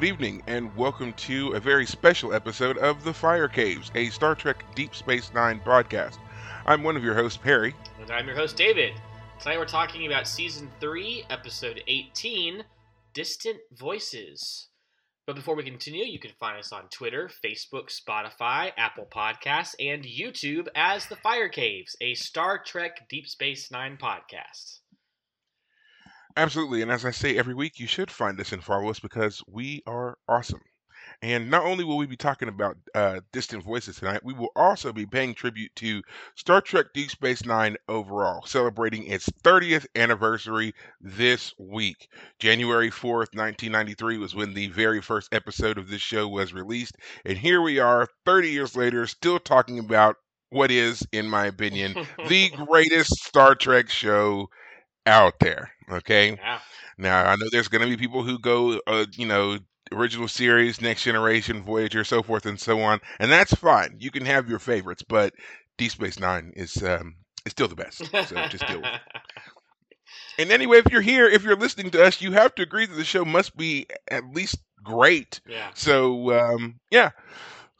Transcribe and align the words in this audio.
Good 0.00 0.08
evening, 0.08 0.42
and 0.46 0.74
welcome 0.76 1.12
to 1.12 1.52
a 1.52 1.60
very 1.60 1.84
special 1.84 2.32
episode 2.32 2.78
of 2.78 3.04
The 3.04 3.12
Fire 3.12 3.48
Caves, 3.48 3.90
a 3.94 4.08
Star 4.08 4.34
Trek 4.34 4.64
Deep 4.74 4.94
Space 4.94 5.30
Nine 5.34 5.60
podcast. 5.60 6.16
I'm 6.64 6.82
one 6.82 6.96
of 6.96 7.04
your 7.04 7.14
hosts, 7.14 7.36
Perry. 7.36 7.74
And 8.00 8.10
I'm 8.10 8.26
your 8.26 8.34
host, 8.34 8.56
David. 8.56 8.94
Tonight 9.38 9.58
we're 9.58 9.66
talking 9.66 10.06
about 10.06 10.26
Season 10.26 10.70
3, 10.80 11.26
Episode 11.28 11.82
18 11.86 12.64
Distant 13.12 13.58
Voices. 13.72 14.70
But 15.26 15.36
before 15.36 15.54
we 15.54 15.64
continue, 15.64 16.06
you 16.06 16.18
can 16.18 16.32
find 16.40 16.58
us 16.58 16.72
on 16.72 16.88
Twitter, 16.88 17.28
Facebook, 17.44 17.94
Spotify, 17.94 18.72
Apple 18.78 19.06
Podcasts, 19.14 19.74
and 19.78 20.02
YouTube 20.02 20.68
as 20.74 21.04
The 21.08 21.16
Fire 21.16 21.50
Caves, 21.50 21.94
a 22.00 22.14
Star 22.14 22.58
Trek 22.64 23.06
Deep 23.10 23.28
Space 23.28 23.70
Nine 23.70 23.98
podcast. 24.00 24.79
Absolutely, 26.36 26.82
and 26.82 26.90
as 26.90 27.04
I 27.04 27.12
say 27.12 27.36
every 27.38 27.54
week, 27.54 27.78
you 27.78 27.86
should 27.86 28.10
find 28.10 28.40
us 28.40 28.50
and 28.50 28.64
follow 28.64 28.90
us 28.90 28.98
because 28.98 29.42
we 29.46 29.80
are 29.86 30.18
awesome. 30.28 30.62
And 31.22 31.50
not 31.50 31.64
only 31.64 31.84
will 31.84 31.96
we 31.96 32.06
be 32.06 32.16
talking 32.16 32.48
about 32.48 32.76
uh, 32.94 33.20
Distant 33.32 33.62
Voices 33.64 33.96
tonight, 33.96 34.24
we 34.24 34.32
will 34.34 34.50
also 34.56 34.92
be 34.92 35.06
paying 35.06 35.34
tribute 35.34 35.74
to 35.76 36.02
Star 36.36 36.60
Trek 36.60 36.86
Deep 36.94 37.10
Space 37.10 37.44
Nine 37.44 37.76
overall, 37.88 38.44
celebrating 38.46 39.06
its 39.06 39.28
30th 39.42 39.86
anniversary 39.94 40.74
this 41.00 41.54
week. 41.58 42.08
January 42.38 42.90
4th, 43.34 43.70
1993 43.70 44.18
was 44.18 44.34
when 44.34 44.54
the 44.54 44.68
very 44.68 45.00
first 45.00 45.32
episode 45.32 45.78
of 45.78 45.88
this 45.88 46.02
show 46.02 46.28
was 46.28 46.52
released. 46.52 46.96
And 47.24 47.38
here 47.38 47.62
we 47.62 47.78
are, 47.78 48.08
30 48.24 48.50
years 48.50 48.76
later, 48.76 49.06
still 49.06 49.38
talking 49.38 49.78
about 49.78 50.16
what 50.50 50.70
is, 50.70 51.06
in 51.12 51.28
my 51.28 51.46
opinion, 51.46 51.96
the 52.26 52.50
greatest 52.66 53.16
Star 53.24 53.54
Trek 53.54 53.88
show 53.88 54.48
out 55.06 55.38
there. 55.40 55.70
Okay. 55.90 56.36
Yeah. 56.36 56.60
Now 56.98 57.24
I 57.24 57.36
know 57.36 57.46
there's 57.50 57.68
going 57.68 57.82
to 57.82 57.88
be 57.88 57.96
people 57.96 58.22
who 58.22 58.38
go, 58.38 58.80
uh, 58.86 59.06
you 59.16 59.26
know, 59.26 59.58
original 59.92 60.28
series, 60.28 60.80
Next 60.80 61.02
Generation, 61.04 61.62
Voyager, 61.62 62.04
so 62.04 62.22
forth 62.22 62.46
and 62.46 62.60
so 62.60 62.80
on, 62.80 63.00
and 63.18 63.30
that's 63.30 63.54
fine. 63.54 63.96
You 63.98 64.10
can 64.10 64.24
have 64.26 64.48
your 64.48 64.58
favorites, 64.58 65.02
but 65.06 65.34
Deep 65.78 65.92
Space 65.92 66.18
Nine 66.18 66.52
is 66.56 66.82
um, 66.82 67.16
is 67.46 67.52
still 67.52 67.68
the 67.68 67.76
best. 67.76 68.04
So 68.20 68.44
just 68.48 68.66
deal 68.66 68.82
with 68.82 68.94
it. 68.94 69.00
And 70.38 70.50
anyway, 70.50 70.78
if 70.78 70.90
you're 70.90 71.00
here, 71.02 71.26
if 71.26 71.42
you're 71.44 71.56
listening 71.56 71.90
to 71.92 72.02
us, 72.04 72.20
you 72.20 72.32
have 72.32 72.54
to 72.56 72.62
agree 72.62 72.86
that 72.86 72.94
the 72.94 73.04
show 73.04 73.24
must 73.24 73.56
be 73.56 73.86
at 74.10 74.24
least 74.32 74.56
great. 74.82 75.40
yeah. 75.46 75.70
So 75.74 76.32
um, 76.38 76.80
yeah. 76.90 77.10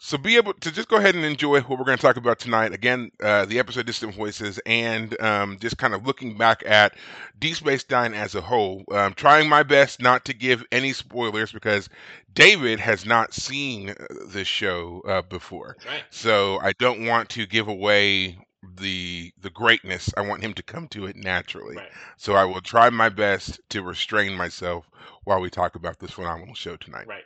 So 0.03 0.17
be 0.17 0.39
able 0.39 0.55
to 0.55 0.73
just 0.73 0.89
go 0.89 0.97
ahead 0.97 1.15
and 1.15 1.27
enjoy 1.27 1.61
what 1.61 1.79
we're 1.79 1.85
going 1.85 1.99
to 1.99 2.03
talk 2.03 2.17
about 2.17 2.39
tonight. 2.39 2.73
Again, 2.73 3.11
uh, 3.23 3.45
the 3.45 3.59
episode 3.59 3.85
Distant 3.85 4.15
Voices, 4.15 4.59
and 4.65 5.21
um, 5.21 5.59
just 5.61 5.77
kind 5.77 5.93
of 5.93 6.07
looking 6.07 6.39
back 6.39 6.63
at 6.65 6.95
Deep 7.39 7.57
Space 7.57 7.85
Nine 7.91 8.15
as 8.15 8.35
a 8.35 8.41
whole. 8.41 8.83
Um, 8.91 9.13
trying 9.13 9.47
my 9.47 9.63
best 9.63 10.01
not 10.01 10.25
to 10.25 10.33
give 10.33 10.65
any 10.73 10.95
spoilers 10.95 11.53
because 11.53 11.91
David 12.33 12.81
has 12.81 13.05
not 13.05 13.35
seen 13.35 13.91
uh, 13.91 13.95
this 14.29 14.49
show 14.49 15.03
uh, 15.07 15.21
before, 15.21 15.77
right. 15.87 16.03
so 16.09 16.59
I 16.63 16.73
don't 16.73 17.05
want 17.05 17.29
to 17.31 17.45
give 17.45 17.69
away 17.69 18.39
the 18.77 19.35
the 19.43 19.51
greatness. 19.51 20.11
I 20.17 20.23
want 20.23 20.43
him 20.43 20.55
to 20.55 20.63
come 20.63 20.89
to 20.89 21.05
it 21.07 21.17
naturally. 21.17 21.77
Right. 21.77 21.91
So 22.17 22.35
I 22.37 22.47
will 22.47 22.63
try 22.63 22.89
my 22.89 23.11
best 23.11 23.61
to 23.69 23.83
restrain 23.83 24.35
myself 24.35 24.89
while 25.25 25.43
we 25.43 25.51
talk 25.51 25.75
about 25.75 25.99
this 25.99 26.13
phenomenal 26.13 26.55
show 26.55 26.77
tonight. 26.77 27.07
Right. 27.07 27.25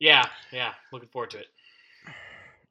Yeah. 0.00 0.26
Yeah. 0.50 0.74
Looking 0.92 1.08
forward 1.08 1.30
to 1.30 1.38
it. 1.38 1.48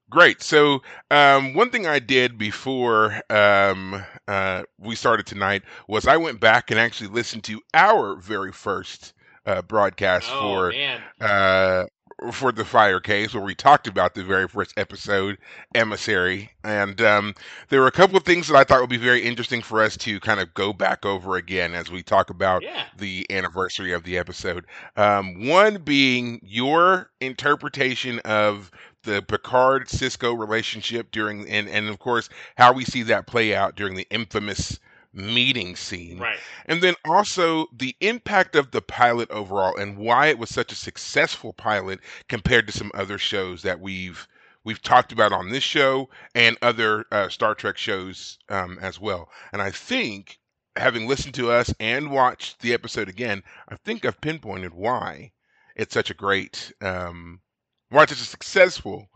Great. 0.10 0.42
So, 0.42 0.82
um, 1.12 1.54
one 1.54 1.70
thing 1.70 1.86
I 1.88 2.00
did 2.00 2.38
before 2.38 3.22
um, 3.30 4.04
uh, 4.28 4.64
we 4.78 4.96
started 4.96 5.26
tonight 5.26 5.64
was 5.88 6.08
I 6.08 6.18
went 6.18 6.40
back 6.40 6.72
and 6.72 6.80
actually 6.80 7.10
listened 7.10 7.44
to 7.46 7.62
our 7.74 8.16
very 8.16 8.52
first 8.52 9.14
uh, 9.46 9.62
broadcast 9.62 10.32
Oh, 10.32 10.34
for 10.34 10.76
man. 10.76 11.04
uh, 11.20 11.86
for 12.34 12.52
the 12.52 12.66
Fire 12.66 13.00
Caves, 13.00 13.34
where 13.36 13.44
we 13.44 13.54
talked 13.56 13.88
about 13.88 14.16
the 14.16 14.24
very 14.24 14.48
first 14.48 14.74
episode, 14.78 15.38
Emissary, 15.76 16.50
and 16.64 17.00
um, 17.02 17.36
there 17.70 17.82
were 17.82 17.88
a 17.88 17.92
couple 17.92 18.18
of 18.18 18.24
things 18.24 18.48
that 18.48 18.56
I 18.58 18.64
thought 18.64 18.82
would 18.82 18.90
be 18.90 18.98
very 18.98 19.22
interesting 19.22 19.62
for 19.62 19.82
us 19.82 19.96
to 19.98 20.20
kind 20.20 20.40
of 20.40 20.54
go 20.54 20.74
back 20.74 21.06
over 21.06 21.36
again 21.36 21.76
as 21.76 21.92
we 21.92 22.02
talk 22.04 22.30
about 22.30 22.64
Yeah. 22.64 22.86
the 22.98 23.26
anniversary 23.30 23.94
of 23.94 24.04
the 24.04 24.18
episode. 24.18 24.66
Um, 24.96 25.48
one 25.48 25.78
being 25.78 26.40
your 26.44 27.10
interpretation 27.22 28.20
of 28.20 28.72
the 29.04 29.22
Picard 29.22 29.88
Sisko 29.88 30.38
relationship 30.38 31.12
during, 31.12 31.48
and, 31.48 31.70
and 31.70 31.88
of 31.88 32.00
course, 32.00 32.30
how 32.58 32.74
we 32.74 32.84
see 32.84 33.04
that 33.04 33.28
play 33.28 33.56
out 33.56 33.76
during 33.76 33.96
the 33.96 34.08
infamous 34.10 34.80
meeting 35.18 35.76
scene. 35.76 36.20
Right. 36.20 36.40
And 36.66 36.82
then 36.82 36.96
also 37.04 37.68
the 37.76 37.96
impact 38.00 38.56
of 38.56 38.72
the 38.72 38.82
pilot 38.82 39.30
overall 39.32 39.76
and 39.76 39.98
why 39.98 40.28
it 40.28 40.38
was 40.38 40.50
such 40.50 40.72
a 40.72 40.76
successful 40.76 41.54
pilot 41.54 42.00
compared 42.30 42.68
to 42.68 42.74
some 42.74 42.92
other 42.94 43.18
shows 43.18 43.64
that 43.64 43.80
we've 43.80 44.28
we've 44.64 44.82
talked 44.82 45.12
about 45.12 45.32
on 45.32 45.50
this 45.50 45.64
show 45.64 46.10
and 46.36 46.58
other 46.62 47.06
uh, 47.12 47.30
Star 47.30 47.56
Trek 47.56 47.78
shows 47.78 48.38
um, 48.50 48.78
as 48.82 49.00
well. 49.00 49.30
And 49.52 49.62
I 49.62 49.72
think 49.72 50.40
having 50.76 51.08
listened 51.08 51.34
to 51.36 51.52
us 51.52 51.74
and 51.80 52.12
watched 52.12 52.60
the 52.60 52.74
episode 52.74 53.10
again, 53.10 53.44
I 53.70 53.76
think 53.78 54.06
I've 54.06 54.22
pinpointed 54.22 54.74
why 54.74 55.32
it's 55.76 55.94
such 55.94 56.12
a 56.12 56.14
great 56.14 56.72
um, 56.82 57.42
why 57.90 58.04
it's 58.04 58.12
such 58.12 58.22
a 58.22 58.26
successful 58.30 59.08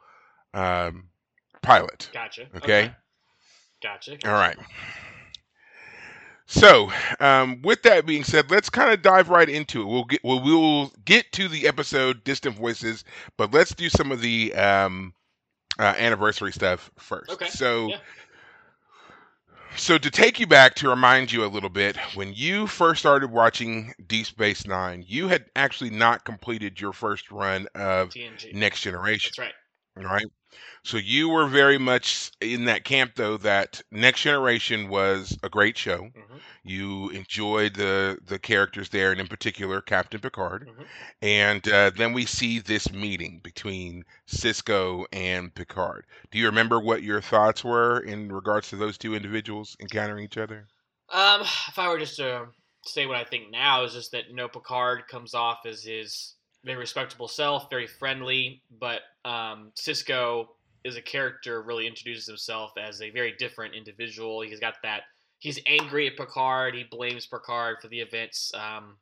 um, 0.54 1.10
pilot. 1.62 2.10
Gotcha. 2.14 2.48
Okay. 2.56 2.92
Gotcha. 3.82 4.18
All 4.26 4.34
right. 4.34 4.58
So, 6.52 6.92
um, 7.22 7.62
with 7.62 7.84
that 7.84 8.06
being 8.06 8.26
said, 8.26 8.52
let's 8.52 8.70
kind 8.70 8.92
of 8.92 9.02
dive 9.02 9.30
right 9.30 9.48
into 9.48 9.82
it. 9.82 9.86
We'll 9.86 10.04
get 10.04 10.22
well, 10.22 10.44
we'll 10.44 10.92
get 11.06 11.32
to 11.32 11.48
the 11.48 11.66
episode 11.66 12.26
"Distant 12.26 12.58
Voices," 12.58 13.06
but 13.38 13.54
let's 13.54 13.74
do 13.74 13.88
some 13.88 14.12
of 14.12 14.20
the 14.20 14.54
um, 14.54 15.14
uh, 15.80 15.94
anniversary 15.98 16.52
stuff 16.52 16.92
first. 17.00 17.32
Okay, 17.32 17.48
So, 17.48 17.88
yeah. 17.88 17.98
so 19.78 19.98
to 19.98 20.12
take 20.12 20.42
you 20.42 20.46
back 20.46 20.76
to 20.76 20.90
remind 20.90 21.32
you 21.32 21.46
a 21.46 21.48
little 21.48 21.70
bit, 21.70 21.96
when 22.16 22.34
you 22.34 22.68
first 22.68 23.00
started 23.00 23.32
watching 23.32 23.94
Deep 24.06 24.26
Space 24.26 24.68
Nine, 24.68 25.06
you 25.08 25.30
had 25.30 25.46
actually 25.56 25.92
not 25.92 26.26
completed 26.26 26.82
your 26.82 26.92
first 26.92 27.32
run 27.32 27.68
of 27.76 28.10
TNG. 28.10 28.54
Next 28.54 28.82
Generation 28.82 29.32
That's 29.38 29.40
right. 29.40 29.54
Right? 29.96 30.26
So 30.84 30.98
you 30.98 31.30
were 31.30 31.48
very 31.48 31.78
much 31.78 32.32
in 32.42 32.66
that 32.66 32.84
camp, 32.86 33.16
though, 33.16 33.38
that 33.38 33.82
Next 33.92 34.22
Generation 34.22 34.90
was 34.90 35.38
a 35.44 35.50
great 35.50 35.78
show. 35.78 36.10
hmm 36.16 36.38
You 36.64 37.10
enjoyed 37.10 37.76
the 37.76 38.20
the 38.24 38.40
characters 38.40 38.90
there, 38.90 39.12
and 39.12 39.22
in 39.22 39.28
particular 39.28 39.82
Captain 39.82 40.20
Picard. 40.22 40.68
Mhm. 40.68 40.90
And 41.22 41.68
uh, 41.68 41.92
then 41.92 42.14
we 42.14 42.26
see 42.26 42.60
this 42.60 42.92
meeting 42.92 43.40
between 43.40 44.06
Sisko 44.28 45.06
and 45.12 45.54
Picard. 45.56 46.06
Do 46.32 46.38
you 46.38 46.46
remember 46.48 46.80
what 46.80 47.04
your 47.04 47.22
thoughts 47.22 47.64
were 47.64 48.00
in 48.00 48.32
regards 48.32 48.70
to 48.70 48.76
those 48.76 48.98
two 48.98 49.16
individuals 49.16 49.76
encountering 49.80 50.24
each 50.26 50.38
other? 50.38 50.68
Um, 51.10 51.42
if 51.42 51.78
I 51.78 51.90
were 51.90 52.00
just 52.00 52.16
to 52.18 52.48
say 52.86 53.06
what 53.06 53.18
I 53.18 53.24
think 53.24 53.52
now 53.52 53.84
is 53.84 53.94
just 53.94 54.12
that 54.14 54.28
you 54.28 54.36
know 54.36 54.48
Picard 54.48 55.08
comes 55.08 55.34
off 55.34 55.66
as 55.66 55.84
his 55.84 56.36
very 56.64 56.78
respectable 56.78 57.28
self, 57.28 57.70
very 57.70 57.88
friendly, 57.88 58.62
but 58.80 59.02
um, 59.26 59.72
Sisko 59.76 60.48
is 60.84 60.98
a 60.98 61.02
character 61.02 61.62
really 61.62 61.88
introduces 61.88 62.28
himself 62.28 62.72
as 62.78 63.02
a 63.02 63.10
very 63.12 63.34
different 63.38 63.76
individual. 63.76 64.42
He's 64.42 64.60
got 64.60 64.76
that 64.84 65.04
he's 65.42 65.60
angry 65.68 66.08
at 66.08 66.16
Picard. 66.16 66.76
He 66.76 66.86
blames 66.90 67.26
Picard 67.26 67.78
for 67.82 67.90
the 67.90 68.00
events 68.00 68.52
um, 68.56 68.96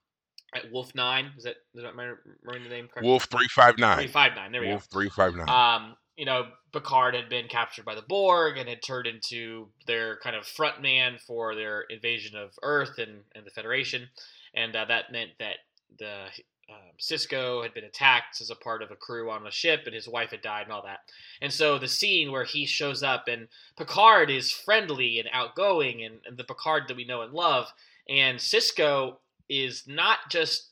at 0.56 0.72
Wolf 0.72 0.94
Nine. 0.95 1.31
Is 1.38 1.44
that 1.44 1.57
is 1.75 1.84
that 1.84 1.95
my 1.95 2.13
remembering 2.44 2.63
the 2.63 2.69
name 2.69 2.88
correctly? 2.88 3.10
Wolf 3.10 3.25
three 3.25 3.48
five 3.48 3.75
Three 3.75 3.81
nine. 3.81 4.07
five 4.07 4.36
nine. 4.36 4.51
There 4.51 4.62
we 4.62 4.68
go. 4.68 4.72
Wolf 4.72 4.88
three 4.92 5.10
five 5.10 5.36
nine. 5.36 5.48
Um, 5.48 5.95
you 6.18 6.25
know, 6.25 6.48
Picard 6.74 7.16
had 7.16 7.30
been 7.30 7.48
captured 7.48 7.86
by 7.86 7.95
the 7.95 8.01
Borg 8.01 8.57
and 8.57 8.68
had 8.68 8.81
turned 8.81 9.07
into 9.07 9.69
their 9.88 10.18
kind 10.18 10.36
of 10.36 10.45
front 10.45 10.81
man 10.81 11.18
for 11.25 11.56
their 11.56 11.81
invasion 11.89 12.36
of 12.36 12.51
Earth 12.62 12.98
and, 12.98 13.22
and 13.36 13.45
the 13.45 13.51
Federation, 13.51 14.10
and 14.54 14.75
uh, 14.75 14.86
that 14.86 15.12
meant 15.12 15.31
that 15.39 15.57
the 15.98 16.25
um, 16.69 16.92
Sisko 17.00 17.63
had 17.63 17.74
been 17.74 17.83
attacked 17.83 18.42
as 18.42 18.50
a 18.50 18.56
part 18.56 18.81
of 18.81 18.92
a 18.92 18.95
crew 18.95 19.30
on 19.30 19.45
a 19.45 19.51
ship, 19.51 19.83
and 19.86 19.95
his 19.95 20.07
wife 20.07 20.31
had 20.31 20.42
died, 20.42 20.63
and 20.63 20.71
all 20.71 20.83
that. 20.83 21.00
And 21.42 21.51
so 21.51 21.77
the 21.77 21.88
scene 21.88 22.31
where 22.31 22.44
he 22.44 22.66
shows 22.66 23.04
up, 23.04 23.27
and 23.27 23.48
Picard 23.77 24.30
is 24.30 24.51
friendly 24.51 25.19
and 25.19 25.30
outgoing, 25.31 26.04
and, 26.04 26.19
and 26.25 26.38
the 26.38 26.44
Picard 26.44 26.83
that 26.88 26.98
we 26.98 27.06
know 27.06 27.21
and 27.21 27.33
love, 27.33 27.71
and 28.07 28.39
Sisko 28.39 29.18
is 29.48 29.83
not 29.88 30.19
just 30.30 30.69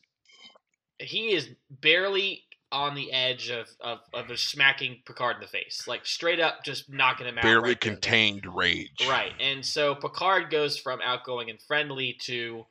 he 0.99 1.31
is 1.33 1.49
barely 1.69 2.43
on 2.71 2.95
the 2.95 3.11
edge 3.11 3.49
of 3.49 3.67
of, 3.79 3.99
of 4.13 4.27
just 4.27 4.49
smacking 4.49 5.01
Picard 5.05 5.37
in 5.37 5.41
the 5.41 5.47
face, 5.47 5.85
like 5.87 6.05
straight 6.05 6.39
up, 6.39 6.63
just 6.63 6.91
knocking 6.91 7.27
him 7.27 7.37
out. 7.37 7.43
Barely 7.43 7.69
right 7.69 7.81
there. 7.81 7.93
contained 7.93 8.45
rage. 8.45 9.07
Right. 9.07 9.33
And 9.39 9.65
so 9.65 9.95
Picard 9.95 10.49
goes 10.49 10.77
from 10.77 10.99
outgoing 11.01 11.49
and 11.49 11.61
friendly 11.61 12.17
to 12.23 12.65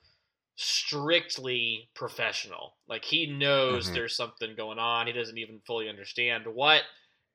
strictly 0.57 1.89
professional. 1.95 2.77
Like 2.89 3.05
he 3.05 3.27
knows 3.27 3.89
Mhm. 3.91 3.95
there's 3.95 4.17
something 4.17 4.55
going 4.57 4.79
on. 4.79 5.07
He 5.07 5.13
doesn't 5.13 5.39
even 5.39 5.61
fully 5.61 5.89
understand 5.89 6.47
what, 6.47 6.85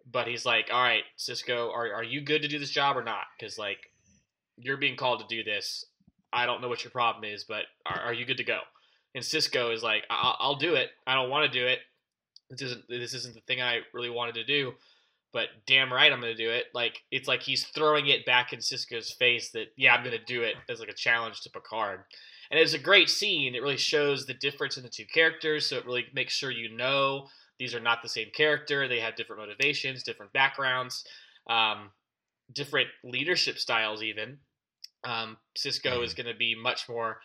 but 0.05 0.27
he's 0.27 0.45
like, 0.45 0.71
"All 0.71 0.81
right, 0.81 1.05
Sisko, 1.17 1.71
are 1.71 1.93
are 1.93 2.03
you 2.03 2.21
good 2.21 2.41
to 2.41 2.47
do 2.47 2.59
this 2.59 2.71
job 2.71 2.97
or 2.97 3.03
not? 3.03 3.27
Cuz 3.39 3.57
like 3.57 3.91
you're 4.57 4.77
being 4.77 4.95
called 4.95 5.19
to 5.21 5.27
do 5.35 5.43
this. 5.43 5.85
I 6.33 6.45
don't 6.45 6.61
know 6.61 6.67
what 6.69 6.83
your 6.83 6.91
problem 6.91 7.23
is, 7.25 7.43
but 7.43 7.65
are, 7.85 7.99
are 8.01 8.13
you 8.13 8.25
good 8.25 8.37
to 8.37 8.43
go?" 8.43 8.61
And 9.13 9.23
Sisko 9.23 9.73
is 9.73 9.83
like, 9.83 10.05
I- 10.09 10.35
"I'll 10.39 10.55
do 10.55 10.75
it. 10.75 10.91
I 11.05 11.13
don't 11.15 11.29
want 11.29 11.51
to 11.51 11.59
do 11.59 11.67
it. 11.67 11.81
This 12.49 12.61
isn't 12.63 12.87
this 12.89 13.13
isn't 13.13 13.35
the 13.35 13.41
thing 13.41 13.61
I 13.61 13.81
really 13.93 14.09
wanted 14.09 14.35
to 14.35 14.43
do." 14.43 14.77
but 15.33 15.47
damn 15.65 15.93
right 15.93 16.11
I'm 16.11 16.19
gonna 16.19 16.35
do 16.35 16.49
it. 16.51 16.67
Like 16.73 17.01
it's 17.09 17.25
like 17.25 17.41
he's 17.41 17.65
throwing 17.67 18.07
it 18.07 18.25
back 18.25 18.51
in 18.51 18.59
Sisko's 18.59 19.13
face 19.13 19.49
that 19.51 19.71
yeah 19.77 19.93
I'm 19.95 20.03
gonna 20.03 20.17
do 20.17 20.43
it 20.43 20.57
as 20.67 20.81
like 20.81 20.89
a 20.89 20.93
challenge 20.93 21.39
to 21.41 21.49
Picard, 21.49 22.03
and 22.51 22.59
it's 22.59 22.73
a 22.73 22.79
great 22.79 23.09
scene. 23.09 23.55
It 23.55 23.61
really 23.61 23.77
shows 23.77 24.25
the 24.25 24.33
difference 24.33 24.77
in 24.77 24.83
the 24.83 24.89
two 24.89 25.05
characters, 25.05 25.65
so 25.65 25.77
it 25.77 25.85
really 25.85 26.05
makes 26.13 26.33
sure 26.33 26.51
you 26.51 26.75
know 26.75 27.27
these 27.57 27.73
are 27.73 27.79
not 27.79 28.03
the 28.03 28.09
same 28.09 28.27
character. 28.35 28.87
They 28.87 28.99
have 28.99 29.15
different 29.15 29.41
motivations, 29.41 30.03
different 30.03 30.33
backgrounds, 30.33 31.05
um, 31.49 31.91
different 32.53 32.89
leadership 33.03 33.57
styles. 33.57 34.03
Even 34.03 34.39
um, 35.05 35.37
Sisko 35.57 36.03
is 36.03 36.13
gonna 36.13 36.35
be 36.37 36.55
much 36.55 36.89
more 36.89 37.21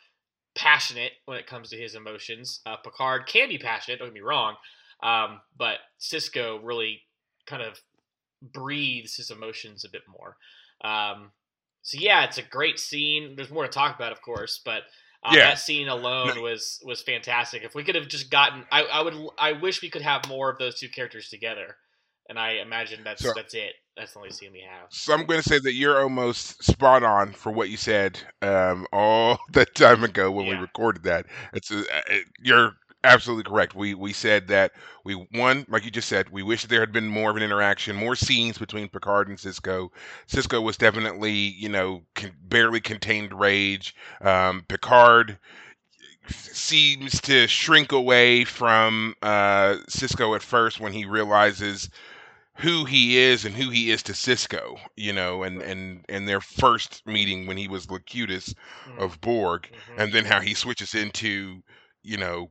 passionate 0.55 1.13
when 1.27 1.39
it 1.39 1.47
comes 1.47 1.71
to 1.71 1.77
his 1.77 1.95
emotions. 1.95 2.61
Uh, 2.65 2.77
Picard 2.77 3.27
can 3.27 3.49
be 3.49 3.59
passionate. 3.59 3.99
Don't 3.99 4.09
get 4.09 4.15
me 4.15 4.21
wrong. 4.21 4.55
Um, 5.03 5.41
but 5.59 5.79
Sisko 6.01 6.61
really 6.63 7.03
kind 7.47 7.63
of 7.63 7.81
breathes 8.43 9.17
his 9.17 9.31
emotions 9.31 9.85
a 9.85 9.91
bit 9.91 10.03
more. 10.09 10.37
Um, 10.83 11.33
so 11.83 11.99
yeah, 12.01 12.25
it's 12.25 12.39
a 12.39 12.43
great 12.43 12.79
scene. 12.79 13.35
There's 13.37 13.51
more 13.51 13.65
to 13.65 13.71
talk 13.71 13.95
about, 13.97 14.13
of 14.13 14.23
course, 14.23 14.61
but 14.65 14.83
uh, 15.27 15.33
Yeah. 15.35 15.51
that 15.51 15.59
scene 15.59 15.89
alone 15.89 16.41
was 16.41 16.81
was 16.85 17.03
fantastic. 17.03 17.63
If 17.65 17.75
we 17.75 17.85
could 17.85 17.95
have 17.95 18.09
just 18.09 18.31
gotten, 18.31 18.65
I, 18.71 18.85
I 18.85 19.03
would, 19.03 19.15
I 19.39 19.53
wish 19.53 19.83
we 19.83 19.91
could 19.91 20.03
have 20.03 20.29
more 20.29 20.51
of 20.51 20.59
those 20.59 20.79
two 20.79 20.89
characters 20.89 21.29
together. 21.29 21.77
And 22.29 22.39
I 22.39 22.55
imagine 22.55 23.05
that's 23.05 23.23
So- 23.23 23.33
that's 23.35 23.55
it. 23.55 23.73
That's 23.97 24.13
the 24.13 24.19
only 24.19 24.31
scene 24.33 24.53
we 24.53 24.61
have. 24.61 24.89
So 24.91 25.15
I'm 25.15 25.25
going 25.25 25.41
to 25.41 25.49
say 25.49 25.59
that 25.59 25.73
you're 25.73 26.03
almost 26.03 26.63
spot 26.63 27.03
on 27.03 27.33
for 27.33 27.51
what 27.51 27.71
you 27.71 27.79
said 27.79 28.21
um, 28.43 28.87
all 28.93 29.39
that 29.53 29.75
time 29.75 30.05
ago 30.05 30.31
when 30.31 30.47
we 30.47 30.55
recorded 30.55 31.05
that. 31.05 31.25
It's 31.55 31.71
uh, 31.71 31.83
uh, 32.11 32.15
you're 32.43 32.73
absolutely 33.05 33.45
correct. 33.45 33.75
We 33.75 33.95
we 33.95 34.13
said 34.13 34.49
that 34.49 34.73
we 35.05 35.15
one 35.33 35.65
like 35.69 35.85
you 35.85 35.91
just 35.91 36.09
said 36.09 36.29
we 36.31 36.43
wish 36.43 36.63
that 36.63 36.69
there 36.69 36.81
had 36.81 36.93
been 36.93 37.07
more 37.09 37.31
of 37.31 37.37
an 37.37 37.43
interaction, 37.43 37.97
more 37.97 38.17
scenes 38.17 38.59
between 38.59 38.89
Picard 38.89 39.29
and 39.29 39.39
Sisko. 39.39 39.91
Sisko 40.29 40.63
was 40.63 40.77
definitely 40.77 41.33
you 41.33 41.69
know 41.69 42.03
con- 42.15 42.33
barely 42.43 42.81
contained 42.81 43.39
rage. 43.39 43.95
Um, 44.21 44.65
Picard 44.69 45.39
seems 46.29 47.21
to 47.23 47.47
shrink 47.49 47.93
away 47.93 48.45
from 48.45 49.15
uh, 49.23 49.77
Sisko 49.89 50.35
at 50.37 50.43
first 50.43 50.81
when 50.81 50.93
he 50.93 51.05
realizes 51.05 51.89
who 52.57 52.85
he 52.85 53.19
is 53.19 53.45
and 53.45 53.55
who 53.55 53.71
he 53.71 53.91
is 53.91 54.03
to 54.05 54.13
Sisko, 54.13 54.79
you 54.97 55.13
know, 55.13 55.43
and 55.43 55.63
and 55.63 56.05
and 56.09 56.29
their 56.29 56.41
first 56.41 57.07
meeting 57.07 57.47
when 57.47 57.57
he 57.57 57.69
was 57.69 57.91
Locutus 57.91 58.55
Mhm, 58.87 58.97
of 58.97 59.21
Borg, 59.21 59.71
mhm. 59.71 59.97
and 59.97 60.13
then 60.13 60.25
how 60.25 60.41
he 60.41 60.55
switches 60.55 60.95
into, 60.95 61.63
you 62.03 62.17
know, 62.17 62.51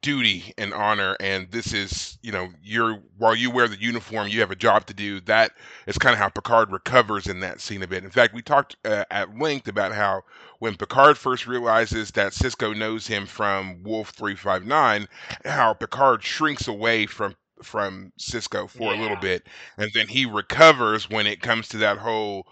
duty 0.00 0.52
and 0.58 0.74
honor 0.74 1.16
and 1.20 1.50
this 1.50 1.72
is 1.72 2.18
you 2.22 2.30
know 2.30 2.50
you're 2.62 3.02
while 3.16 3.34
you 3.34 3.50
wear 3.50 3.68
the 3.68 3.80
uniform 3.80 4.28
you 4.28 4.40
have 4.40 4.50
a 4.50 4.56
job 4.56 4.86
to 4.86 4.94
do. 4.94 5.20
That 5.20 5.52
is 5.86 5.98
kind 5.98 6.12
of 6.12 6.18
how 6.18 6.28
picard 6.28 6.70
recovers 6.72 7.26
in 7.26 7.40
that 7.40 7.60
scene 7.60 7.82
a 7.82 7.86
bit. 7.86 8.04
In 8.04 8.10
fact 8.10 8.34
we 8.34 8.42
talked 8.42 8.76
uh, 8.84 9.04
at 9.10 9.38
length 9.38 9.68
about 9.68 9.92
how 9.92 10.22
when 10.58 10.76
picard 10.76 11.18
first 11.18 11.46
realizes 11.46 12.10
that 12.12 12.32
Sisko 12.32 12.76
knows 12.76 13.06
him 13.06 13.26
from 13.26 13.82
wolf 13.82 14.10
359 14.10 15.08
how 15.44 15.74
picard 15.74 16.22
shrinks 16.22 16.68
away 16.68 17.06
from 17.06 17.34
from 17.62 18.12
Sisko 18.18 18.68
for 18.68 18.92
a 18.92 18.98
little 18.98 19.16
bit 19.16 19.46
and 19.78 19.90
then 19.94 20.08
he 20.08 20.26
recovers 20.26 21.08
when 21.08 21.26
it 21.26 21.40
comes 21.40 21.68
to 21.68 21.78
that 21.78 21.98
whole 21.98 22.46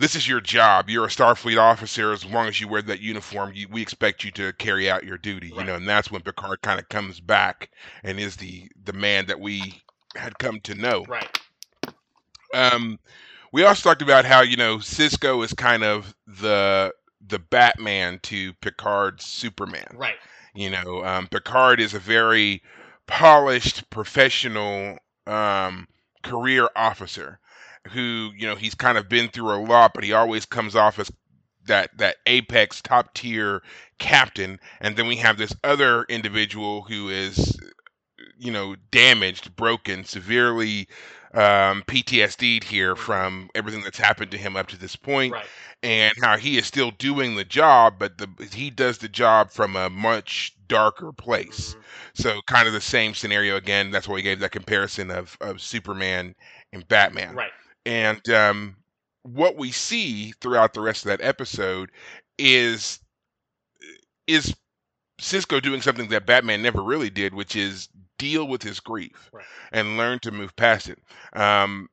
this 0.00 0.16
is 0.16 0.26
your 0.26 0.40
job. 0.40 0.88
You're 0.88 1.04
a 1.04 1.08
Starfleet 1.08 1.58
officer. 1.58 2.12
As 2.12 2.24
long 2.24 2.48
as 2.48 2.58
you 2.58 2.66
wear 2.66 2.80
that 2.80 3.00
uniform, 3.00 3.52
you, 3.54 3.68
we 3.70 3.82
expect 3.82 4.24
you 4.24 4.30
to 4.32 4.52
carry 4.54 4.90
out 4.90 5.04
your 5.04 5.18
duty. 5.18 5.52
You 5.54 5.62
know, 5.62 5.74
and 5.74 5.86
that's 5.86 6.10
when 6.10 6.22
Picard 6.22 6.62
kind 6.62 6.80
of 6.80 6.88
comes 6.88 7.20
back 7.20 7.70
and 8.02 8.18
is 8.18 8.36
the 8.36 8.70
the 8.84 8.94
man 8.94 9.26
that 9.26 9.38
we 9.38 9.82
had 10.16 10.38
come 10.38 10.58
to 10.60 10.74
know. 10.74 11.04
Right. 11.06 11.38
Um, 12.54 12.98
we 13.52 13.62
also 13.62 13.90
talked 13.90 14.00
about 14.00 14.24
how 14.24 14.40
you 14.40 14.56
know 14.56 14.78
Sisko 14.78 15.44
is 15.44 15.52
kind 15.52 15.84
of 15.84 16.14
the 16.26 16.94
the 17.28 17.38
Batman 17.38 18.20
to 18.22 18.54
Picard's 18.54 19.26
Superman. 19.26 19.94
Right. 19.94 20.16
You 20.54 20.70
know, 20.70 21.04
um, 21.04 21.28
Picard 21.28 21.78
is 21.78 21.92
a 21.92 21.98
very 21.98 22.62
polished, 23.06 23.88
professional 23.90 24.98
um, 25.26 25.86
career 26.22 26.70
officer 26.74 27.38
who, 27.88 28.30
you 28.36 28.46
know, 28.46 28.56
he's 28.56 28.74
kind 28.74 28.98
of 28.98 29.08
been 29.08 29.28
through 29.28 29.54
a 29.54 29.62
lot, 29.64 29.92
but 29.94 30.04
he 30.04 30.12
always 30.12 30.46
comes 30.46 30.76
off 30.76 30.98
as 30.98 31.10
that 31.66 31.96
that 31.98 32.16
apex 32.26 32.80
top 32.82 33.14
tier 33.14 33.62
captain. 33.98 34.58
And 34.80 34.96
then 34.96 35.06
we 35.06 35.16
have 35.16 35.38
this 35.38 35.54
other 35.64 36.04
individual 36.04 36.82
who 36.82 37.08
is, 37.08 37.56
you 38.38 38.50
know, 38.52 38.76
damaged, 38.90 39.54
broken, 39.56 40.04
severely 40.04 40.88
um, 41.34 41.82
PTSD'd 41.86 42.64
here 42.64 42.94
Mhm. 42.94 42.96
from 42.96 43.50
everything 43.54 43.82
that's 43.82 43.98
happened 43.98 44.30
to 44.32 44.38
him 44.38 44.56
up 44.56 44.66
to 44.68 44.76
this 44.76 44.96
point 44.96 45.36
Right. 45.36 45.50
and 45.82 46.12
how 46.22 46.36
he 46.36 46.58
is 46.58 46.66
still 46.66 46.90
doing 46.92 47.36
the 47.36 47.44
job, 47.44 47.98
but 47.98 48.18
the 48.18 48.28
he 48.52 48.70
does 48.70 48.98
the 48.98 49.08
job 49.08 49.50
from 49.52 49.76
a 49.76 49.88
much 49.90 50.54
darker 50.68 51.12
place. 51.12 51.76
Mhm. 51.76 51.84
So 52.14 52.40
kind 52.48 52.66
of 52.66 52.74
the 52.74 52.80
same 52.80 53.14
scenario 53.14 53.56
again. 53.56 53.90
That's 53.90 54.08
why 54.08 54.16
we 54.16 54.22
gave 54.22 54.40
that 54.40 54.52
comparison 54.52 55.10
of 55.10 55.36
of 55.40 55.60
Superman 55.60 56.34
and 56.72 56.86
Batman. 56.88 57.36
Right. 57.36 57.52
And 57.86 58.26
um, 58.30 58.76
what 59.22 59.56
we 59.56 59.70
see 59.72 60.32
throughout 60.40 60.74
the 60.74 60.80
rest 60.80 61.04
of 61.04 61.08
that 61.10 61.24
episode 61.26 61.90
is 62.38 63.00
is 64.26 64.54
Sisko 65.20 65.60
doing 65.60 65.82
something 65.82 66.08
that 66.10 66.26
Batman 66.26 66.62
never 66.62 66.82
really 66.82 67.10
did, 67.10 67.34
which 67.34 67.56
is 67.56 67.88
deal 68.18 68.46
with 68.46 68.62
his 68.62 68.80
grief 68.80 69.30
Right. 69.32 69.44
and 69.72 69.96
learn 69.96 70.18
to 70.20 70.30
move 70.30 70.54
past 70.56 70.88
it. 70.88 70.98
Um, 71.32 71.88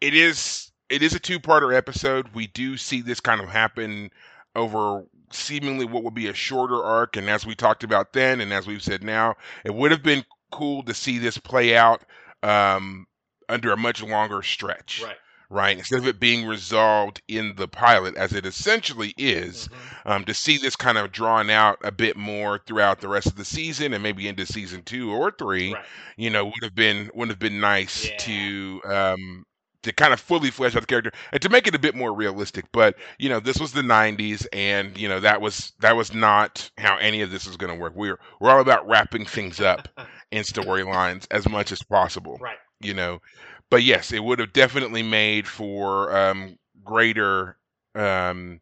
it 0.00 0.14
is 0.14 0.70
it 0.88 1.02
is 1.02 1.14
a 1.14 1.18
two 1.20 1.40
parter 1.40 1.74
episode. 1.74 2.28
We 2.34 2.46
do 2.48 2.76
see 2.76 3.00
this 3.00 3.20
kind 3.20 3.40
of 3.40 3.48
happen 3.48 4.10
over 4.54 5.04
seemingly 5.32 5.84
what 5.86 6.04
would 6.04 6.14
be 6.14 6.28
a 6.28 6.34
shorter 6.34 6.82
arc, 6.82 7.16
and 7.16 7.28
as 7.28 7.46
we 7.46 7.54
talked 7.54 7.82
about 7.84 8.12
then, 8.12 8.40
and 8.40 8.52
as 8.52 8.66
we've 8.66 8.82
said 8.82 9.02
now, 9.02 9.34
it 9.64 9.74
would 9.74 9.90
have 9.90 10.02
been 10.02 10.24
cool 10.52 10.82
to 10.84 10.94
see 10.94 11.18
this 11.18 11.38
play 11.38 11.76
out 11.76 12.04
um, 12.42 13.06
under 13.48 13.72
a 13.72 13.76
much 13.76 14.02
longer 14.02 14.42
stretch 14.42 15.02
Right. 15.04 15.16
right? 15.50 15.78
Instead 15.78 15.98
of 16.00 16.06
it 16.08 16.18
being 16.18 16.46
resolved 16.46 17.20
in 17.28 17.54
the 17.56 17.68
pilot, 17.68 18.16
as 18.16 18.32
it 18.32 18.44
essentially 18.46 19.14
is, 19.16 19.68
Mhm. 19.68 20.10
um, 20.10 20.24
to 20.24 20.34
see 20.34 20.56
this 20.58 20.74
kind 20.76 20.98
of 20.98 21.12
drawn 21.12 21.50
out 21.50 21.78
a 21.84 21.92
bit 21.92 22.16
more 22.16 22.58
throughout 22.66 23.00
the 23.00 23.08
rest 23.08 23.26
of 23.28 23.36
the 23.36 23.44
season 23.44 23.92
and 23.92 24.02
maybe 24.02 24.26
into 24.26 24.46
season 24.46 24.82
two 24.82 25.12
or 25.12 25.30
three, 25.30 25.74
Right. 25.74 25.84
you 26.16 26.30
know, 26.30 26.44
would 26.46 26.62
have 26.62 26.74
been 26.74 27.10
would 27.14 27.28
have 27.28 27.38
been 27.38 27.60
nice 27.60 28.06
Yeah. 28.06 28.16
to 28.18 28.82
um, 28.86 29.44
to 29.82 29.92
kind 29.92 30.14
of 30.14 30.20
fully 30.20 30.50
flesh 30.50 30.74
out 30.74 30.80
the 30.80 30.86
character 30.86 31.12
and 31.30 31.42
to 31.42 31.50
make 31.50 31.66
it 31.66 31.74
a 31.74 31.78
bit 31.78 31.94
more 31.94 32.14
realistic. 32.14 32.64
But 32.72 32.96
you 33.18 33.28
know, 33.28 33.38
this 33.38 33.58
was 33.58 33.72
the 33.72 33.82
'90s, 33.82 34.46
and 34.50 34.96
you 34.96 35.08
know 35.10 35.20
that 35.20 35.42
was 35.42 35.72
that 35.80 35.94
was 35.94 36.14
not 36.14 36.70
how 36.78 36.96
any 36.96 37.20
of 37.20 37.30
this 37.30 37.46
is 37.46 37.58
going 37.58 37.70
to 37.72 37.78
work. 37.78 37.92
We're 37.94 38.18
we're 38.40 38.50
all 38.50 38.60
about 38.60 38.88
wrapping 38.88 39.26
things 39.26 39.60
up 39.60 39.88
in 40.32 40.42
storylines 40.42 41.26
as 41.30 41.46
much 41.48 41.70
as 41.70 41.82
possible 41.82 42.38
Right. 42.40 42.56
You 42.84 42.94
know 42.94 43.20
but 43.70 43.82
yes 43.82 44.12
it 44.12 44.22
would 44.24 44.38
have 44.38 44.52
definitely 44.52 45.02
made 45.02 45.48
for 45.48 46.14
um 46.16 46.58
greater 46.84 47.58
um 47.94 48.60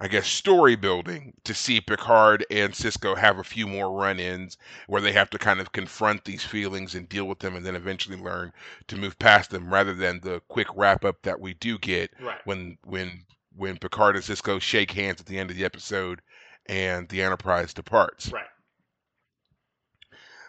i 0.00 0.08
guess 0.08 0.26
story 0.26 0.76
building 0.76 1.32
to 1.44 1.54
see 1.54 1.80
picard 1.80 2.44
and 2.50 2.72
Sisko 2.74 3.16
have 3.16 3.38
a 3.38 3.44
few 3.44 3.66
more 3.66 3.92
run-ins 3.92 4.58
where 4.88 5.00
they 5.02 5.12
have 5.12 5.30
to 5.30 5.38
kind 5.38 5.60
of 5.60 5.72
confront 5.72 6.24
these 6.24 6.44
feelings 6.44 6.94
and 6.94 7.08
deal 7.08 7.26
with 7.26 7.38
them 7.40 7.54
and 7.56 7.64
then 7.64 7.76
eventually 7.76 8.16
learn 8.16 8.52
to 8.88 8.96
move 8.96 9.18
past 9.18 9.50
them 9.50 9.72
rather 9.72 9.94
than 9.94 10.20
the 10.20 10.40
quick 10.48 10.68
wrap 10.74 11.04
up 11.04 11.22
that 11.22 11.40
we 11.40 11.54
do 11.54 11.78
get 11.78 12.10
Right. 12.20 12.40
when 12.44 12.78
when 12.84 13.24
when 13.56 13.78
picard 13.78 14.16
and 14.16 14.24
Sisko 14.24 14.60
shake 14.60 14.92
hands 14.92 15.20
at 15.20 15.26
the 15.26 15.38
end 15.38 15.50
of 15.50 15.56
the 15.56 15.64
episode 15.64 16.20
and 16.66 17.08
the 17.08 17.22
enterprise 17.22 17.72
departs 17.74 18.32
Right. 18.32 18.48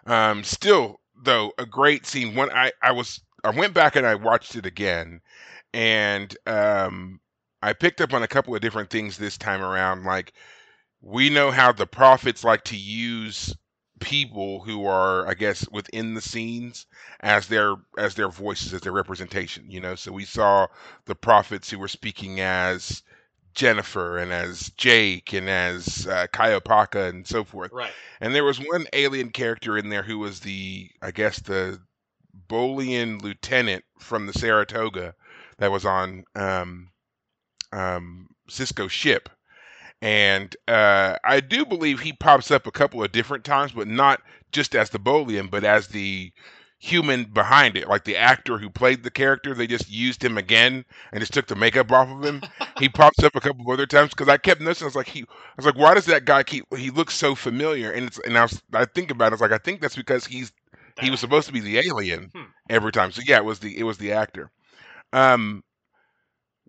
um, 0.06 0.44
still, 0.44 0.99
though, 1.24 1.54
a 1.58 1.66
great 1.66 2.06
scene. 2.06 2.36
When 2.36 2.50
I 2.52 2.72
I 2.82 2.92
was 2.92 3.22
I 3.44 3.52
went 3.52 3.74
back 3.74 3.96
and 3.96 4.06
I 4.06 4.16
watched 4.16 4.56
it 4.56 4.66
again, 4.66 5.22
and 5.74 6.36
um, 6.48 7.20
I 7.62 7.74
picked 7.74 8.02
up 8.02 8.14
on 8.14 8.24
a 8.24 8.28
couple 8.28 8.56
of 8.56 8.62
different 8.62 8.90
things 8.90 9.18
this 9.18 9.38
time 9.38 9.62
around. 9.62 10.04
Like 10.06 10.34
we 11.02 11.30
know 11.30 11.52
how 11.52 11.72
the 11.72 11.88
prophets 11.88 12.44
like 12.44 12.64
to 12.66 12.78
use 12.78 13.56
people 14.00 14.62
who 14.62 14.86
are 14.86 15.28
I 15.28 15.34
guess 15.34 15.68
within 15.72 16.14
the 16.14 16.22
scenes 16.22 16.88
as 17.22 17.48
their 17.48 17.76
as 17.98 18.16
their 18.16 18.30
voices 18.30 18.74
as 18.74 18.82
their 18.82 18.94
representation 18.94 19.70
you 19.70 19.82
know 19.82 19.96
so 19.96 20.12
we 20.12 20.24
saw 20.26 20.68
the 21.06 21.16
prophets 21.16 21.70
who 21.70 21.80
were 21.80 21.90
speaking 21.90 22.40
as 22.40 23.04
Jennifer 23.54 24.18
and 24.18 24.32
as 24.32 24.70
Jake 24.78 25.34
and 25.34 25.50
as 25.50 26.08
uh, 26.08 26.28
Kai 26.32 26.52
Opaka 26.58 27.10
and 27.10 27.26
so 27.28 27.44
forth 27.44 27.72
Right. 27.74 27.92
and 28.22 28.34
there 28.36 28.44
was 28.46 28.60
one 28.60 28.86
alien 28.94 29.30
character 29.30 29.78
in 29.78 29.90
there 29.90 30.04
who 30.04 30.20
was 30.20 30.40
the 30.42 30.90
I 31.02 31.12
guess 31.12 31.40
the 31.40 31.80
Bolian 32.48 33.22
lieutenant 33.22 33.84
from 34.00 34.26
the 34.28 34.34
Saratoga 34.34 35.14
that 35.58 35.72
was 35.72 35.86
on 35.86 36.24
um, 36.36 36.90
um, 37.72 38.30
Sisko's 38.50 38.92
ship 38.92 39.30
and 40.02 40.56
uh, 40.68 41.18
I 41.24 41.42
do 41.42 41.66
believe 41.66 42.00
he 42.00 42.14
pops 42.14 42.52
up 42.52 42.68
a 42.68 42.72
couple 42.72 43.04
of 43.04 43.12
different 43.12 43.44
times, 43.44 43.74
but 43.74 43.88
not 43.88 44.22
just 44.52 44.74
as 44.74 44.90
the 44.90 45.00
Bolian, 45.00 45.50
but 45.52 45.66
as 45.66 45.90
the 45.90 46.32
human 46.80 47.26
behind 47.26 47.78
it, 47.78 47.88
like 47.88 48.06
the 48.06 48.18
actor 48.18 48.58
who 48.58 48.70
played 48.70 49.04
the 49.04 49.12
character. 49.12 49.54
They 49.54 49.68
just 49.68 49.90
used 49.90 50.24
him 50.24 50.38
again 50.38 50.86
and 51.12 51.20
just 51.22 51.34
took 51.34 51.48
the 51.48 51.56
makeup 51.56 51.92
off 51.92 52.10
of 52.10 52.24
him. 52.24 52.44
he 52.78 52.90
pops 52.90 53.24
up 53.24 53.36
a 53.36 53.42
couple 53.42 53.62
of 53.64 53.70
other 53.70 53.86
times 53.86 54.12
because 54.12 54.30
I 54.30 54.38
kept 54.38 54.62
noticing. 54.62 54.86
I 54.86 54.88
was 54.88 54.96
like, 54.96 55.08
he, 55.08 55.22
I 55.22 55.26
was 55.58 55.66
like, 55.66 55.78
why 55.78 55.94
does 55.94 56.06
that 56.06 56.26
guy 56.26 56.44
keep? 56.44 56.66
He 56.76 56.90
looks 56.90 57.16
so 57.16 57.36
familiar, 57.36 57.92
and 57.92 58.08
it's 58.08 58.20
and 58.20 58.38
I 58.38 58.44
was, 58.44 58.62
I 58.74 58.86
think 58.86 59.12
about 59.12 59.28
it. 59.28 59.32
I 59.32 59.36
was 59.36 59.42
like, 59.42 59.52
I 59.52 59.58
think 59.60 59.82
that's 59.82 59.96
because 59.96 60.26
he's 60.26 60.52
he 61.00 61.10
was 61.10 61.20
supposed 61.20 61.48
to 61.48 61.54
be 61.54 61.60
the 61.62 61.80
alien 61.80 62.32
Hmm. 62.34 62.44
every 62.70 62.92
time. 62.92 63.12
So 63.12 63.22
yeah, 63.26 63.38
it 63.38 63.46
was 63.46 63.60
the 63.60 63.78
it 63.78 63.84
was 63.84 63.98
the 63.98 64.14
actor. 64.14 64.52
Um, 65.14 65.64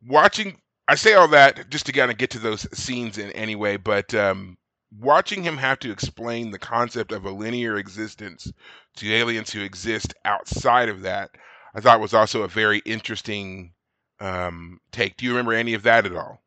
watching, 0.06 0.60
I 0.88 0.94
say 0.94 1.14
all 1.14 1.28
that 1.28 1.70
just 1.70 1.86
to 1.86 1.92
kind 1.92 2.10
of 2.10 2.18
get 2.18 2.30
to 2.30 2.38
those 2.38 2.66
scenes 2.76 3.18
in 3.18 3.30
anyway, 3.32 3.76
but 3.76 4.14
um, 4.14 4.56
watching 4.98 5.42
him 5.42 5.56
have 5.56 5.78
to 5.80 5.90
explain 5.90 6.50
the 6.50 6.58
concept 6.58 7.12
of 7.12 7.24
a 7.24 7.30
linear 7.30 7.76
existence 7.76 8.52
to 8.96 9.14
aliens 9.14 9.50
who 9.50 9.60
exist 9.60 10.14
outside 10.24 10.88
of 10.88 11.02
that, 11.02 11.30
I 11.74 11.80
thought 11.80 12.00
was 12.00 12.14
also 12.14 12.42
a 12.42 12.48
very 12.48 12.78
interesting 12.80 13.72
um, 14.18 14.80
take. 14.90 15.16
Do 15.16 15.24
you 15.24 15.32
remember 15.32 15.52
any 15.52 15.74
of 15.74 15.84
that 15.84 16.06
at 16.06 16.16
all? 16.16 16.42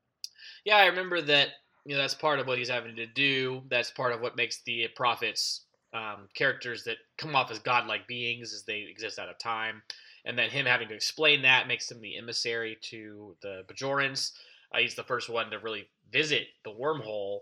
Yeah, 0.65 0.77
I 0.77 0.85
remember 0.87 1.21
that. 1.21 1.49
You 1.85 1.95
know, 1.95 2.01
that's 2.01 2.13
part 2.13 2.39
of 2.39 2.47
what 2.47 2.57
he's 2.57 2.69
having 2.69 2.95
to 2.95 3.05
do. 3.05 3.61
That's 3.69 3.91
part 3.91 4.13
of 4.13 4.21
what 4.21 4.37
makes 4.37 4.61
the 4.63 4.87
prophets 4.95 5.65
um, 5.93 6.29
characters 6.33 6.85
that 6.85 6.95
come 7.17 7.35
off 7.35 7.51
as 7.51 7.59
godlike 7.59 8.07
beings, 8.07 8.53
as 8.53 8.63
they 8.63 8.87
exist 8.89 9.19
out 9.19 9.27
of 9.27 9.37
time, 9.37 9.81
and 10.23 10.37
then 10.37 10.49
him 10.49 10.65
having 10.65 10.87
to 10.87 10.93
explain 10.93 11.41
that 11.41 11.67
makes 11.67 11.91
him 11.91 11.99
the 11.99 12.17
emissary 12.17 12.77
to 12.83 13.35
the 13.41 13.63
Bajorans. 13.67 14.31
Uh, 14.73 14.79
he's 14.79 14.95
the 14.95 15.03
first 15.03 15.29
one 15.29 15.51
to 15.51 15.59
really 15.59 15.89
visit 16.09 16.47
the 16.63 16.71
wormhole 16.71 17.39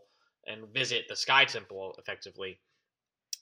and 0.48 0.68
visit 0.74 1.06
the 1.08 1.16
Sky 1.16 1.46
Temple 1.46 1.96
effectively. 1.98 2.60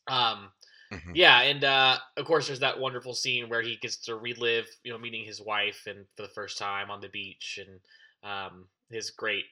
Um, 0.07 0.51
Mhm. 0.91 1.15
yeah, 1.15 1.41
and 1.41 1.63
uh, 1.63 1.99
of 2.17 2.25
course, 2.25 2.47
there's 2.47 2.61
that 2.61 2.79
wonderful 2.79 3.13
scene 3.13 3.47
where 3.47 3.61
he 3.61 3.75
gets 3.75 3.97
to 3.97 4.15
relive, 4.15 4.67
you 4.83 4.91
know, 4.91 4.97
meeting 4.97 5.23
his 5.23 5.39
wife 5.39 5.85
and 5.85 6.07
for 6.15 6.23
the 6.23 6.33
first 6.33 6.57
time 6.57 6.89
on 6.89 6.99
the 6.99 7.09
beach, 7.09 7.59
and 7.61 7.79
um, 8.23 8.67
his 8.89 9.11
great 9.11 9.45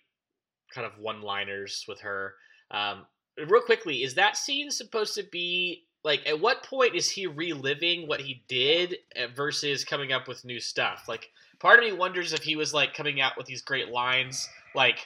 kind 0.74 0.88
of 0.88 0.98
one-liners 0.98 1.86
with 1.88 2.02
her. 2.02 2.34
Um, 2.72 3.06
real 3.38 3.62
quickly, 3.62 4.04
is 4.04 4.16
that 4.16 4.36
scene 4.36 4.72
supposed 4.72 5.14
to 5.14 5.24
be 5.24 5.86
like? 6.04 6.26
At 6.26 6.40
what 6.40 6.64
point 6.64 6.96
is 6.96 7.12
he 7.12 7.28
reliving 7.28 8.08
what 8.08 8.22
he 8.22 8.44
did 8.48 8.98
uh, 9.16 9.28
versus 9.28 9.86
coming 9.86 10.12
up 10.12 10.28
with 10.28 10.44
new 10.44 10.60
stuff? 10.60 11.08
Like, 11.08 11.32
part 11.60 11.78
of 11.78 11.86
me 11.86 11.92
wonders 11.92 12.34
if 12.34 12.42
he 12.42 12.56
was 12.56 12.74
like 12.74 12.96
coming 12.96 13.22
out 13.22 13.38
with 13.38 13.46
these 13.46 13.62
great 13.62 13.90
lines, 13.90 14.50
like. 14.74 15.06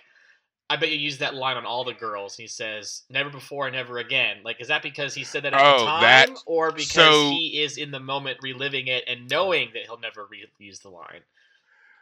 I 0.71 0.77
bet 0.77 0.89
you 0.89 0.97
used 0.97 1.19
that 1.19 1.35
line 1.35 1.57
on 1.57 1.65
all 1.65 1.83
the 1.83 1.93
girls. 1.93 2.37
He 2.37 2.47
says, 2.47 3.03
"Never 3.09 3.29
before 3.29 3.67
and 3.67 3.75
never 3.75 3.97
again." 3.97 4.37
Like, 4.41 4.61
is 4.61 4.69
that 4.69 4.81
because 4.81 5.13
he 5.13 5.25
said 5.25 5.43
that 5.43 5.53
at 5.53 5.59
Oh, 5.61 5.79
the 5.79 5.85
time, 5.85 6.01
that- 6.01 6.29
or 6.45 6.71
because 6.71 6.87
so- 6.87 7.29
he 7.29 7.61
is 7.61 7.77
in 7.77 7.91
the 7.91 7.99
moment 7.99 8.39
reliving 8.41 8.87
it 8.87 9.03
and 9.05 9.29
knowing 9.29 9.71
that 9.73 9.83
he'll 9.83 9.99
never 9.99 10.25
reuse 10.25 10.81
the 10.81 10.89
line? 10.89 11.23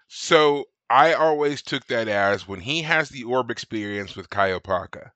So 0.07 0.65
I 0.88 1.13
always 1.13 1.63
took 1.63 1.88
that 1.88 2.07
as 2.07 2.47
when 2.47 2.59
he 2.59 2.83
has 2.83 3.09
the 3.09 3.23
orb 3.23 3.49
experience 3.49 4.15
with 4.15 4.29
Kai 4.29 4.51
Opaka 4.51 5.09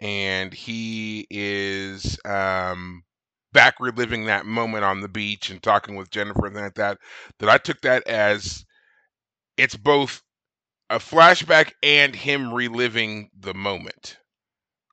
and 0.00 0.52
he 0.52 1.28
is 1.30 2.18
um 2.24 3.04
back 3.52 3.78
reliving 3.78 4.26
that 4.26 4.46
moment 4.46 4.82
on 4.84 5.00
the 5.00 5.08
beach 5.08 5.48
and 5.48 5.62
talking 5.62 5.94
with 5.94 6.10
Jennifer 6.10 6.46
and 6.46 6.56
like 6.56 6.74
that, 6.74 6.98
that 7.38 7.48
I 7.48 7.58
took 7.58 7.80
that 7.82 8.06
as 8.08 8.64
it's 9.56 9.76
both 9.76 10.22
a 10.90 10.98
flashback 10.98 11.72
and 11.82 12.14
him 12.14 12.52
reliving 12.52 13.30
the 13.38 13.54
moment. 13.54 14.18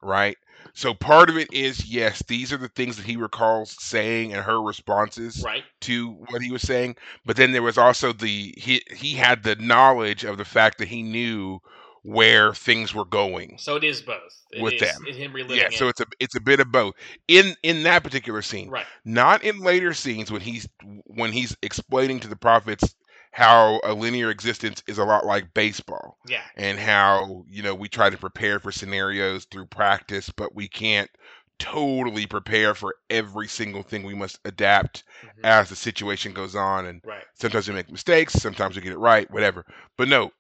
Right? 0.02 0.38
So 0.74 0.94
part 0.94 1.30
of 1.30 1.38
it 1.38 1.54
is 1.54 1.86
yes, 1.86 2.24
these 2.28 2.52
are 2.52 2.58
the 2.58 2.68
things 2.70 2.98
that 2.98 3.06
he 3.06 3.16
recalls 3.16 3.76
saying 3.80 4.34
and 4.34 4.44
her 4.44 4.62
responses 4.62 5.44
Right? 5.44 5.64
to 5.82 6.12
what 6.30 6.42
he 6.42 6.52
was 6.52 6.62
saying 6.62 6.96
but 7.26 7.36
then 7.36 7.52
there 7.52 7.62
was 7.62 7.78
also 7.78 8.14
the 8.14 8.54
he 8.58 8.82
he 8.96 9.14
had 9.14 9.44
the 9.44 9.56
knowledge 9.58 10.24
of 10.24 10.38
the 10.38 10.46
fact 10.46 10.78
that 10.78 10.88
he 10.88 11.04
knew 11.04 11.60
where 12.04 12.54
things 12.54 12.94
were 12.96 13.06
going 13.06 13.58
So 13.60 13.76
it 13.78 13.84
is 13.84 14.02
both. 14.02 14.18
It 14.52 14.62
With 14.62 14.74
is- 14.74 14.82
them. 14.82 15.06
him 15.06 15.34
reliving 15.34 15.58
yeah 15.58 15.68
it. 15.68 15.74
so 15.74 15.88
it's 15.90 16.00
a 16.02 16.06
it's 16.20 16.36
a 16.36 16.42
bit 16.42 16.60
of 16.60 16.72
both 16.72 16.96
in 17.28 17.56
in 17.64 17.84
that 17.84 18.04
particular 18.04 18.42
scene 18.42 18.70
right. 18.70 18.86
not 19.06 19.44
in 19.44 19.60
later 19.60 19.94
scenes 19.94 20.32
when 20.32 20.42
he's 20.42 20.68
when 21.06 21.32
he's 21.34 21.56
explaining 21.62 22.20
to 22.22 22.28
the 22.30 22.36
prophets 22.38 22.96
how 23.34 23.82
a 23.84 23.94
linear 23.94 24.32
existence 24.32 24.84
is 24.88 25.00
a 25.00 25.06
lot 25.06 25.26
like 25.26 25.54
baseball 25.54 26.18
Yeah. 26.28 26.44
and 26.58 26.80
how 26.80 27.44
you 27.50 27.64
know 27.64 27.76
we 27.76 27.90
try 27.90 28.10
to 28.10 28.18
prepare 28.18 28.60
for 28.60 28.72
scenarios 28.72 29.46
through 29.46 29.68
practice 29.68 30.30
but 30.32 30.56
we 30.56 30.68
can't 30.70 31.12
totally 31.60 32.28
prepare 32.28 32.76
for 32.76 32.96
every 33.10 33.48
single 33.48 33.84
thing 33.84 34.04
we 34.04 34.16
must 34.16 34.40
adapt 34.46 35.04
Mhm. 35.24 35.44
as 35.44 35.70
the 35.70 35.76
situation 35.76 36.34
goes 36.34 36.56
on 36.56 36.86
and 36.88 37.02
Right. 37.04 37.26
sometimes 37.36 37.68
we 37.68 37.76
make 37.76 37.92
mistakes 37.92 38.34
sometimes 38.34 38.76
we 38.76 38.82
get 38.82 38.94
it 38.94 39.00
right 39.00 39.30
whatever 39.32 39.66
but 39.98 40.08
no 40.10 40.32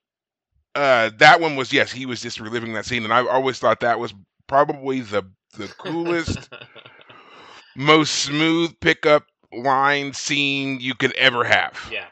uh 0.75 1.09
that 1.17 1.39
one 1.41 1.55
was 1.55 1.73
yes 1.73 1.91
he 1.91 2.05
was 2.05 2.21
just 2.21 2.39
reliving 2.39 2.73
that 2.73 2.85
scene 2.85 3.03
and 3.03 3.13
i 3.13 3.25
always 3.25 3.59
thought 3.59 3.81
that 3.81 3.99
was 3.99 4.13
probably 4.47 5.01
the 5.01 5.23
the 5.57 5.69
coolest 5.77 6.49
most 7.75 8.13
smooth 8.13 8.79
pickup 8.81 9.25
line 9.53 10.13
scene 10.13 10.79
you 10.79 10.95
could 10.95 11.13
ever 11.13 11.43
have 11.43 11.91
yeah. 11.91 12.07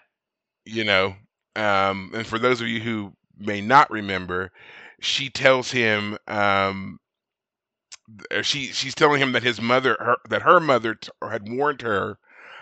You 0.72 0.84
know 0.84 1.16
um 1.56 2.12
and 2.14 2.26
for 2.28 2.40
those 2.40 2.62
of 2.62 2.68
you 2.68 2.80
who 2.80 3.14
may 3.38 3.62
not 3.62 3.90
remember 3.92 4.52
she 5.02 5.30
tells 5.30 5.72
him 5.72 6.18
um 6.28 7.00
she 8.42 8.68
she's 8.68 8.96
telling 8.96 9.22
him 9.22 9.32
that 9.34 9.44
his 9.44 9.62
mother 9.62 9.96
her, 10.00 10.18
that 10.30 10.42
her 10.42 10.60
mother 10.60 10.96
t- 10.96 11.10
had 11.22 11.48
warned 11.50 11.82
her 11.82 12.18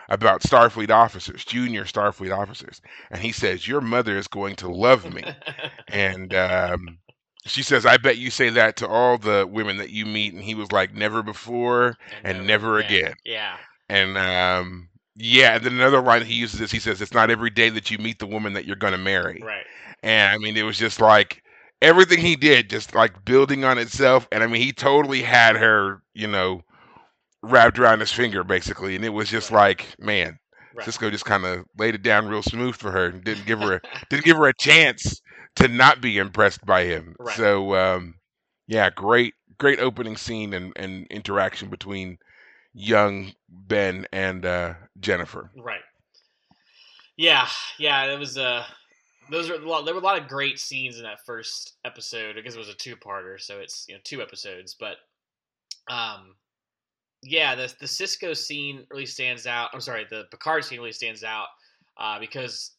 about 0.09 0.41
starfleet 0.41 0.89
officers 0.89 1.45
junior 1.45 1.83
starfleet 1.85 2.35
officers 2.35 2.81
and 3.11 3.21
he 3.21 3.31
says 3.31 3.67
your 3.67 3.81
mother 3.81 4.17
is 4.17 4.27
going 4.27 4.55
to 4.55 4.69
love 4.69 5.11
me 5.13 5.23
and 5.87 6.33
um 6.33 6.99
she 7.45 7.63
says 7.63 7.85
i 7.85 7.97
bet 7.97 8.17
you 8.17 8.29
say 8.31 8.49
that 8.49 8.75
to 8.77 8.87
all 8.87 9.17
the 9.17 9.47
women 9.49 9.77
that 9.77 9.91
you 9.91 10.05
meet 10.05 10.33
and 10.33 10.43
he 10.43 10.55
was 10.55 10.71
like 10.71 10.93
never 10.93 11.23
before 11.23 11.95
and 12.23 12.45
never 12.47 12.79
again. 12.79 13.13
Yeah. 13.25 13.57
and 13.89 14.17
um 14.17 14.88
yeah 15.19 15.55
and 15.55 15.65
then 15.65 15.73
another 15.73 16.01
line 16.01 16.23
he 16.25 16.33
uses 16.33 16.61
is 16.61 16.71
he 16.71 16.79
says 16.79 17.01
it's 17.01 17.13
not 17.13 17.29
every 17.29 17.49
day 17.49 17.69
that 17.69 17.91
you 17.91 17.97
meet 17.97 18.19
the 18.19 18.27
woman 18.27 18.53
that 18.53 18.65
you're 18.65 18.75
going 18.77 18.93
to 18.93 18.97
marry 18.99 19.41
Right. 19.45 19.65
and 20.01 20.33
i 20.33 20.37
mean 20.37 20.57
it 20.57 20.63
was 20.63 20.77
just 20.77 21.01
like 21.01 21.43
everything 21.81 22.19
he 22.19 22.35
did 22.35 22.69
just 22.69 22.95
like 22.95 23.25
building 23.25 23.63
on 23.65 23.77
itself 23.77 24.27
and 24.31 24.43
i 24.43 24.47
mean 24.47 24.61
he 24.61 24.71
totally 24.71 25.21
had 25.21 25.57
her 25.57 26.01
you 26.13 26.27
know 26.27 26.61
wrapped 27.43 27.79
around 27.79 27.99
his 27.99 28.11
finger 28.11 28.43
basically 28.43 28.95
and 28.95 29.05
it 29.05 29.09
was 29.09 29.29
just 29.29 29.51
Right. 29.51 29.69
like 29.79 29.95
man 29.99 30.39
Right. 30.73 30.87
Sisko 30.87 31.11
just 31.11 31.25
kind 31.25 31.45
of 31.45 31.65
laid 31.77 31.95
it 31.95 32.03
down 32.03 32.27
real 32.29 32.43
smooth 32.43 32.75
for 32.75 32.91
her 32.91 33.07
and 33.07 33.23
didn't 33.23 33.45
give 33.45 33.59
her 33.59 33.75
a, 33.75 33.81
didn't 34.09 34.23
give 34.25 34.37
her 34.37 34.47
a 34.47 34.53
chance 34.53 35.19
to 35.55 35.67
not 35.67 35.99
be 36.01 36.17
impressed 36.17 36.65
by 36.65 36.85
him 36.85 37.15
Right. 37.19 37.35
so 37.35 37.75
um 37.75 38.15
yeah 38.67 38.89
great 38.89 39.33
great 39.57 39.79
opening 39.79 40.15
scene 40.15 40.53
and, 40.53 40.71
and 40.77 41.07
interaction 41.09 41.69
between 41.69 42.17
young 42.73 43.33
ben 43.49 44.05
and 44.11 44.45
uh 44.45 44.73
jennifer 44.99 45.49
Right. 45.57 45.81
Yeah, 47.17 47.47
yeah, 47.77 48.05
it 48.05 48.17
was 48.17 48.37
uh 48.37 48.63
those 49.29 49.49
are 49.49 49.55
a 49.55 49.57
lot, 49.67 49.85
there 49.85 49.93
were 49.93 49.99
a 49.99 50.03
lot 50.03 50.19
of 50.19 50.27
great 50.27 50.59
scenes 50.59 50.97
in 50.97 51.03
that 51.03 51.25
first 51.25 51.73
episode 51.85 52.35
because 52.35 52.55
it 52.55 52.59
was 52.59 52.69
a 52.69 52.73
two-parter, 52.73 53.39
so 53.39 53.59
it's 53.59 53.85
you 53.87 53.93
know 53.93 54.01
two 54.03 54.21
episodes. 54.21 54.75
But 54.79 54.95
um, 55.89 56.35
yeah, 57.21 57.55
the 57.55 57.73
the 57.79 57.85
Sisko 57.85 58.35
scene 58.35 58.85
really 58.89 59.05
stands 59.05 59.45
out. 59.45 59.69
I'm 59.73 59.81
sorry, 59.81 60.05
the 60.09 60.25
Picard 60.31 60.65
scene 60.65 60.79
really 60.79 60.91
stands 60.91 61.23
out 61.23 61.47
uh, 61.97 62.19
because 62.19 62.71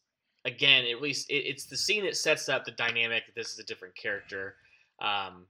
again, 0.44 0.84
at 0.90 1.02
least 1.02 1.30
it, 1.30 1.44
it's 1.46 1.66
the 1.66 1.76
scene 1.76 2.04
that 2.04 2.16
sets 2.16 2.48
up 2.48 2.64
the 2.64 2.72
dynamic 2.72 3.26
that 3.26 3.34
this 3.34 3.52
is 3.52 3.58
a 3.58 3.64
different 3.64 3.94
character. 3.94 4.56
Um, 5.00 5.46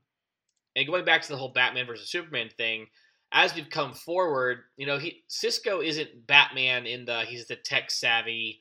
and 0.76 0.86
going 0.86 1.04
back 1.04 1.22
to 1.22 1.28
the 1.28 1.36
whole 1.36 1.52
Batman 1.52 1.86
versus 1.86 2.10
Superman 2.10 2.48
thing, 2.56 2.86
as 3.32 3.54
we've 3.54 3.70
come 3.70 3.92
forward, 3.94 4.58
you 4.76 4.86
know, 4.86 4.98
he 4.98 5.22
Sisko 5.28 5.84
isn't 5.84 6.26
Batman 6.26 6.86
in 6.86 7.04
the 7.04 7.20
he's 7.20 7.46
the 7.46 7.56
tech 7.56 7.90
savvy 7.90 8.60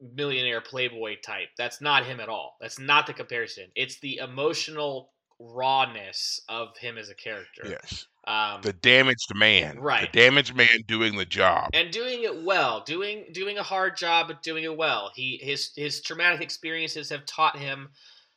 millionaire 0.00 0.60
playboy 0.60 1.16
type. 1.24 1.48
That's 1.56 1.80
not 1.80 2.04
him 2.04 2.20
at 2.20 2.28
all. 2.28 2.56
That's 2.60 2.78
not 2.78 3.06
the 3.06 3.14
comparison. 3.14 3.66
It's 3.74 3.98
the 4.00 4.18
emotional 4.18 5.10
rawness 5.38 6.40
of 6.48 6.76
him 6.78 6.98
as 6.98 7.08
a 7.10 7.14
character. 7.14 7.62
Yes. 7.68 8.06
Um, 8.26 8.60
The 8.62 8.72
damaged 8.72 9.34
man. 9.34 9.78
Right. 9.78 10.10
The 10.12 10.18
damaged 10.18 10.54
man 10.56 10.82
doing 10.86 11.16
the 11.16 11.24
job. 11.24 11.70
and 11.74 11.90
doing 11.90 12.24
it 12.24 12.42
well, 12.44 12.82
doing 12.84 13.26
doing 13.32 13.56
a 13.58 13.62
hard 13.62 13.96
job, 13.96 14.28
but 14.28 14.42
doing 14.42 14.64
it 14.64 14.76
well. 14.76 15.12
He 15.14 15.38
his 15.42 15.72
his 15.76 16.02
traumatic 16.02 16.40
experiences 16.40 17.08
have 17.10 17.24
taught 17.24 17.56
him 17.58 17.88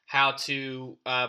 how 0.05 0.31
to 0.31 0.97
uh, 1.05 1.27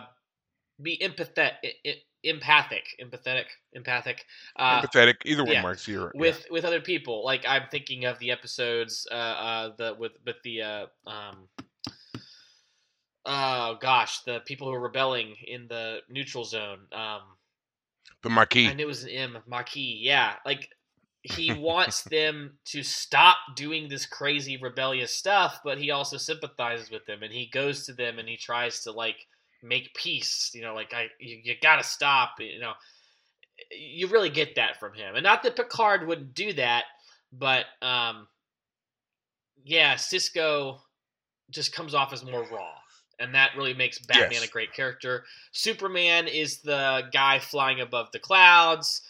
be 0.81 0.97
empathetic, 0.97 1.73
empathic, 2.23 2.85
empathetic, 3.01 3.45
empathic. 3.73 4.25
Uh, 4.55 4.81
Empathetic. 4.81 5.15
Either 5.25 5.43
one 5.43 5.53
yeah. 5.53 5.63
works. 5.63 5.87
You're, 5.87 6.11
with 6.15 6.45
with 6.49 6.65
other 6.65 6.81
people. 6.81 7.23
Like 7.25 7.45
I'm 7.47 7.63
thinking 7.71 8.05
of 8.05 8.19
the 8.19 8.31
episodes, 8.31 9.07
uh, 9.11 9.15
uh, 9.15 9.69
the 9.77 9.95
with 9.97 10.13
with 10.25 10.37
the 10.43 10.61
uh, 10.61 10.85
um, 11.07 11.47
oh 13.25 13.77
gosh, 13.81 14.21
the 14.23 14.39
people 14.45 14.67
who 14.67 14.73
are 14.73 14.79
rebelling 14.79 15.35
in 15.45 15.67
the 15.67 15.99
neutral 16.09 16.43
zone. 16.43 16.79
Um, 16.91 17.21
the 18.23 18.29
Maquis. 18.29 18.69
and 18.69 18.79
it 18.79 18.85
was 18.85 19.03
an 19.03 19.09
M, 19.09 19.37
Maquis. 19.47 19.99
Yeah, 20.01 20.35
like 20.45 20.69
he 21.23 21.53
wants 21.57 22.03
them 22.03 22.57
to 22.65 22.83
stop 22.83 23.37
doing 23.55 23.89
this 23.89 24.05
crazy 24.05 24.57
rebellious 24.57 25.15
stuff, 25.15 25.59
but 25.63 25.77
he 25.77 25.91
also 25.91 26.17
sympathizes 26.17 26.91
with 26.91 27.05
them, 27.05 27.23
and 27.23 27.33
he 27.33 27.49
goes 27.51 27.85
to 27.85 27.93
them 27.93 28.19
and 28.19 28.27
he 28.27 28.37
tries 28.37 28.83
to 28.83 28.91
like 28.91 29.27
make 29.63 29.93
peace. 29.93 30.51
You 30.53 30.61
know, 30.61 30.73
like 30.73 30.93
I, 30.93 31.07
you, 31.19 31.39
you 31.43 31.55
gotta 31.61 31.83
stop. 31.83 32.31
You 32.39 32.59
know, 32.59 32.73
you 33.71 34.07
really 34.07 34.29
get 34.29 34.55
that 34.55 34.79
from 34.79 34.93
him, 34.93 35.15
and 35.15 35.23
not 35.23 35.43
that 35.43 35.55
Picard 35.55 36.07
wouldn't 36.07 36.33
do 36.33 36.53
that, 36.53 36.85
but 37.31 37.65
um, 37.81 38.27
yeah, 39.63 39.95
Sisko 39.95 40.79
just 41.49 41.73
comes 41.73 41.93
off 41.93 42.13
as 42.13 42.25
more 42.25 42.47
raw. 42.51 42.73
And 43.19 43.35
that 43.35 43.51
really 43.55 43.75
makes 43.75 43.99
Batman 43.99 44.31
Yes. 44.31 44.47
a 44.47 44.49
great 44.49 44.73
character. 44.73 45.25
Superman 45.51 46.27
is 46.27 46.61
the 46.61 47.03
guy 47.13 47.37
flying 47.37 47.79
above 47.79 48.07
the 48.11 48.17
clouds, 48.17 49.03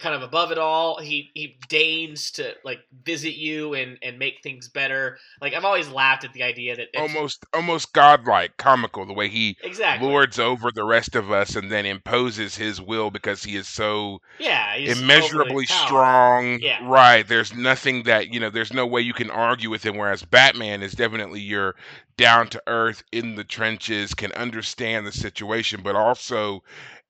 kind 0.00 0.14
of 0.14 0.22
above 0.22 0.52
it 0.52 0.58
all. 0.58 0.98
He 1.00 1.30
he 1.34 1.56
deigns 1.68 2.30
to 2.32 2.54
like 2.64 2.80
visit 3.04 3.34
you 3.34 3.74
and 3.74 3.98
and 4.02 4.18
make 4.18 4.42
things 4.42 4.68
better. 4.68 5.18
Like 5.40 5.54
I've 5.54 5.64
always 5.64 5.88
laughed 5.88 6.24
at 6.24 6.32
the 6.32 6.42
idea 6.42 6.76
that 6.76 6.88
it's- 6.92 7.02
almost 7.02 7.44
almost 7.54 7.92
godlike, 7.92 8.56
comical, 8.56 9.06
the 9.06 9.12
way 9.12 9.28
he 9.28 9.56
exactly 9.62 10.06
lords 10.08 10.38
over 10.38 10.70
the 10.72 10.84
rest 10.84 11.14
of 11.14 11.30
us 11.30 11.56
and 11.56 11.70
then 11.70 11.86
imposes 11.86 12.56
his 12.56 12.80
will 12.80 13.10
because 13.10 13.42
he 13.44 13.56
is 13.56 13.68
so 13.68 14.20
yeah 14.38 14.76
he's 14.76 15.00
immeasurably 15.00 15.66
strong. 15.66 16.58
Yeah. 16.60 16.78
Right. 16.82 17.26
There's 17.26 17.54
nothing 17.54 18.04
that, 18.04 18.32
you 18.32 18.40
know, 18.40 18.50
there's 18.50 18.72
no 18.72 18.86
way 18.86 19.00
you 19.00 19.14
can 19.14 19.30
argue 19.30 19.70
with 19.70 19.84
him. 19.84 19.96
Whereas 19.96 20.22
Batman 20.22 20.82
is 20.82 20.92
definitely 20.92 21.40
your 21.40 21.74
down 22.16 22.48
to 22.48 22.62
earth 22.66 23.02
in 23.12 23.34
the 23.34 23.44
trenches, 23.44 24.14
can 24.14 24.32
understand 24.32 25.06
the 25.06 25.12
situation, 25.12 25.80
but 25.82 25.96
also 25.96 26.62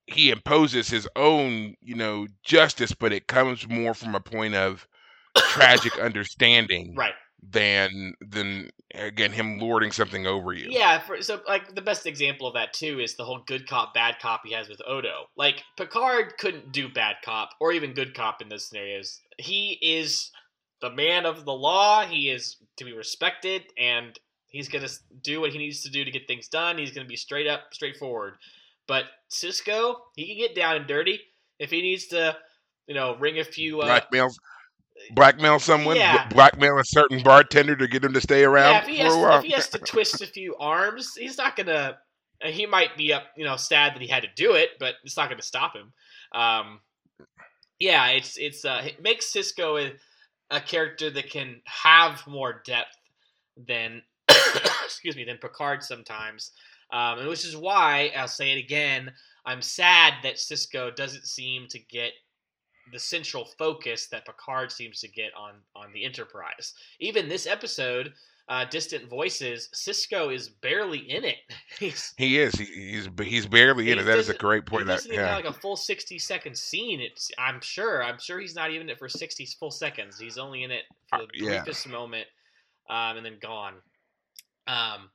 he 0.06 0.30
imposes 0.30 0.88
his 0.88 1.08
own, 1.16 1.75
you 1.80 1.94
know, 1.94 2.26
justice, 2.44 2.92
but 2.92 3.12
it 3.12 3.26
comes 3.26 3.68
more 3.68 3.94
from 3.94 4.14
a 4.14 4.20
point 4.20 4.54
of 4.54 4.87
tragic 5.37 5.99
understanding 5.99 6.94
Right. 6.96 7.14
than 7.42 8.14
than 8.20 8.70
again 8.94 9.32
him 9.32 9.58
lording 9.58 9.92
something 9.92 10.26
over 10.26 10.52
you. 10.52 10.66
Yeah, 10.70 11.00
for, 11.00 11.20
so 11.23 11.40
like 11.49 11.75
the 11.75 11.82
best 11.82 12.06
example 12.06 12.46
of 12.46 12.54
that 12.54 12.73
too 12.73 13.00
is 13.00 13.16
the 13.16 13.25
whole 13.25 13.42
good 13.46 13.66
cop 13.66 13.94
bad 13.94 14.18
cop 14.20 14.42
he 14.44 14.52
has 14.52 14.68
with 14.68 14.80
Odo. 14.87 15.26
Like 15.37 15.62
Picard 15.76 16.34
couldn't 16.38 16.73
do 16.73 16.88
bad 16.88 17.16
cop 17.25 17.50
or 17.61 17.73
even 17.73 17.94
good 17.94 18.14
cop 18.14 18.40
in 18.42 18.49
those 18.49 18.68
scenarios. 18.68 19.20
He 19.38 19.78
is 19.82 20.30
the 20.80 20.90
man 20.90 21.25
of 21.26 21.44
the 21.44 21.52
law. 21.52 22.04
He 22.04 22.28
is 22.30 22.56
to 22.76 22.84
be 22.84 22.92
respected, 22.92 23.62
and 23.78 24.18
he's 24.49 24.68
gonna 24.68 24.88
do 25.23 25.40
what 25.40 25.50
he 25.52 25.58
needs 25.58 25.82
to 25.82 25.90
do 25.90 26.04
to 26.04 26.11
get 26.11 26.26
things 26.26 26.49
done. 26.49 26.78
He's 26.78 26.92
gonna 26.92 27.08
be 27.08 27.16
straight 27.16 27.46
up, 27.46 27.73
straightforward. 27.73 28.34
But 28.87 29.05
Sisko, 29.31 29.97
he 30.17 30.26
can 30.26 30.37
get 30.37 30.55
down 30.55 30.76
and 30.76 30.87
dirty 30.87 31.21
if 31.59 31.71
he 31.71 31.81
needs 31.83 32.07
to, 32.09 32.37
you 32.87 32.95
know, 32.95 33.17
ring 33.17 33.38
a 33.38 33.45
few. 33.45 33.81
Uh, 33.81 33.87
Blackmail 33.87 34.29
blackmail 35.11 35.59
someone, 35.59 35.97
Yeah. 35.97 36.29
bl- 36.29 36.35
blackmail 36.37 36.79
a 36.79 36.85
certain 36.85 37.23
bartender 37.23 37.75
to 37.76 37.88
get 37.88 38.05
him 38.05 38.12
to 38.14 38.20
stay 38.20 38.44
around 38.44 38.73
Yeah, 38.75 38.81
if 38.83 38.87
he, 38.87 38.97
has, 38.99 39.14
while. 39.14 39.38
if 39.38 39.44
he 39.44 39.51
has 39.53 39.68
to 39.70 39.79
twist 39.79 40.23
a 40.23 40.27
few 40.27 40.57
arms, 40.57 41.14
he's 41.16 41.37
not 41.37 41.57
gonna. 41.57 41.99
uh, 42.44 42.49
He 42.49 42.66
might 42.66 42.97
be 42.97 43.12
up, 43.12 43.25
you 43.37 43.44
know, 43.44 43.57
sad 43.57 43.94
that 43.94 44.03
he 44.03 44.09
had 44.09 44.23
to 44.23 44.29
do 44.37 44.53
it, 44.55 44.70
but 44.79 44.94
it's 45.05 45.16
not 45.16 45.29
gonna 45.29 45.42
stop 45.42 45.75
him. 45.75 45.92
Um, 46.33 46.81
yeah, 47.79 48.09
it's 48.09 48.37
it's 48.38 48.64
uh, 48.64 48.83
it 48.85 49.03
makes 49.03 49.33
Sisko 49.33 49.90
a, 50.51 50.57
a 50.57 50.61
character 50.61 51.11
that 51.11 51.31
can 51.31 51.61
have 51.64 52.25
more 52.27 52.62
depth 52.64 52.97
than 53.57 54.03
excuse 54.85 55.16
me 55.16 55.25
than 55.25 55.38
Picard 55.38 55.83
sometimes, 55.83 56.53
um, 56.94 57.18
and 57.18 57.28
which 57.28 57.44
is 57.44 57.57
why 57.57 58.12
I'll 58.16 58.28
say 58.28 58.52
it 58.52 58.59
again. 58.59 59.12
I'm 59.44 59.61
sad 59.61 60.14
that 60.22 60.37
Sisko 60.37 60.94
doesn't 60.94 61.26
seem 61.26 61.66
to 61.68 61.78
get 61.78 62.12
the 62.92 62.98
central 62.98 63.46
focus 63.59 64.07
that 64.12 64.24
Picard 64.24 64.70
seems 64.70 65.00
to 65.00 65.09
get 65.09 65.33
on 65.37 65.54
on 65.74 65.92
the 65.92 66.04
Enterprise. 66.04 66.72
Even 67.00 67.28
this 67.28 67.46
episode, 67.46 68.12
uh, 68.48 68.64
Distant 68.66 69.09
Voices, 69.09 69.70
Sisko 69.74 70.33
is 70.33 70.48
barely 70.48 70.98
in 70.98 71.24
it. 71.24 71.38
he's 71.80 72.14
He 72.16 72.38
is. 72.38 72.54
He, 72.54 72.64
he's 72.66 73.09
he's 73.22 73.46
barely 73.46 73.90
in 73.90 73.98
He 73.98 74.04
it. 74.04 74.07
That 74.07 74.18
is 74.18 74.28
a 74.28 74.35
great 74.35 74.64
point. 74.64 74.87
That, 74.87 74.94
doesn't 74.94 75.12
even 75.12 75.24
yeah. 75.24 75.35
have 75.35 75.44
like 75.44 75.52
a 75.57 75.59
full 75.61 75.76
sixty 75.76 76.18
second 76.18 76.57
scene. 76.57 77.00
It's 77.00 77.30
I'm 77.38 77.61
sure. 77.61 78.04
I'm 78.04 78.20
sure 78.20 78.38
he's 78.38 78.54
not 78.54 78.70
even 78.70 78.83
in 78.83 78.90
it 78.90 78.98
for 79.00 79.09
sixty 79.09 79.46
full 79.59 79.72
seconds. 79.72 80.18
He's 80.18 80.38
only 80.38 80.62
in 80.62 80.70
it 80.70 80.85
for 81.11 81.18
the 81.18 81.24
Uh, 81.24 81.28
yeah. 81.35 81.62
briefest 81.64 81.88
moment, 81.88 82.28
um, 82.88 83.16
and 83.16 83.26
then 83.26 83.38
gone. 83.42 83.74
Um, 84.68 85.11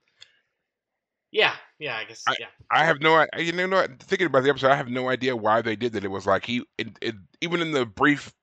yeah, 1.31 1.53
yeah. 1.79 1.95
I 1.97 2.03
guess 2.05 2.23
I- 2.27 2.35
yeah. 2.39 2.47
I 2.71 2.85
have 2.85 3.01
no. 3.01 3.15
i- 3.15 3.39
You 3.39 3.51
know, 3.51 3.65
no, 3.67 3.87
thinking 3.99 4.27
about 4.27 4.43
the 4.43 4.49
episode, 4.49 4.71
I 4.71 4.75
have 4.75 4.89
no 4.89 5.09
idea 5.09 5.35
why 5.35 5.61
they 5.61 5.75
did 5.75 5.93
that. 5.93 6.03
It 6.03 6.11
was 6.11 6.25
like 6.27 6.45
he, 6.45 6.63
it, 6.77 6.89
it, 7.01 7.15
even 7.41 7.61
in 7.61 7.71
the 7.71 7.85
brief 7.85 8.33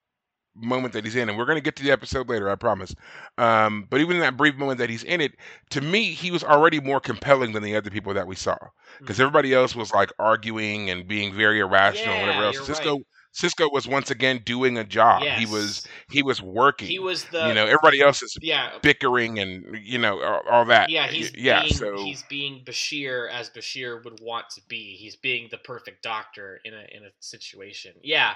moment 0.59 0.95
that 0.95 1.05
he's 1.05 1.15
in, 1.15 1.29
and 1.29 1.37
we're 1.37 1.45
going 1.45 1.59
to 1.59 1.63
get 1.63 1.77
to 1.77 1.83
the 1.83 1.91
episode 1.91 2.29
later, 2.31 2.49
I 2.49 2.55
promise. 2.57 2.95
Um, 3.37 3.87
but 3.91 4.01
even 4.01 4.17
in 4.17 4.21
that 4.23 4.39
brief 4.39 4.57
moment 4.57 4.79
that 4.79 4.89
he's 4.89 5.05
in 5.05 5.21
it, 5.21 5.33
to 5.71 5.83
me, 5.83 6.13
he 6.13 6.31
was 6.31 6.43
already 6.43 6.81
more 6.81 6.99
compelling 6.99 7.53
than 7.53 7.63
the 7.63 7.77
other 7.77 7.91
people 7.91 8.15
that 8.15 8.27
we 8.27 8.37
saw, 8.37 8.57
because 8.99 9.19
Mhm. 9.19 9.21
everybody 9.21 9.53
else 9.53 9.77
was 9.77 9.93
like 9.93 10.11
arguing 10.19 10.89
and 10.89 11.07
being 11.07 11.35
very 11.35 11.61
irrational 11.61 12.15
and 12.15 12.23
whatever 12.27 12.45
else. 12.47 12.59
Sisko, 12.59 12.95
right. 12.97 13.03
Sisko 13.37 13.71
was 13.71 13.87
once 13.87 14.11
again 14.11 14.41
doing 14.45 14.79
a 14.79 14.85
job. 14.85 15.23
He 15.23 15.45
was, 15.45 15.87
he 16.09 16.23
was 16.23 16.41
working. 16.41 16.89
He 16.89 16.99
was 16.99 17.25
the 17.25 17.49
you 17.49 17.55
know, 17.55 17.67
everybody 17.67 18.01
else 18.01 18.23
is 18.23 18.39
yeah 18.41 18.71
bickering 18.81 19.39
and 19.39 19.77
you 19.79 19.99
know 19.99 20.23
all, 20.23 20.43
all 20.51 20.65
that. 20.67 20.89
Yeah, 20.89 21.07
he's 21.07 21.35
yeah. 21.37 21.61
being 21.61 21.75
so 21.75 21.97
he's 21.97 22.23
being 22.23 22.63
Bashir 22.65 23.31
as 23.31 23.51
Bashir 23.51 24.03
would 24.05 24.21
want 24.21 24.49
to 24.51 24.63
be. 24.69 24.97
He's 24.97 25.17
being 25.17 25.49
the 25.51 25.59
perfect 25.59 26.03
doctor 26.03 26.61
in 26.65 26.73
a 26.73 26.87
in 26.91 27.05
a 27.05 27.11
situation. 27.21 27.93
Yeah. 28.03 28.35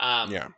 Um, 0.00 0.30
yeah, 0.30 0.48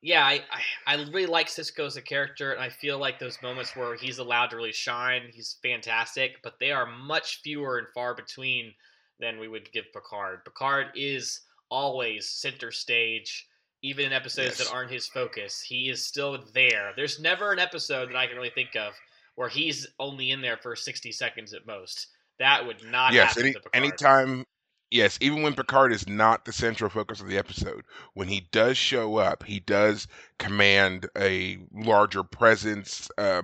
yeah, 0.00 0.24
I, 0.24 0.42
I 0.86 0.94
I 0.94 0.94
really 1.10 1.26
like 1.26 1.48
Sisko 1.48 1.86
as 1.86 1.96
a 1.96 2.02
character, 2.02 2.52
and 2.52 2.60
I 2.60 2.68
feel 2.68 2.98
like 2.98 3.18
those 3.18 3.40
moments 3.42 3.74
where 3.74 3.96
he's 3.96 4.18
allowed 4.18 4.50
to 4.50 4.56
really 4.56 4.72
shine, 4.72 5.22
he's 5.32 5.56
fantastic. 5.62 6.42
But 6.42 6.58
they 6.60 6.70
are 6.70 6.86
much 6.86 7.42
fewer 7.42 7.78
and 7.78 7.88
far 7.94 8.14
between 8.14 8.74
than 9.18 9.38
we 9.38 9.48
would 9.48 9.70
give 9.72 9.92
Picard. 9.92 10.44
Picard 10.44 10.88
is 10.94 11.40
always 11.70 12.28
center 12.28 12.70
stage, 12.70 13.46
even 13.82 14.06
in 14.06 14.12
episodes 14.12 14.58
Yes. 14.58 14.68
that 14.68 14.74
aren't 14.74 14.90
his 14.90 15.06
focus. 15.06 15.60
He 15.60 15.88
is 15.88 16.04
still 16.04 16.44
there. 16.52 16.92
There's 16.96 17.20
never 17.20 17.52
an 17.52 17.58
episode 17.58 18.08
that 18.10 18.16
I 18.16 18.26
can 18.26 18.36
really 18.36 18.50
think 18.50 18.74
of 18.76 18.94
where 19.36 19.48
he's 19.48 19.86
only 20.00 20.30
in 20.30 20.40
there 20.40 20.56
for 20.56 20.74
60 20.74 21.12
seconds 21.12 21.52
at 21.54 21.66
most. 21.66 22.08
That 22.38 22.66
would 22.66 22.84
not 22.84 23.12
yes. 23.12 23.36
happen 23.36 23.54
Any 23.72 23.86
anytime. 23.86 24.44
Yes, 24.90 25.18
even 25.20 25.42
when 25.42 25.54
Picard 25.54 25.92
is 25.92 26.08
not 26.08 26.44
the 26.46 26.52
central 26.52 26.88
focus 26.88 27.20
of 27.20 27.28
the 27.28 27.36
episode, 27.36 27.84
when 28.14 28.26
he 28.26 28.48
does 28.52 28.78
show 28.78 29.16
up, 29.18 29.44
he 29.44 29.60
does 29.60 30.08
command 30.38 31.08
a 31.16 31.58
larger 31.72 32.22
presence, 32.22 33.10
uh, 33.18 33.42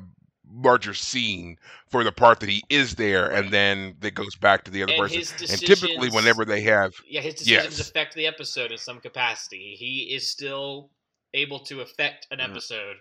larger 0.52 0.94
scene 0.94 1.59
for 1.88 2.04
the 2.04 2.12
part 2.12 2.40
that 2.40 2.48
he 2.48 2.62
is 2.68 2.94
there, 2.96 3.30
and 3.30 3.50
then 3.52 3.96
that 4.00 4.14
goes 4.14 4.35
back 4.37 4.64
to 4.64 4.70
the 4.70 4.83
other 4.83 4.92
and 4.92 4.98
person. 5.00 5.22
And 5.48 5.64
typically, 5.64 6.09
whenever 6.11 6.44
they 6.44 6.61
have, 6.62 6.92
yeah, 7.07 7.20
his 7.20 7.35
decisions 7.35 7.78
Yes. 7.78 7.88
affect 7.88 8.14
the 8.14 8.26
episode 8.26 8.72
in 8.72 8.78
some 8.78 9.00
capacity. 9.00 9.74
He 9.76 10.14
is 10.14 10.30
still 10.30 10.90
able 11.35 11.61
to 11.61 11.80
affect 11.80 12.26
an 12.30 12.40
Mhm. 12.40 12.44
episode 12.50 12.96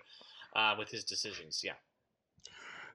uh, 0.56 0.74
with 0.78 0.88
his 0.90 1.04
decisions. 1.04 1.62
Yeah, 1.64 1.74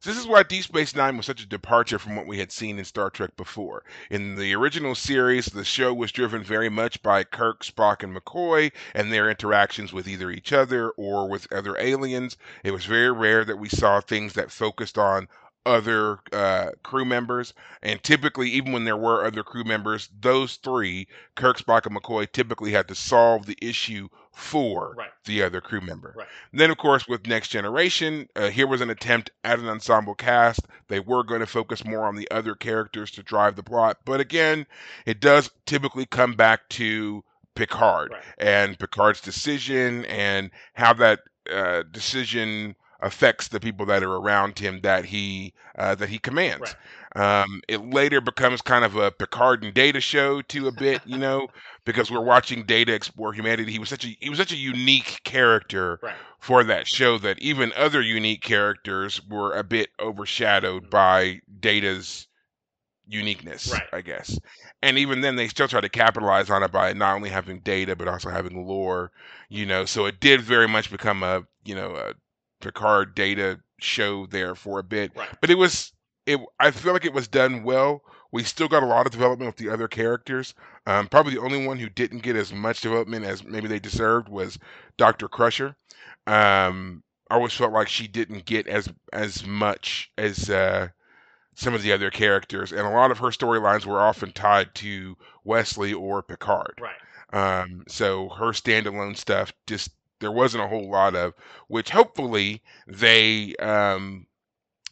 This 0.01 0.17
is 0.17 0.27
why 0.27 0.43
Deep 0.43 0.63
Space 0.63 0.95
Nine 0.95 1.17
was 1.17 1.25
such 1.25 1.43
a 1.43 1.45
departure 1.45 1.99
from 1.99 2.15
what 2.15 2.25
we 2.25 2.39
had 2.39 2.53
seen 2.53 2.79
in 2.79 2.85
Star 2.85 3.09
Trek 3.09 3.35
before. 3.35 3.83
In 4.09 4.35
the 4.35 4.55
original 4.55 4.95
series, 4.95 5.47
the 5.47 5.65
show 5.65 5.93
was 5.93 6.13
driven 6.13 6.41
very 6.41 6.69
much 6.69 7.01
by 7.03 7.25
Kirk, 7.25 7.65
Spock, 7.65 8.01
and 8.01 8.15
McCoy 8.15 8.71
and 8.93 9.11
their 9.11 9.29
interactions 9.29 9.91
with 9.91 10.07
either 10.07 10.31
each 10.31 10.53
other 10.53 10.91
or 10.91 11.27
with 11.27 11.51
other 11.51 11.75
aliens. 11.77 12.37
It 12.63 12.71
was 12.71 12.85
very 12.85 13.11
rare 13.11 13.43
that 13.43 13.59
we 13.59 13.67
saw 13.67 13.99
things 13.99 14.31
that 14.35 14.53
focused 14.53 14.97
on 14.97 15.27
other 15.65 16.19
uh, 16.31 16.69
crew 16.81 17.03
members. 17.03 17.53
And 17.81 18.01
typically, 18.01 18.49
even 18.51 18.71
when 18.71 18.85
there 18.85 18.95
were 18.95 19.25
other 19.25 19.43
crew 19.43 19.65
members, 19.65 20.07
those 20.17 20.55
three, 20.55 21.09
Kirk, 21.35 21.57
Spock, 21.57 21.85
and 21.85 21.93
McCoy, 21.93 22.31
typically 22.31 22.71
had 22.71 22.87
to 22.87 22.95
solve 22.95 23.45
the 23.45 23.57
issue 23.61 24.07
for 24.39 24.95
Right. 24.97 25.11
the 25.25 25.43
other 25.43 25.61
crew 25.61 25.81
member. 25.81 26.13
Right. 26.17 26.27
Then, 26.53 26.71
of 26.71 26.77
course, 26.77 27.07
with 27.07 27.27
Next 27.27 27.49
Generation, 27.49 28.27
uh, 28.35 28.49
here 28.49 28.67
was 28.67 28.81
an 28.81 28.89
attempt 28.89 29.31
at 29.43 29.59
an 29.59 29.67
ensemble 29.67 30.15
cast. 30.15 30.61
They 30.87 30.99
were 30.99 31.23
going 31.23 31.41
to 31.41 31.45
focus 31.45 31.83
more 31.85 32.05
on 32.05 32.15
the 32.15 32.29
other 32.31 32.55
characters 32.55 33.11
to 33.11 33.23
drive 33.23 33.55
the 33.55 33.63
plot, 33.63 33.97
but 34.05 34.19
again, 34.19 34.65
it 35.05 35.19
does 35.19 35.51
typically 35.65 36.05
come 36.05 36.33
back 36.33 36.67
to 36.69 37.23
Picard 37.55 38.11
Right. 38.11 38.23
and 38.37 38.79
Picard's 38.79 39.21
decision 39.21 40.05
and 40.05 40.49
how 40.73 40.93
that 40.93 41.19
uh, 41.51 41.83
decision 41.91 42.75
affects 42.99 43.47
the 43.47 43.59
people 43.59 43.85
that 43.87 44.03
are 44.03 44.15
around 44.15 44.59
him 44.59 44.81
that 44.81 45.05
he 45.05 45.53
uh, 45.77 45.95
that 45.95 46.09
he 46.09 46.19
commands. 46.19 46.75
Um, 47.15 47.61
it 47.67 47.81
later 47.83 48.21
becomes 48.21 48.61
kind 48.61 48.83
of 48.85 48.95
a 48.95 49.11
Picard 49.11 49.63
and 49.63 49.73
Data 49.73 49.99
show 50.01 50.41
to 50.43 50.67
a 50.67 50.71
bit, 50.71 51.01
you 51.05 51.17
know, 51.17 51.49
because 51.85 52.11
we're 52.11 52.21
watching 52.21 52.63
Data 52.63 52.93
explore 52.93 53.33
humanity. 53.33 53.71
He 53.71 53.79
was 53.79 53.89
such 53.89 54.05
a 54.05 54.15
he 54.19 54.29
was 54.29 54.37
such 54.39 54.51
a 54.51 54.57
unique 54.57 55.21
character 55.23 55.99
Right. 56.03 56.15
for 56.39 56.63
that 56.63 56.87
show 56.87 57.17
that 57.19 57.39
even 57.39 57.71
other 57.75 58.01
unique 58.01 58.41
characters 58.41 59.21
were 59.27 59.53
a 59.53 59.63
bit 59.63 59.89
overshadowed 59.99 60.83
Mhm. 60.83 60.89
by 60.89 61.41
Data's 61.59 62.27
uniqueness, 63.07 63.73
Right. 63.73 63.89
I 63.91 64.01
guess. 64.01 64.39
And 64.81 64.97
even 64.97 65.21
then, 65.21 65.35
they 65.35 65.47
still 65.47 65.67
try 65.67 65.81
to 65.81 65.89
capitalize 65.89 66.49
on 66.49 66.63
it 66.63 66.71
by 66.71 66.93
not 66.93 67.15
only 67.15 67.29
having 67.29 67.59
data 67.59 67.95
but 67.95 68.07
also 68.07 68.29
having 68.29 68.65
lore, 68.67 69.11
you 69.49 69.65
know. 69.65 69.85
So 69.85 70.05
it 70.05 70.19
did 70.19 70.41
very 70.41 70.67
much 70.67 70.91
become 70.91 71.23
a 71.23 71.43
you 71.65 71.75
know 71.75 71.95
a 71.95 72.13
Picard 72.59 73.15
data 73.15 73.59
show 73.79 74.25
there 74.25 74.55
for 74.55 74.79
a 74.79 74.83
bit, 74.83 75.11
Right. 75.15 75.29
but 75.41 75.49
it 75.49 75.55
was 75.55 75.93
it. 76.25 76.39
I 76.59 76.71
feel 76.71 76.93
like 76.93 77.05
it 77.05 77.13
was 77.13 77.27
done 77.27 77.63
well. 77.63 78.01
We 78.31 78.43
still 78.43 78.67
got 78.67 78.83
a 78.83 78.85
lot 78.85 79.05
of 79.07 79.11
development 79.11 79.47
with 79.47 79.57
the 79.57 79.73
other 79.73 79.87
characters. 79.87 80.53
Um, 80.85 81.07
probably 81.07 81.33
the 81.33 81.41
only 81.41 81.65
one 81.65 81.79
who 81.79 81.89
didn't 81.89 82.19
get 82.23 82.35
as 82.35 82.53
much 82.53 82.81
development 82.81 83.25
as 83.25 83.43
maybe 83.43 83.67
they 83.67 83.79
deserved 83.79 84.29
was 84.29 84.59
Doctor 84.97 85.27
Crusher. 85.27 85.75
Um, 86.27 87.03
I 87.31 87.35
always 87.35 87.53
felt 87.53 87.71
like 87.73 87.87
she 87.87 88.07
didn't 88.07 88.45
get 88.45 88.67
as 88.67 88.89
as 89.13 89.45
much 89.45 90.11
as 90.17 90.49
uh, 90.49 90.89
some 91.55 91.73
of 91.73 91.81
the 91.81 91.93
other 91.93 92.09
characters, 92.11 92.71
and 92.71 92.81
a 92.81 92.89
lot 92.89 93.11
of 93.11 93.17
her 93.19 93.27
storylines 93.29 93.85
were 93.85 93.99
often 93.99 94.31
tied 94.31 94.73
to 94.75 95.15
Wesley 95.43 95.93
or 95.93 96.21
Picard. 96.21 96.79
Right. 96.79 96.93
Um, 97.31 97.83
so 97.87 98.29
her 98.29 98.47
standalone 98.51 99.15
stuff 99.15 99.53
just 99.67 99.91
there 100.19 100.31
wasn't 100.31 100.63
a 100.63 100.67
whole 100.67 100.89
lot 100.89 101.15
of, 101.15 101.33
which 101.67 101.89
hopefully 101.89 102.61
they 102.87 103.55
um, 103.57 104.25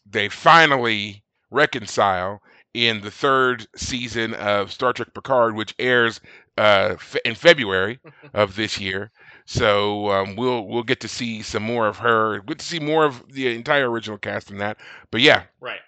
they 0.05 0.29
finally 0.29 1.23
reconcile 1.51 2.41
in 2.73 3.01
the 3.01 3.11
third 3.11 3.65
season 3.75 4.33
of 4.35 4.71
Star 4.71 4.93
Trek 4.93 5.13
Picard, 5.13 5.55
which 5.55 5.73
airs 5.79 6.19
uh, 6.57 6.95
fe- 6.97 7.21
in 7.25 7.35
February 7.35 7.99
of 8.33 8.55
this 8.55 8.79
year. 8.79 9.11
So 9.45 10.09
um, 10.11 10.35
we'll 10.35 10.67
we'll 10.67 10.83
get 10.83 10.99
to 11.01 11.07
see 11.07 11.41
some 11.41 11.63
more 11.63 11.87
of 11.87 11.97
her. 11.97 12.39
Get 12.41 12.59
to 12.59 12.65
see 12.65 12.79
more 12.79 13.05
of 13.05 13.23
the 13.31 13.53
entire 13.55 13.89
original 13.89 14.17
cast 14.17 14.51
in 14.51 14.57
that. 14.59 14.77
But 15.11 15.21
yeah, 15.21 15.43
Right. 15.59 15.79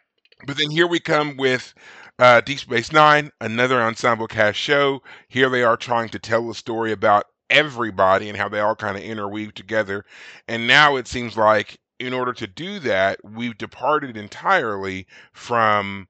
but 0.46 0.58
then 0.58 0.72
here 0.72 0.88
we 0.88 1.00
come 1.00 1.38
with 1.38 1.74
uh, 2.20 2.42
Deep 2.42 2.60
Space 2.60 2.92
Nine, 2.92 3.32
another 3.42 3.82
ensemble 3.82 4.28
cast 4.28 4.58
show. 4.58 5.02
Here 5.28 5.50
they 5.50 5.64
are 5.64 5.78
trying 5.78 6.10
to 6.10 6.20
tell 6.20 6.50
a 6.50 6.56
story 6.56 6.92
about 6.92 7.26
everybody 7.50 8.30
and 8.30 8.38
how 8.38 8.50
they 8.50 8.60
all 8.60 8.76
kind 8.76 8.98
of 8.98 9.04
interweave 9.04 9.54
together. 9.54 10.06
And 10.48 10.68
now 10.68 10.96
it 10.98 11.08
seems 11.08 11.38
like 11.38 11.80
in 12.00 12.14
order 12.14 12.34
to 12.34 12.48
do 12.48 12.80
that, 12.80 13.20
we've 13.24 13.58
departed 13.58 14.18
entirely 14.18 15.08
from 15.34 16.08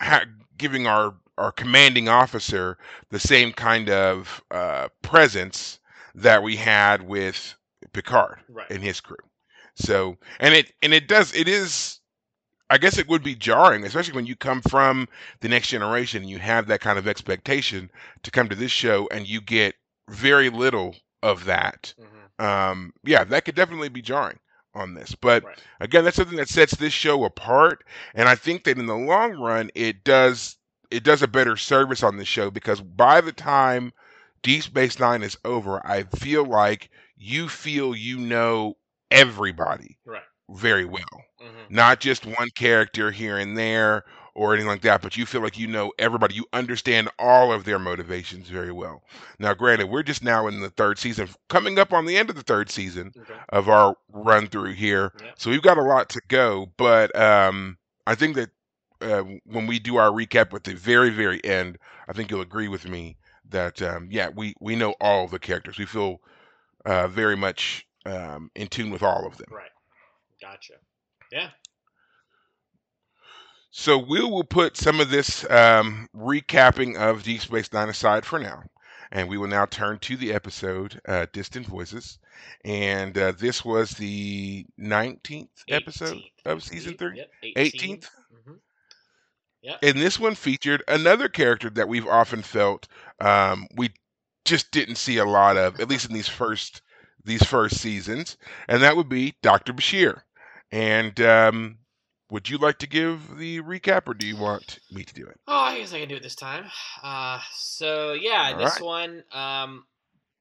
ha- 0.00 0.26
giving 0.58 0.86
our 0.86 1.14
our 1.38 1.52
commanding 1.52 2.08
officer 2.08 2.78
the 3.10 3.18
same 3.20 3.52
kind 3.52 3.90
of 3.90 4.42
uh, 4.50 4.88
presence 5.02 5.80
that 6.14 6.42
we 6.42 6.56
had 6.56 7.02
with 7.02 7.56
Picard 7.92 8.38
Right. 8.48 8.68
and 8.70 8.82
his 8.82 9.00
crew. 9.00 9.16
So, 9.76 10.18
and 10.40 10.54
it 10.54 10.72
and 10.82 10.94
it 10.94 11.08
does 11.08 11.34
it 11.34 11.48
is 11.48 12.00
I 12.70 12.78
guess 12.78 12.98
it 12.98 13.08
would 13.08 13.22
be 13.22 13.36
jarring, 13.36 13.84
especially 13.84 14.14
when 14.14 14.26
you 14.26 14.36
come 14.36 14.62
from 14.62 15.08
the 15.40 15.48
next 15.48 15.68
generation 15.68 16.22
and 16.22 16.30
you 16.30 16.38
have 16.40 16.66
that 16.68 16.80
kind 16.80 16.98
of 16.98 17.06
expectation 17.06 17.90
to 18.24 18.30
come 18.30 18.48
to 18.48 18.56
this 18.56 18.72
show 18.72 19.08
and 19.12 19.28
you 19.28 19.40
get 19.40 19.76
very 20.08 20.50
little 20.50 20.96
of 21.22 21.44
that. 21.44 21.94
hmm 21.98 22.26
Um, 22.38 22.92
yeah, 23.04 23.24
that 23.24 23.44
could 23.44 23.54
definitely 23.54 23.88
be 23.88 24.02
jarring 24.02 24.38
on 24.74 24.94
this. 24.94 25.14
But 25.14 25.44
Right. 25.44 25.58
again, 25.80 26.04
that's 26.04 26.16
something 26.16 26.36
that 26.36 26.48
sets 26.48 26.74
this 26.76 26.92
show 26.92 27.24
apart, 27.24 27.84
and 28.14 28.28
I 28.28 28.34
think 28.34 28.64
that 28.64 28.78
in 28.78 28.86
the 28.86 28.94
long 28.96 29.32
run, 29.34 29.70
it 29.74 30.04
does 30.04 30.56
it 30.90 31.02
does 31.04 31.22
a 31.22 31.28
better 31.28 31.56
service 31.56 32.02
on 32.02 32.16
the 32.16 32.24
show 32.24 32.50
because 32.50 32.80
by 32.80 33.20
the 33.20 33.32
time 33.32 33.92
Deep 34.42 34.62
Space 34.62 34.98
Nine 34.98 35.22
is 35.22 35.36
over, 35.44 35.84
I 35.86 36.04
feel 36.04 36.44
like 36.44 36.90
you 37.16 37.48
feel 37.48 37.94
you 37.94 38.18
know 38.18 38.76
everybody 39.10 39.98
Right. 40.04 40.22
very 40.50 40.84
well 40.84 41.02
hmm 41.40 41.68
not 41.68 42.00
just 42.00 42.26
one 42.26 42.48
character 42.54 43.10
here 43.10 43.36
and 43.38 43.56
there 43.56 44.04
or 44.34 44.52
anything 44.54 44.68
like 44.68 44.82
that, 44.82 45.02
but 45.02 45.16
you 45.16 45.26
feel 45.26 45.42
like 45.42 45.58
you 45.58 45.66
know 45.66 45.92
everybody. 45.98 46.34
You 46.34 46.46
understand 46.52 47.08
all 47.18 47.52
of 47.52 47.64
their 47.64 47.78
motivations 47.78 48.48
very 48.48 48.72
well. 48.72 49.02
Now, 49.38 49.54
granted, 49.54 49.88
we're 49.88 50.02
just 50.02 50.22
now 50.24 50.46
in 50.46 50.60
the 50.60 50.70
third 50.70 50.98
season, 50.98 51.28
coming 51.48 51.78
up 51.78 51.92
on 51.92 52.06
the 52.06 52.16
end 52.16 52.30
of 52.30 52.36
the 52.36 52.42
third 52.42 52.70
season 52.70 53.12
Okay. 53.18 53.38
of 53.50 53.68
our 53.68 53.96
run 54.12 54.46
through 54.48 54.72
here. 54.72 55.12
Yeah. 55.22 55.32
So 55.36 55.50
we've 55.50 55.62
got 55.62 55.78
a 55.78 55.82
lot 55.82 56.08
to 56.10 56.22
go, 56.28 56.72
but 56.76 57.14
um, 57.18 57.76
I 58.06 58.14
think 58.14 58.36
that 58.36 58.50
uh, 59.00 59.22
when 59.44 59.66
we 59.66 59.78
do 59.78 59.96
our 59.96 60.10
recap 60.10 60.54
at 60.54 60.64
the 60.64 60.74
very, 60.74 61.10
very 61.10 61.42
end, 61.44 61.78
I 62.08 62.12
think 62.12 62.30
you'll 62.30 62.40
agree 62.40 62.68
with 62.68 62.88
me 62.88 63.16
that 63.50 63.82
um, 63.82 64.08
yeah, 64.10 64.28
we 64.34 64.54
we 64.60 64.76
know 64.76 64.94
all 65.00 65.28
the 65.28 65.38
characters. 65.38 65.78
We 65.78 65.84
feel 65.86 66.20
uh, 66.86 67.08
very 67.08 67.36
much 67.36 67.86
um, 68.06 68.50
in 68.54 68.68
tune 68.68 68.90
with 68.90 69.02
all 69.02 69.26
of 69.26 69.36
them. 69.36 69.48
Right. 69.50 69.70
Gotcha. 70.40 70.74
Yeah. 71.30 71.50
So 73.72 73.98
we 73.98 74.20
will 74.20 74.44
put 74.44 74.76
some 74.76 75.00
of 75.00 75.10
this 75.10 75.48
um, 75.50 76.08
recapping 76.14 76.96
of 76.96 77.22
Deep 77.24 77.40
Space 77.40 77.72
Nine 77.72 77.88
aside 77.88 78.24
for 78.24 78.38
now, 78.38 78.62
and 79.10 79.28
we 79.28 79.36
will 79.38 79.48
now 79.48 79.66
turn 79.66 79.98
to 80.00 80.16
the 80.16 80.32
episode 80.32 81.00
uh, 81.08 81.26
"Distant 81.32 81.66
Voices," 81.66 82.18
and 82.64 83.16
uh, 83.18 83.32
this 83.32 83.64
was 83.64 83.92
the 83.92 84.66
nineteenth 84.76 85.64
episode 85.68 86.22
of 86.44 86.62
season 86.62 86.96
three. 86.96 87.16
Yep. 87.16 87.30
18th? 87.56 88.08
hmm 88.44 88.54
And 89.82 89.96
this 89.98 90.20
one 90.20 90.34
featured 90.34 90.82
another 90.86 91.28
character 91.28 91.70
that 91.70 91.88
we've 91.88 92.06
often 92.06 92.42
felt 92.42 92.88
um, 93.20 93.66
we 93.76 93.90
just 94.44 94.70
didn't 94.70 94.96
see 94.96 95.18
a 95.18 95.24
lot 95.24 95.56
of, 95.56 95.80
at 95.80 95.88
least 95.88 96.08
in 96.08 96.14
these 96.14 96.28
first 96.28 96.82
these 97.24 97.42
first 97.42 97.78
seasons, 97.78 98.36
and 98.68 98.82
that 98.82 98.96
would 98.96 99.08
be 99.08 99.34
Doctor 99.42 99.72
Bashir. 99.72 100.22
And 100.70 101.20
um, 101.20 101.78
would 102.32 102.48
you 102.48 102.56
like 102.56 102.78
to 102.78 102.86
give 102.86 103.36
the 103.36 103.60
recap, 103.60 104.08
or 104.08 104.14
do 104.14 104.26
you 104.26 104.36
want 104.36 104.78
me 104.90 105.04
to 105.04 105.14
do 105.14 105.26
it? 105.26 105.38
Oh, 105.46 105.54
I 105.54 105.78
guess 105.78 105.92
I 105.92 106.00
can 106.00 106.08
do 106.08 106.16
it 106.16 106.22
this 106.22 106.34
time. 106.34 106.64
Uh, 107.02 107.38
so 107.54 108.14
yeah, 108.14 108.52
All 108.52 108.58
this 108.58 108.74
right. 108.74 108.82
one, 108.82 109.22
um, 109.32 109.84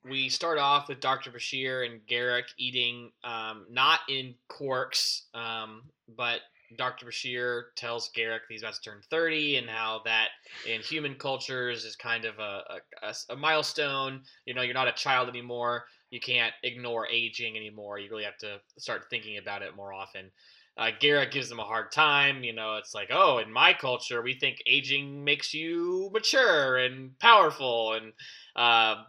we 0.09 0.29
start 0.29 0.57
off 0.57 0.87
with 0.87 1.01
Dr. 1.01 1.31
Bashir 1.31 1.85
and 1.85 1.99
Garak 2.07 2.45
eating, 2.57 3.11
um, 3.23 3.65
not 3.69 3.99
in 4.09 4.35
Quarks, 4.49 5.23
um, 5.33 5.83
but 6.17 6.39
Dr. 6.77 7.05
Bashir 7.05 7.63
tells 7.75 8.09
Garak 8.17 8.39
that 8.39 8.49
he's 8.49 8.61
about 8.61 8.75
to 8.75 8.81
turn 8.81 9.01
30 9.09 9.57
and 9.57 9.69
how 9.69 10.01
that 10.05 10.29
in 10.67 10.81
human 10.81 11.15
cultures 11.15 11.83
is 11.83 11.97
kind 11.97 12.23
of 12.25 12.39
a 12.39 13.35
milestone. 13.35 14.21
You 14.45 14.53
know, 14.53 14.61
you're 14.61 14.73
not 14.73 14.87
a 14.87 14.93
child 14.93 15.27
anymore. 15.27 15.83
You 16.09 16.19
can't 16.19 16.53
ignore 16.63 17.07
aging 17.07 17.57
anymore. 17.57 17.99
You 17.99 18.09
really 18.09 18.23
have 18.23 18.37
to 18.37 18.59
start 18.77 19.03
thinking 19.09 19.37
about 19.37 19.61
it 19.61 19.75
more 19.75 19.93
often. 19.93 20.31
Uh, 20.77 20.89
Garak 21.01 21.31
gives 21.31 21.51
him 21.51 21.59
a 21.59 21.63
hard 21.63 21.91
time. 21.91 22.43
You 22.43 22.53
know, 22.53 22.77
it's 22.77 22.93
like, 22.93 23.09
oh, 23.11 23.39
in 23.39 23.51
my 23.51 23.73
culture, 23.73 24.21
we 24.21 24.33
think 24.33 24.57
aging 24.65 25.23
makes 25.23 25.53
you 25.53 26.09
mature 26.13 26.77
and 26.77 27.17
powerful, 27.19 27.93
and 27.93 28.13
uh, 28.55 29.03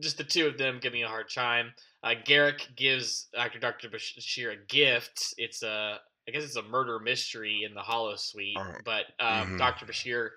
just 0.00 0.18
the 0.18 0.24
two 0.24 0.46
of 0.46 0.58
them 0.58 0.80
giving 0.80 1.00
me 1.00 1.04
a 1.04 1.08
hard 1.08 1.30
time. 1.32 1.72
Uh, 2.02 2.14
Garak 2.26 2.74
gives 2.76 3.28
actor 3.36 3.58
Dr. 3.58 3.88
Bashir 3.88 4.52
a 4.52 4.66
gift. 4.68 5.34
It's 5.38 5.62
a, 5.62 5.98
I 6.28 6.30
guess 6.30 6.42
it's 6.44 6.56
a 6.56 6.62
murder 6.62 6.98
mystery 6.98 7.62
in 7.64 7.74
the 7.74 7.80
holosuite, 7.80 8.56
but 8.84 9.06
um, 9.20 9.52
mhm. 9.52 9.58
Dr. 9.58 9.86
Bashir, 9.86 10.30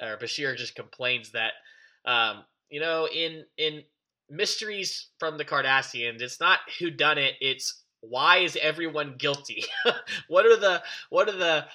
or 0.00 0.16
Bashir 0.16 0.56
just 0.56 0.76
complains 0.76 1.32
that, 1.32 1.52
um, 2.04 2.44
you 2.70 2.80
know, 2.80 3.08
in 3.12 3.44
in 3.56 3.82
mysteries 4.30 5.08
from 5.18 5.38
the 5.38 5.44
Cardassians, 5.44 6.20
it's 6.20 6.40
not 6.40 6.60
who 6.78 6.90
done 6.90 7.18
it, 7.18 7.34
it's 7.40 7.82
why 8.00 8.38
is 8.38 8.56
everyone 8.60 9.16
guilty? 9.18 9.64
what 10.28 10.46
are 10.46 10.56
the 10.56 10.82
what 11.10 11.28
are 11.28 11.36
the 11.36 11.66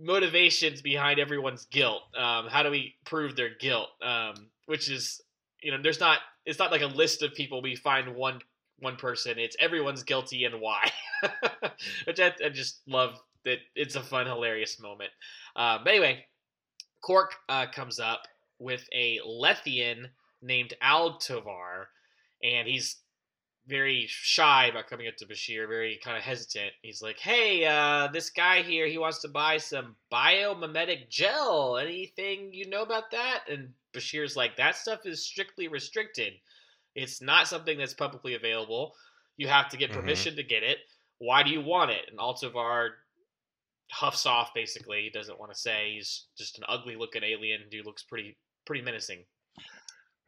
motivations 0.00 0.82
behind 0.82 1.20
everyone's 1.20 1.66
guilt? 1.66 2.02
Um, 2.16 2.46
how 2.48 2.62
do 2.62 2.70
we 2.70 2.96
prove 3.04 3.36
their 3.36 3.50
guilt? 3.58 3.88
Um, 4.02 4.48
which 4.66 4.90
is 4.90 5.20
you 5.62 5.72
know, 5.72 5.78
there's 5.82 6.00
not 6.00 6.18
it's 6.46 6.58
not 6.58 6.70
like 6.70 6.82
a 6.82 6.86
list 6.86 7.22
of 7.22 7.34
people 7.34 7.62
we 7.62 7.76
find 7.76 8.14
one 8.14 8.40
one 8.80 8.96
person. 8.96 9.38
It's 9.38 9.56
everyone's 9.60 10.02
guilty 10.02 10.44
and 10.44 10.60
why. 10.60 10.90
which 12.06 12.20
I, 12.20 12.32
I 12.44 12.48
just 12.48 12.80
love 12.86 13.20
that 13.44 13.58
it's 13.74 13.96
a 13.96 14.02
fun, 14.02 14.26
hilarious 14.26 14.80
moment. 14.80 15.10
Uh, 15.56 15.78
but 15.78 15.90
anyway, 15.90 16.24
Quark 17.00 17.34
uh, 17.48 17.66
comes 17.72 17.98
up 17.98 18.22
with 18.58 18.88
a 18.92 19.20
Lethean 19.26 20.06
named 20.42 20.74
Altovar, 20.82 21.86
and 22.42 22.68
he's 22.68 22.96
very 23.68 24.06
shy 24.08 24.66
about 24.66 24.88
coming 24.88 25.06
up 25.06 25.16
to 25.18 25.26
Bashir, 25.26 25.68
very 25.68 25.98
kind 26.02 26.16
of 26.16 26.22
hesitant. 26.22 26.72
He's 26.82 27.02
like, 27.02 27.18
"Hey, 27.18 27.64
uh, 27.66 28.08
this 28.08 28.30
guy 28.30 28.62
here, 28.62 28.86
he 28.86 28.98
wants 28.98 29.20
to 29.20 29.28
buy 29.28 29.58
some 29.58 29.96
biomimetic 30.10 31.10
gel. 31.10 31.76
Anything 31.76 32.52
you 32.54 32.66
know 32.66 32.82
about 32.82 33.10
that?" 33.10 33.44
And 33.48 33.74
Bashir's 33.92 34.36
like, 34.36 34.56
"That 34.56 34.76
stuff 34.76 35.06
is 35.06 35.24
strictly 35.24 35.68
restricted. 35.68 36.40
It's 36.94 37.20
not 37.20 37.46
something 37.46 37.78
that's 37.78 37.94
publicly 37.94 38.34
available. 38.34 38.96
You 39.36 39.48
have 39.48 39.68
to 39.70 39.76
get 39.76 39.90
Mhm. 39.90 39.94
permission 39.94 40.36
to 40.36 40.42
get 40.42 40.62
it. 40.62 40.78
Why 41.18 41.42
do 41.42 41.50
you 41.50 41.60
want 41.60 41.90
it?" 41.90 42.08
And 42.08 42.18
Altovar 42.18 42.96
huffs 43.90 44.26
off. 44.26 44.54
Basically, 44.54 45.02
he 45.02 45.10
doesn't 45.10 45.38
want 45.38 45.52
to 45.52 45.58
say. 45.58 45.94
He's 45.94 46.26
just 46.36 46.58
an 46.58 46.64
ugly-looking 46.68 47.22
alien 47.22 47.70
who 47.70 47.82
looks 47.82 48.02
pretty 48.02 48.36
pretty 48.64 48.82
menacing. 48.82 49.26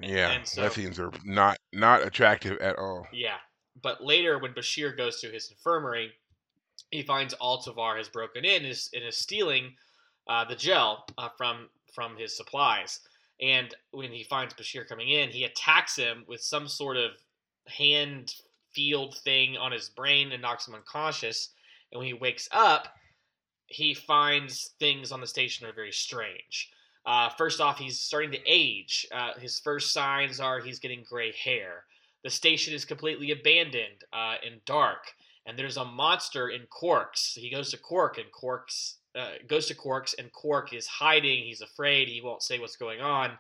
Yeah, 0.01 0.31
And 0.31 0.47
so- 0.47 0.63
Letheans 0.63 0.99
are 0.99 1.13
not 1.25 1.59
not 1.73 2.03
attractive 2.03 2.59
at 2.59 2.79
all. 2.79 3.07
Yeah. 3.13 3.39
But 3.83 4.03
later, 4.03 4.39
when 4.39 4.53
Bashir 4.53 4.97
goes 4.97 5.21
to 5.21 5.31
his 5.31 5.51
infirmary, 5.51 6.13
he 6.91 7.03
finds 7.03 7.35
Altovar 7.35 7.97
has 7.97 8.09
broken 8.09 8.45
in 8.45 8.57
and 8.63 8.67
is, 8.67 8.91
and 8.95 9.05
is 9.05 9.17
stealing 9.17 9.77
uh, 10.29 10.45
the 10.45 10.57
gel 10.57 11.07
uh, 11.19 11.29
from 11.37 11.69
from 11.95 12.17
his 12.17 12.37
supplies. 12.37 13.01
And 13.41 13.75
when 13.93 14.13
he 14.13 14.25
finds 14.25 14.55
Bashir 14.55 14.87
coming 14.87 15.09
in, 15.09 15.31
he 15.31 15.45
attacks 15.45 15.97
him 15.97 16.25
with 16.29 16.43
some 16.43 16.69
sort 16.69 16.97
of 16.97 17.13
hand 17.67 18.35
field 18.73 19.17
thing 19.19 19.57
on 19.57 19.73
his 19.73 19.89
brain 19.89 20.33
and 20.33 20.43
knocks 20.43 20.69
him 20.69 20.75
unconscious. 20.75 21.51
And 21.91 21.99
when 21.99 22.07
he 22.07 22.15
wakes 22.15 22.49
up, 22.53 22.95
he 23.67 23.95
finds 23.95 24.73
things 24.79 25.11
on 25.11 25.21
the 25.21 25.27
station 25.27 25.67
are 25.67 25.73
very 25.73 25.93
strange. 25.93 26.71
Uh, 27.07 27.31
first 27.31 27.61
off, 27.61 27.79
he's 27.79 28.01
starting 28.01 28.31
to 28.33 28.41
age. 28.47 29.07
Uh, 29.13 29.33
his 29.39 29.59
first 29.59 29.93
signs 29.93 30.41
are 30.41 30.61
he's 30.61 30.79
getting 30.79 31.05
gray 31.09 31.33
hair. 31.33 31.85
The 32.23 32.31
station 32.31 32.75
is 32.75 32.85
completely 32.85 33.31
abandoned 33.31 34.05
uh, 34.13 34.35
and 34.45 34.65
dark, 34.67 35.13
and 35.47 35.59
there's 35.59 35.79
a 35.79 35.85
monster 35.85 36.49
in 36.51 36.63
Quarks. 36.71 37.39
He 37.39 37.51
goes 37.51 37.71
to 37.71 37.79
Quark, 37.79 38.19
and 38.19 38.31
Quark's 38.31 38.99
uh, 39.17 39.31
goes 39.49 39.67
to 39.67 39.75
Quarks, 39.75 40.15
and 40.19 40.31
Quark 40.33 40.73
is 40.73 40.87
hiding. 40.87 41.45
He's 41.45 41.63
afraid. 41.63 42.09
He 42.09 42.21
won't 42.21 42.43
say 42.43 42.59
what's 42.59 42.77
going 42.77 43.01
on, 43.01 43.31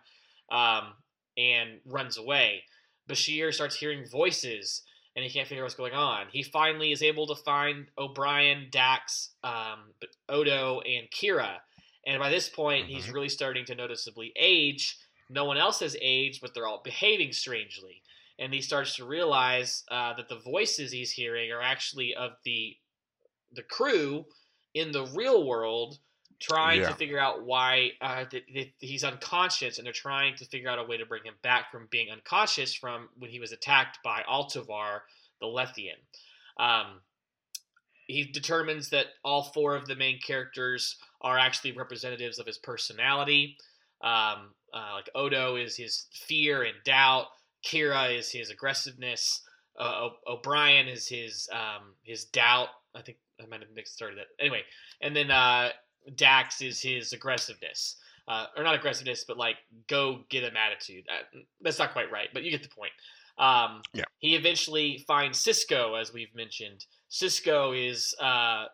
um, 0.50 0.94
and 1.36 1.80
runs 1.84 2.16
away. 2.16 2.62
Bashir 3.08 3.52
starts 3.52 3.76
hearing 3.76 4.06
voices, 4.06 4.82
and 5.14 5.24
he 5.24 5.30
can't 5.30 5.46
figure 5.46 5.62
out 5.62 5.66
what's 5.66 5.74
going 5.74 5.92
on. 5.94 6.26
He 6.32 6.42
finally 6.42 6.92
is 6.92 7.02
able 7.02 7.26
to 7.26 7.34
find 7.34 7.86
O'Brien, 7.98 8.68
Dax, 8.70 9.30
um, 9.44 9.92
Odo, 10.28 10.80
and 10.80 11.08
Kira. 11.10 11.56
And 12.06 12.18
by 12.18 12.30
this 12.30 12.48
point, 12.48 12.86
he's 12.88 13.06
Mhm. 13.06 13.12
really 13.12 13.28
starting 13.28 13.64
to 13.66 13.74
noticeably 13.74 14.32
age. 14.36 14.96
No 15.28 15.44
one 15.44 15.58
else 15.58 15.80
has 15.80 15.96
aged, 16.00 16.40
but 16.40 16.54
they're 16.54 16.66
all 16.66 16.82
behaving 16.82 17.32
strangely. 17.32 18.02
And 18.38 18.54
he 18.54 18.62
starts 18.62 18.96
to 18.96 19.04
realize 19.04 19.84
uh, 19.90 20.14
that 20.14 20.28
the 20.28 20.38
voices 20.38 20.92
he's 20.92 21.12
hearing 21.12 21.50
are 21.52 21.60
actually 21.62 22.14
of 22.14 22.32
the 22.44 22.76
the 23.52 23.62
crew 23.64 24.26
in 24.74 24.92
the 24.92 25.04
real 25.06 25.44
world 25.44 25.98
trying 26.38 26.80
Yeah. 26.80 26.88
to 26.88 26.94
figure 26.94 27.18
out 27.18 27.42
why 27.42 27.92
uh, 28.00 28.24
that, 28.30 28.44
that 28.54 28.72
he's 28.78 29.04
unconscious, 29.04 29.76
and 29.76 29.84
they're 29.84 29.92
trying 29.92 30.36
to 30.36 30.46
figure 30.46 30.70
out 30.70 30.78
a 30.78 30.84
way 30.84 30.96
to 30.96 31.04
bring 31.04 31.24
him 31.24 31.36
back 31.42 31.70
from 31.70 31.86
being 31.88 32.10
unconscious 32.10 32.74
from 32.74 33.10
when 33.18 33.30
he 33.30 33.40
was 33.40 33.52
attacked 33.52 33.98
by 34.02 34.22
Altovar, 34.22 35.02
the 35.40 35.46
Lethean. 35.46 35.98
Um, 36.56 37.02
he 38.12 38.24
determines 38.24 38.90
that 38.90 39.06
all 39.24 39.42
four 39.42 39.74
of 39.74 39.86
the 39.86 39.96
main 39.96 40.18
characters 40.20 40.96
are 41.20 41.38
actually 41.38 41.72
representatives 41.72 42.38
of 42.38 42.46
his 42.46 42.58
personality. 42.58 43.56
Um, 44.02 44.54
uh, 44.72 44.94
like 44.94 45.10
Odo 45.14 45.56
is 45.56 45.76
his 45.76 46.06
fear 46.26 46.62
and 46.62 46.74
doubt. 46.84 47.26
Kira 47.64 48.16
is 48.16 48.30
his 48.30 48.50
aggressiveness. 48.50 49.42
Uh, 49.78 50.08
o- 50.08 50.34
O'Brien 50.34 50.88
is 50.88 51.08
his 51.08 51.48
um, 51.52 51.94
his 52.02 52.24
doubt. 52.24 52.68
I 52.94 53.02
think 53.02 53.18
I 53.42 53.46
might 53.46 53.60
have 53.60 53.70
mixed 53.74 53.94
started 53.94 54.18
that. 54.18 54.26
Anyway, 54.38 54.62
and 55.00 55.14
then 55.14 55.30
uh, 55.30 55.70
Dax 56.14 56.62
is 56.62 56.80
his 56.80 57.12
aggressiveness, 57.12 57.96
uh, 58.28 58.46
or 58.56 58.64
not 58.64 58.74
aggressiveness, 58.74 59.24
but 59.26 59.36
like 59.36 59.56
go 59.88 60.20
get 60.30 60.44
him 60.44 60.56
attitude. 60.56 61.04
Uh, 61.08 61.38
that's 61.60 61.78
not 61.78 61.92
quite 61.92 62.10
right, 62.10 62.28
but 62.32 62.42
you 62.42 62.50
get 62.50 62.62
the 62.62 62.68
point. 62.68 62.92
Um, 63.40 63.82
Yeah. 63.94 64.04
He 64.18 64.36
eventually 64.36 65.02
finds 65.08 65.42
Sisko, 65.42 66.00
as 66.00 66.12
we've 66.12 66.34
mentioned. 66.34 66.84
Sisko 67.10 67.74
is 67.74 68.14
uh, 68.20 68.66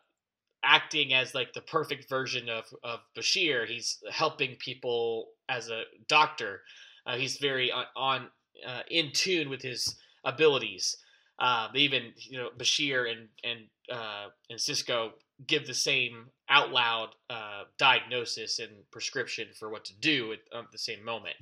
acting 0.65 1.15
as 1.15 1.35
like 1.35 1.53
the 1.53 1.63
perfect 1.63 2.09
version 2.09 2.49
of 2.49 2.65
of 2.83 3.01
Bashir. 3.17 3.67
He's 3.67 3.99
helping 4.11 4.57
people 4.57 5.29
as 5.49 5.71
a 5.71 5.85
doctor. 6.09 6.63
Uh, 7.07 7.17
he's 7.17 7.39
very 7.39 7.71
on, 7.71 7.87
on 7.97 8.29
uh, 8.67 8.83
in 8.91 9.13
tune 9.13 9.49
with 9.49 9.63
his 9.63 9.97
abilities. 10.25 10.97
Uh, 11.39 11.69
they 11.73 11.81
even 11.81 12.13
you 12.19 12.39
know 12.39 12.51
Bashir 12.59 13.11
and 13.11 13.29
and 13.45 13.61
uh, 13.91 14.27
and 14.51 14.59
Sisko 14.59 15.11
give 15.47 15.67
the 15.67 15.75
same 15.75 16.27
out 16.49 16.73
loud 16.73 17.11
uh, 17.31 17.65
diagnosis 17.79 18.59
and 18.59 18.71
prescription 18.91 19.49
for 19.59 19.71
what 19.71 19.85
to 19.85 19.95
do 20.01 20.33
at, 20.33 20.59
at 20.59 20.73
the 20.73 20.79
same 20.79 21.05
moment. 21.05 21.37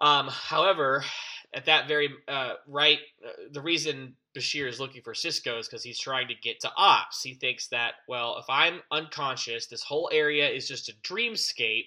Um, 0.00 0.28
however, 0.28 1.04
at 1.54 1.66
that 1.66 1.88
very 1.88 2.10
uh, 2.28 2.54
right, 2.66 2.98
uh, 3.24 3.30
the 3.52 3.60
reason 3.60 4.16
Bashir 4.36 4.68
is 4.68 4.80
looking 4.80 5.02
for 5.02 5.12
Sisko 5.12 5.60
is 5.60 5.68
because 5.68 5.82
he's 5.82 5.98
trying 5.98 6.28
to 6.28 6.34
get 6.34 6.60
to 6.60 6.72
Ops. 6.76 7.22
He 7.22 7.34
thinks 7.34 7.68
that, 7.68 7.94
well, 8.08 8.36
if 8.38 8.46
I'm 8.48 8.80
unconscious, 8.90 9.66
this 9.66 9.82
whole 9.82 10.10
area 10.12 10.48
is 10.48 10.66
just 10.66 10.88
a 10.88 10.94
dreamscape. 11.02 11.86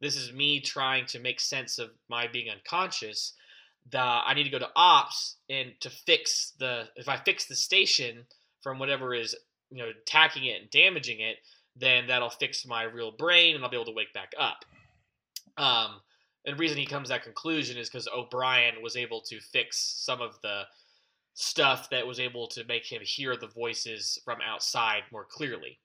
This 0.00 0.16
is 0.16 0.32
me 0.32 0.60
trying 0.60 1.06
to 1.06 1.18
make 1.18 1.40
sense 1.40 1.78
of 1.78 1.90
my 2.08 2.28
being 2.28 2.50
unconscious. 2.50 3.34
The 3.90 3.98
I 3.98 4.34
need 4.34 4.44
to 4.44 4.50
go 4.50 4.58
to 4.58 4.70
Ops 4.76 5.36
and 5.48 5.72
to 5.80 5.90
fix 5.90 6.52
the 6.58 6.88
if 6.96 7.08
I 7.08 7.16
fix 7.16 7.46
the 7.46 7.56
station 7.56 8.24
from 8.62 8.78
whatever 8.78 9.14
is 9.14 9.34
you 9.70 9.78
know 9.78 9.90
attacking 9.90 10.44
it 10.44 10.60
and 10.60 10.70
damaging 10.70 11.20
it, 11.20 11.38
then 11.76 12.06
that'll 12.06 12.30
fix 12.30 12.64
my 12.66 12.84
real 12.84 13.10
brain 13.10 13.56
and 13.56 13.64
I'll 13.64 13.70
be 13.70 13.76
able 13.76 13.86
to 13.86 13.92
wake 13.92 14.12
back 14.12 14.32
up. 14.38 14.64
Um, 15.56 16.00
the 16.44 16.54
reason 16.56 16.78
he 16.78 16.86
comes 16.86 17.08
to 17.08 17.14
that 17.14 17.22
conclusion 17.22 17.76
is 17.76 17.88
because 17.88 18.08
O'Brien 18.08 18.82
was 18.82 18.96
able 18.96 19.20
to 19.22 19.40
fix 19.40 19.78
some 20.04 20.20
of 20.20 20.40
the 20.42 20.62
stuff 21.34 21.88
that 21.90 22.06
was 22.06 22.18
able 22.20 22.46
to 22.48 22.64
make 22.64 22.90
him 22.90 23.02
hear 23.02 23.36
the 23.36 23.46
voices 23.48 24.18
from 24.24 24.38
outside 24.40 25.02
more 25.12 25.24
clearly. 25.24 25.78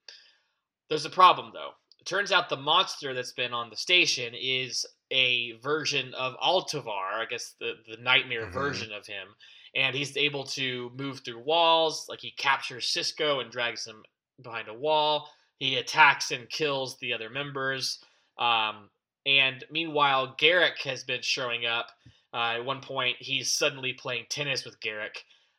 There's 0.89 1.05
a 1.05 1.09
problem 1.09 1.51
though. 1.53 1.71
It 1.99 2.05
turns 2.05 2.31
out 2.31 2.49
the 2.49 2.57
monster 2.57 3.13
that's 3.13 3.33
been 3.33 3.53
on 3.53 3.69
the 3.69 3.75
station 3.75 4.33
is 4.33 4.85
a 5.11 5.53
version 5.53 6.13
of 6.13 6.35
Altovar, 6.37 7.13
I 7.15 7.25
guess 7.29 7.55
the, 7.59 7.73
the 7.87 7.97
nightmare 7.97 8.47
Mhm. 8.47 8.53
version 8.53 8.91
of 8.91 9.05
him. 9.05 9.35
And 9.75 9.95
he's 9.95 10.15
able 10.15 10.45
to 10.45 10.89
move 10.95 11.19
through 11.19 11.39
walls, 11.39 12.07
like 12.07 12.21
he 12.21 12.31
captures 12.31 12.85
Sisko 12.85 13.41
and 13.41 13.51
drags 13.51 13.85
him 13.85 14.03
behind 14.41 14.67
a 14.67 14.73
wall. 14.73 15.29
He 15.57 15.77
attacks 15.77 16.31
and 16.31 16.49
kills 16.49 16.97
the 16.97 17.13
other 17.13 17.29
members. 17.29 18.03
Um, 18.37 18.89
and 19.25 19.63
meanwhile, 19.71 20.35
Garak 20.39 20.79
has 20.83 21.03
been 21.03 21.21
showing 21.21 21.65
up. 21.65 21.87
Uh, 22.33 22.55
at 22.57 22.65
one 22.65 22.81
point, 22.81 23.15
he's 23.19 23.51
suddenly 23.51 23.93
playing 23.93 24.25
tennis 24.29 24.65
with 24.65 24.79
Garak. 24.81 25.17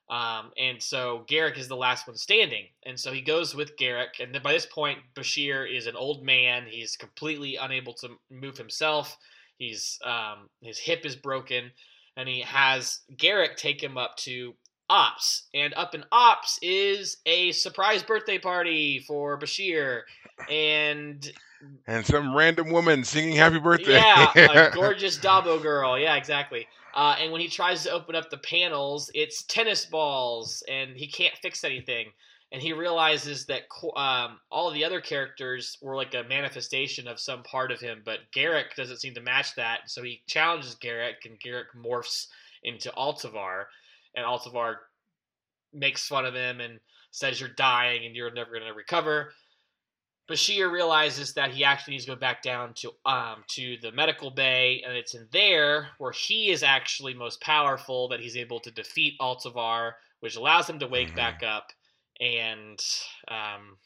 Um, 0.08 0.52
and 0.56 0.80
so 0.80 1.24
Garak 1.28 1.58
is 1.58 1.68
the 1.68 1.76
last 1.76 2.06
one 2.06 2.16
standing. 2.16 2.66
And 2.84 2.98
so 2.98 3.12
he 3.12 3.22
goes 3.22 3.54
with 3.54 3.76
Garak. 3.76 4.20
And 4.20 4.34
then 4.34 4.42
by 4.42 4.52
this 4.52 4.66
point, 4.66 4.98
Bashir 5.14 5.66
is 5.74 5.86
an 5.86 5.96
old 5.96 6.24
man. 6.24 6.66
He's 6.68 6.96
completely 6.96 7.56
unable 7.56 7.94
to 7.94 8.10
move 8.30 8.56
himself. 8.56 9.16
He's 9.58 9.98
um, 10.04 10.50
his 10.60 10.78
hip 10.78 11.06
is 11.06 11.16
broken, 11.16 11.72
and 12.16 12.28
he 12.28 12.42
has 12.42 13.00
Garak 13.16 13.56
take 13.56 13.82
him 13.82 13.96
up 13.96 14.16
to 14.18 14.54
Ops. 14.88 15.48
And 15.54 15.74
up 15.74 15.94
in 15.94 16.04
Ops 16.12 16.58
is 16.62 17.16
a 17.26 17.52
surprise 17.52 18.02
birthday 18.02 18.38
party 18.38 19.00
for 19.06 19.38
Bashir. 19.38 20.02
And 20.50 21.30
And 21.86 22.04
some 22.04 22.34
random 22.34 22.70
woman 22.70 23.04
singing 23.04 23.36
happy 23.36 23.58
birthday. 23.58 23.94
yeah, 23.94 24.32
a 24.36 24.70
gorgeous 24.74 25.18
Dabo 25.18 25.60
girl. 25.60 25.98
Yeah, 25.98 26.16
exactly. 26.16 26.66
Uh, 26.94 27.16
and 27.20 27.30
when 27.32 27.40
he 27.40 27.48
tries 27.48 27.82
to 27.84 27.90
open 27.90 28.14
up 28.14 28.30
the 28.30 28.38
panels, 28.38 29.10
it's 29.14 29.42
tennis 29.42 29.84
balls, 29.84 30.62
and 30.68 30.96
he 30.96 31.06
can't 31.06 31.34
fix 31.42 31.62
anything. 31.64 32.06
And 32.52 32.62
he 32.62 32.72
realizes 32.72 33.44
that 33.46 33.62
um, 33.96 34.38
all 34.50 34.68
of 34.68 34.74
the 34.74 34.84
other 34.84 35.00
characters 35.00 35.76
were 35.82 35.96
like 35.96 36.14
a 36.14 36.22
manifestation 36.28 37.08
of 37.08 37.18
some 37.20 37.42
part 37.42 37.72
of 37.72 37.80
him, 37.80 38.02
but 38.04 38.20
Garak 38.34 38.74
doesn't 38.76 38.98
seem 39.00 39.14
to 39.14 39.20
match 39.20 39.54
that. 39.56 39.80
So 39.90 40.02
he 40.02 40.22
challenges 40.26 40.76
Garak, 40.76 41.24
and 41.24 41.38
Garak 41.40 41.64
morphs 41.76 42.28
into 42.62 42.90
Altovar, 42.96 43.64
and 44.14 44.24
Altovar 44.24 44.76
makes 45.72 46.06
fun 46.06 46.24
of 46.24 46.34
him 46.34 46.60
and 46.60 46.78
says, 47.10 47.40
"You're 47.40 47.48
dying, 47.50 48.06
and 48.06 48.14
you're 48.14 48.30
never 48.30 48.52
going 48.52 48.62
to 48.66 48.72
recover." 48.74 49.32
Bashir 50.28 50.70
realizes 50.70 51.34
that 51.34 51.52
he 51.52 51.62
actually 51.64 51.92
needs 51.92 52.04
to 52.06 52.10
go 52.12 52.16
back 52.16 52.42
down 52.42 52.74
to 52.74 52.90
um 53.04 53.44
to 53.48 53.76
the 53.82 53.92
medical 53.92 54.30
bay, 54.30 54.82
and 54.84 54.96
it's 54.96 55.14
in 55.14 55.28
there 55.32 55.88
where 55.98 56.12
he 56.12 56.50
is 56.50 56.62
actually 56.62 57.14
most 57.14 57.40
powerful 57.40 58.08
that 58.08 58.20
he's 58.20 58.36
able 58.36 58.58
to 58.60 58.70
defeat 58.70 59.14
Altovar, 59.20 59.92
which 60.20 60.36
allows 60.36 60.68
him 60.68 60.78
to 60.80 60.86
wake 60.88 61.12
Mhm. 61.12 61.16
back 61.16 61.42
up. 61.42 61.70
And 62.20 62.80
um, 63.28 63.76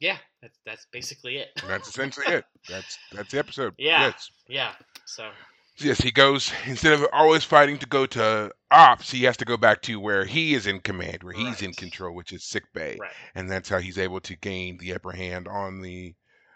yeah, 0.00 0.18
that's 0.42 0.58
that's 0.64 0.86
basically 0.92 1.36
it. 1.38 1.48
that's 1.66 1.88
essentially 1.88 2.26
it. 2.34 2.44
That's 2.68 2.98
that's 3.12 3.30
the 3.32 3.38
episode. 3.38 3.74
Yeah. 3.78 4.06
Yes. 4.06 4.30
yeah. 4.48 4.72
So 5.04 5.30
Yes, 5.78 6.00
he 6.00 6.10
goes 6.10 6.52
instead 6.66 6.94
of 6.94 7.06
always 7.12 7.44
fighting 7.44 7.78
to 7.78 7.86
go 7.86 8.06
to 8.06 8.50
ops, 8.70 9.10
he 9.10 9.24
has 9.24 9.36
to 9.38 9.44
go 9.44 9.56
back 9.56 9.82
to 9.82 10.00
where 10.00 10.24
he 10.24 10.54
is 10.54 10.66
in 10.66 10.80
command, 10.80 11.22
where 11.22 11.34
he's 11.34 11.60
in 11.62 11.72
control, 11.74 12.14
which 12.14 12.32
is 12.32 12.44
sick 12.44 12.72
bay, 12.72 12.96
Right. 12.98 13.12
and 13.34 13.50
that's 13.50 13.68
how 13.68 13.78
he's 13.78 13.98
able 13.98 14.20
to 14.22 14.36
gain 14.36 14.78
the 14.78 14.94
upper 14.94 15.12
hand 15.12 15.46
on 15.48 15.80
the 15.82 16.14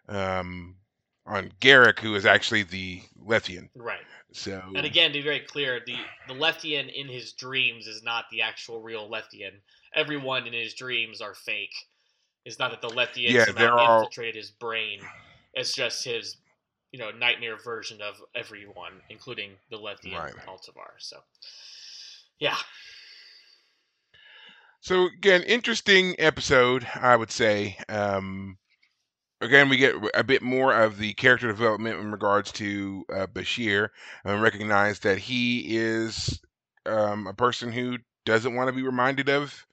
um 0.09 0.76
on 1.26 1.52
Garak, 1.61 2.00
who 2.00 2.14
is 2.14 2.24
actually 2.24 2.62
the 2.62 3.02
Lethean. 3.22 3.68
Right. 3.76 4.00
So 4.33 4.62
And 4.74 4.87
again, 4.87 5.12
to 5.12 5.18
be 5.18 5.22
very 5.22 5.40
clear, 5.40 5.80
the 5.85 5.96
the 6.26 6.35
Lethean 6.35 6.90
in 6.92 7.09
his 7.09 7.33
dreams 7.33 7.87
is 7.87 8.02
not 8.02 8.24
the 8.30 8.42
actual 8.42 8.80
real 8.80 9.09
Lethean. 9.11 9.61
Everyone 9.94 10.46
in 10.46 10.52
his 10.54 10.74
dreams 10.74 11.20
are 11.20 11.35
fake. 11.35 11.74
It's 12.46 12.59
not 12.59 12.70
that 12.70 12.80
the 12.80 12.88
Lethean 12.94 13.33
Yeah, 13.33 13.44
somehow 13.44 13.76
all- 13.76 14.00
infiltrated 14.00 14.37
his 14.37 14.50
brain. 14.50 15.00
It's 15.52 15.74
just 15.74 16.04
his, 16.04 16.38
you 16.92 16.98
know, 16.98 17.11
nightmare 17.11 17.57
version 17.57 18.00
of 18.03 18.20
everyone, 18.35 19.00
including 19.09 19.53
the 19.70 19.76
Lethean 19.79 20.14
Right. 20.16 20.35
Altovar. 20.48 20.92
So, 20.98 21.18
yeah, 22.38 22.57
So 24.81 25.07
again, 25.07 25.42
interesting 25.42 26.16
episode, 26.18 26.87
I 26.94 27.14
would 27.14 27.31
say. 27.31 27.76
Um, 27.88 28.59
again, 29.40 29.68
we 29.68 29.76
get 29.76 29.94
a 30.14 30.24
bit 30.24 30.42
more 30.42 30.74
of 30.74 30.98
the 30.98 31.12
character 31.14 31.46
development 31.48 32.00
in 32.00 32.11
regards 32.11 32.53
to 32.53 33.05
uh, 33.12 33.26
Bashir, 33.26 33.90
and 34.24 34.42
recognize 34.42 35.00
that 35.00 35.18
he 35.18 35.76
is 35.76 36.40
um, 36.87 37.26
a 37.26 37.35
person 37.35 37.72
who 37.72 37.98
doesn't 38.24 38.55
want 38.55 38.68
to 38.68 38.72
be 38.74 38.83
reminded 38.83 39.29
of 39.29 39.66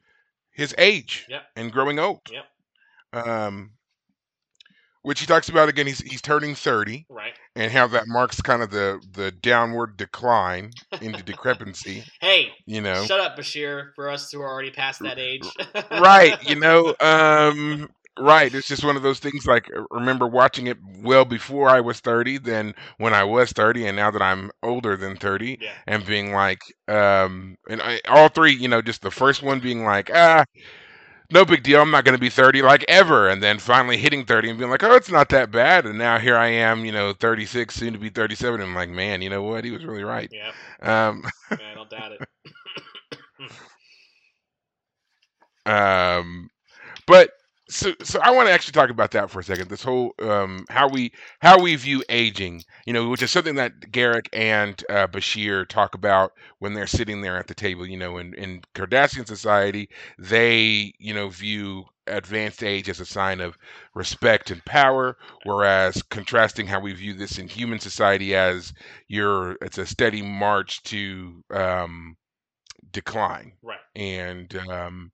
his 0.51 0.75
age 0.77 1.25
Yep. 1.30 1.43
and 1.56 1.71
growing 1.71 1.99
old. 1.99 2.32
Yep. 2.32 2.45
Um, 3.13 3.71
which 5.08 5.22
he 5.22 5.26
talks 5.26 5.48
about 5.48 5.70
again. 5.70 5.88
He's 5.88 6.00
he's 6.00 6.22
turning 6.22 6.54
thirty, 6.54 7.06
right. 7.10 7.34
and 7.56 7.72
how 7.72 7.88
that 7.88 8.04
marks 8.08 8.41
kind 8.41 8.62
of 8.62 8.72
the 8.72 9.00
the 9.13 9.32
downward 9.32 9.96
decline 9.96 10.72
into 11.02 11.24
decrepancy. 11.24 12.04
Hey, 12.20 12.50
You 12.65 12.82
know, 12.82 13.06
shut 13.06 13.22
up, 13.22 13.38
Bashir. 13.38 13.91
For 13.96 14.10
us 14.10 14.30
who 14.32 14.41
are 14.41 14.50
already 14.52 14.72
past 14.72 15.00
that 15.02 15.17
age. 15.17 15.48
right 15.91 16.38
you 16.48 16.56
know 16.60 16.93
um 17.00 17.89
right 18.20 18.54
it's 18.54 18.67
just 18.67 18.84
one 18.84 18.96
of 18.98 19.04
those 19.04 19.20
things 19.20 19.46
like 19.46 19.70
remember 19.91 20.28
watching 20.28 20.65
it 20.65 20.78
well 21.04 21.24
before 21.24 21.70
i 21.70 21.80
was 21.80 22.00
30 22.00 22.39
than 22.39 22.74
when 22.98 23.13
i 23.13 23.24
was 23.24 23.52
30 23.52 23.86
and 23.86 23.96
now 23.96 24.10
that 24.10 24.24
i'm 24.24 24.50
older 24.63 24.98
than 24.98 25.15
30 25.15 25.60
Yeah. 25.62 25.70
and 25.86 26.04
being 26.04 26.32
like 26.34 26.60
um 26.88 27.56
and 27.70 27.80
I, 27.80 28.02
all 28.08 28.30
three 28.30 28.54
you 28.56 28.67
know 28.67 28.82
just 28.82 29.04
the 29.04 29.12
first 29.12 29.43
one 29.43 29.60
being 29.60 29.84
like 29.86 30.10
ah 30.12 30.46
no 31.32 31.46
big 31.46 31.63
deal 31.63 31.82
i'm 31.82 31.92
not 31.92 32.06
going 32.06 32.16
to 32.16 32.22
be 32.22 32.30
30 32.30 32.62
like 32.62 32.86
ever. 32.88 33.28
And 33.30 33.42
then 33.44 33.60
finally 33.60 33.98
hitting 33.98 34.26
30 34.26 34.50
and 34.50 34.60
being 34.60 34.72
like 34.72 34.84
oh 34.84 34.96
it's 34.96 35.10
not 35.12 35.30
that 35.30 35.52
bad. 35.52 35.86
And 35.86 35.98
now 35.98 36.18
here 36.20 36.38
i 36.38 36.48
am 36.48 36.86
you 36.86 36.92
know 36.92 37.13
36 37.13 37.74
soon 37.76 37.94
to 37.94 38.00
be 38.00 38.10
37 38.10 38.62
and 38.62 38.70
i'm 38.70 38.76
like 38.76 38.90
man 38.90 39.22
you 39.22 39.30
know 39.30 39.44
what? 39.44 39.63
He 39.66 39.72
was 39.72 39.86
really 39.86 40.04
right. 40.04 40.32
Yeah. 40.32 40.54
um 40.82 41.24
yeah, 41.58 41.72
I 41.72 41.76
don't 41.76 41.90
doubt 41.90 42.12
it. 42.13 42.22
Um, 45.66 46.50
but 47.08 47.32
so 47.69 47.93
so 48.03 48.19
I 48.21 48.32
want 48.32 48.47
to 48.47 48.53
actually 48.53 48.71
talk 48.73 48.89
about 48.89 49.12
that 49.12 49.30
for 49.30 49.39
a 49.39 49.43
second. 49.43 49.69
This 49.69 49.84
whole 49.84 50.13
um 50.19 50.65
how 50.69 50.88
we 50.88 51.12
how 51.39 51.60
we 51.62 51.75
view 51.75 52.03
aging, 52.10 52.63
you 52.86 52.93
know, 52.93 53.10
which 53.10 53.21
is 53.21 53.32
something 53.32 53.56
that 53.56 53.80
Garak 53.91 54.27
and 54.34 54.82
uh, 54.89 55.08
Bashir 55.08 55.67
talk 55.67 55.93
about 55.95 56.34
when 56.60 56.73
they're 56.73 56.88
sitting 56.88 57.21
there 57.21 57.38
at 57.38 57.47
the 57.47 57.53
table. 57.56 57.86
You 57.86 57.97
know, 57.97 58.17
in 58.17 58.34
in 58.36 58.62
Cardassian 58.75 59.27
society, 59.27 59.89
they 60.17 60.93
you 60.99 61.13
know 61.13 61.30
view 61.30 61.86
advanced 62.08 62.63
age 62.63 62.88
as 62.89 63.01
a 63.01 63.06
sign 63.06 63.41
of 63.41 63.58
respect 63.93 64.49
and 64.49 64.63
power, 64.63 65.17
whereas 65.43 66.01
contrasting 66.03 66.67
how 66.67 66.80
we 66.80 66.93
view 66.93 67.13
this 67.13 67.38
in 67.38 67.49
human 67.49 67.80
society 67.80 68.34
as 68.34 68.73
you're 69.10 69.58
it's 69.62 69.77
a 69.77 69.86
steady 69.86 70.21
march 70.21 70.82
to 70.84 71.43
um 71.51 72.15
decline 72.91 73.53
right. 73.62 73.80
and 73.95 74.56
um, 74.69 75.12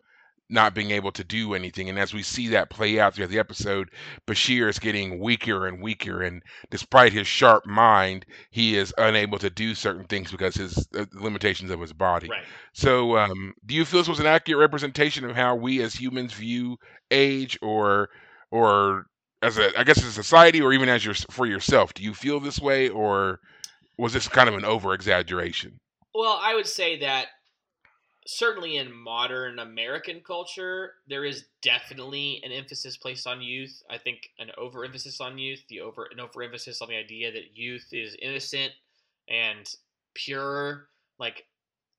not 0.49 0.75
being 0.75 0.91
able 0.91 1.11
to 1.11 1.23
do 1.23 1.53
anything. 1.53 1.89
And 1.89 1.97
as 1.97 2.13
we 2.13 2.21
see 2.21 2.49
that 2.49 2.69
play 2.69 2.99
out 2.99 3.15
throughout 3.15 3.29
the 3.29 3.39
episode, 3.39 3.89
Bashir 4.27 4.69
is 4.69 4.77
getting 4.77 5.19
weaker 5.19 5.67
and 5.67 5.81
weaker. 5.81 6.21
And 6.21 6.43
despite 6.69 7.13
his 7.13 7.27
sharp 7.27 7.65
mind, 7.65 8.25
he 8.51 8.77
is 8.77 8.93
unable 8.97 9.39
to 9.39 9.49
do 9.49 9.73
certain 9.73 10.05
things 10.05 10.31
because 10.31 10.55
his 10.55 10.87
uh, 10.97 11.05
limitations 11.13 11.71
of 11.71 11.79
his 11.79 11.93
body. 11.93 12.29
Right. 12.29 12.43
So, 12.73 13.17
um, 13.17 13.53
do 13.65 13.73
you 13.73 13.85
feel 13.85 14.01
this 14.01 14.07
was 14.07 14.19
an 14.19 14.25
accurate 14.25 14.59
representation 14.59 15.25
of 15.25 15.35
how 15.35 15.55
we 15.55 15.81
as 15.81 15.93
humans 15.93 16.33
view 16.33 16.77
age, 17.09 17.57
or, 17.61 18.09
or 18.51 19.05
as 19.41 19.57
a, 19.57 19.77
I 19.77 19.83
guess, 19.83 19.99
as 19.99 20.05
a 20.05 20.11
society, 20.11 20.61
or 20.61 20.73
even 20.73 20.89
as 20.89 21.05
your 21.05 21.15
for 21.31 21.45
yourself? 21.45 21.93
Do 21.93 22.03
you 22.03 22.13
feel 22.13 22.39
this 22.39 22.59
way, 22.59 22.89
or 22.89 23.39
was 23.97 24.13
this 24.13 24.27
kind 24.27 24.49
of 24.49 24.55
an 24.55 24.65
over 24.65 24.93
exaggeration? 24.93 25.79
Well, 26.13 26.39
I 26.41 26.53
would 26.53 26.67
say 26.67 26.99
that 26.99 27.27
certainly 28.25 28.77
in 28.77 28.93
modern 28.93 29.59
American 29.59 30.21
culture, 30.21 30.93
there 31.07 31.25
is 31.25 31.45
definitely 31.61 32.41
an 32.43 32.51
emphasis 32.51 32.97
placed 32.97 33.27
on 33.27 33.41
youth. 33.41 33.83
I 33.89 33.97
think 33.97 34.29
an 34.39 34.51
overemphasis 34.57 35.19
on 35.19 35.37
youth, 35.37 35.63
the 35.69 35.81
over 35.81 36.07
an 36.11 36.19
overemphasis 36.19 36.81
on 36.81 36.89
the 36.89 36.95
idea 36.95 37.31
that 37.31 37.55
youth 37.57 37.87
is 37.91 38.15
innocent 38.21 38.71
and 39.29 39.69
pure. 40.13 40.87
Like 41.19 41.45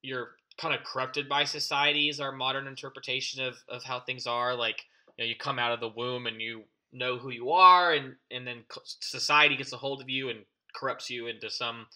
you're 0.03 0.33
kind 0.59 0.75
of 0.75 0.85
corrupted 0.85 1.29
by 1.29 1.45
society 1.45 2.09
is 2.09 2.21
our 2.21 2.33
modern 2.33 2.67
interpretation 2.67 3.43
of, 3.43 3.57
of 3.69 3.83
how 3.83 4.01
things 4.01 4.27
are. 4.27 4.55
Like 4.55 4.85
you 5.17 5.25
know, 5.25 5.29
you 5.29 5.37
come 5.37 5.59
out 5.59 5.73
of 5.73 5.81
the 5.81 5.89
womb 5.89 6.27
and 6.27 6.41
you 6.41 6.65
know 6.93 7.19
who 7.19 7.31
you 7.31 7.51
are, 7.51 7.93
and 7.93 8.15
and 8.31 8.47
then 8.47 8.65
society 9.01 9.57
gets 9.57 9.73
a 9.73 9.77
hold 9.77 10.01
of 10.01 10.09
you 10.09 10.31
and 10.31 10.41
corrupts 10.75 11.11
you 11.11 11.27
into 11.27 11.51
some 11.51 11.87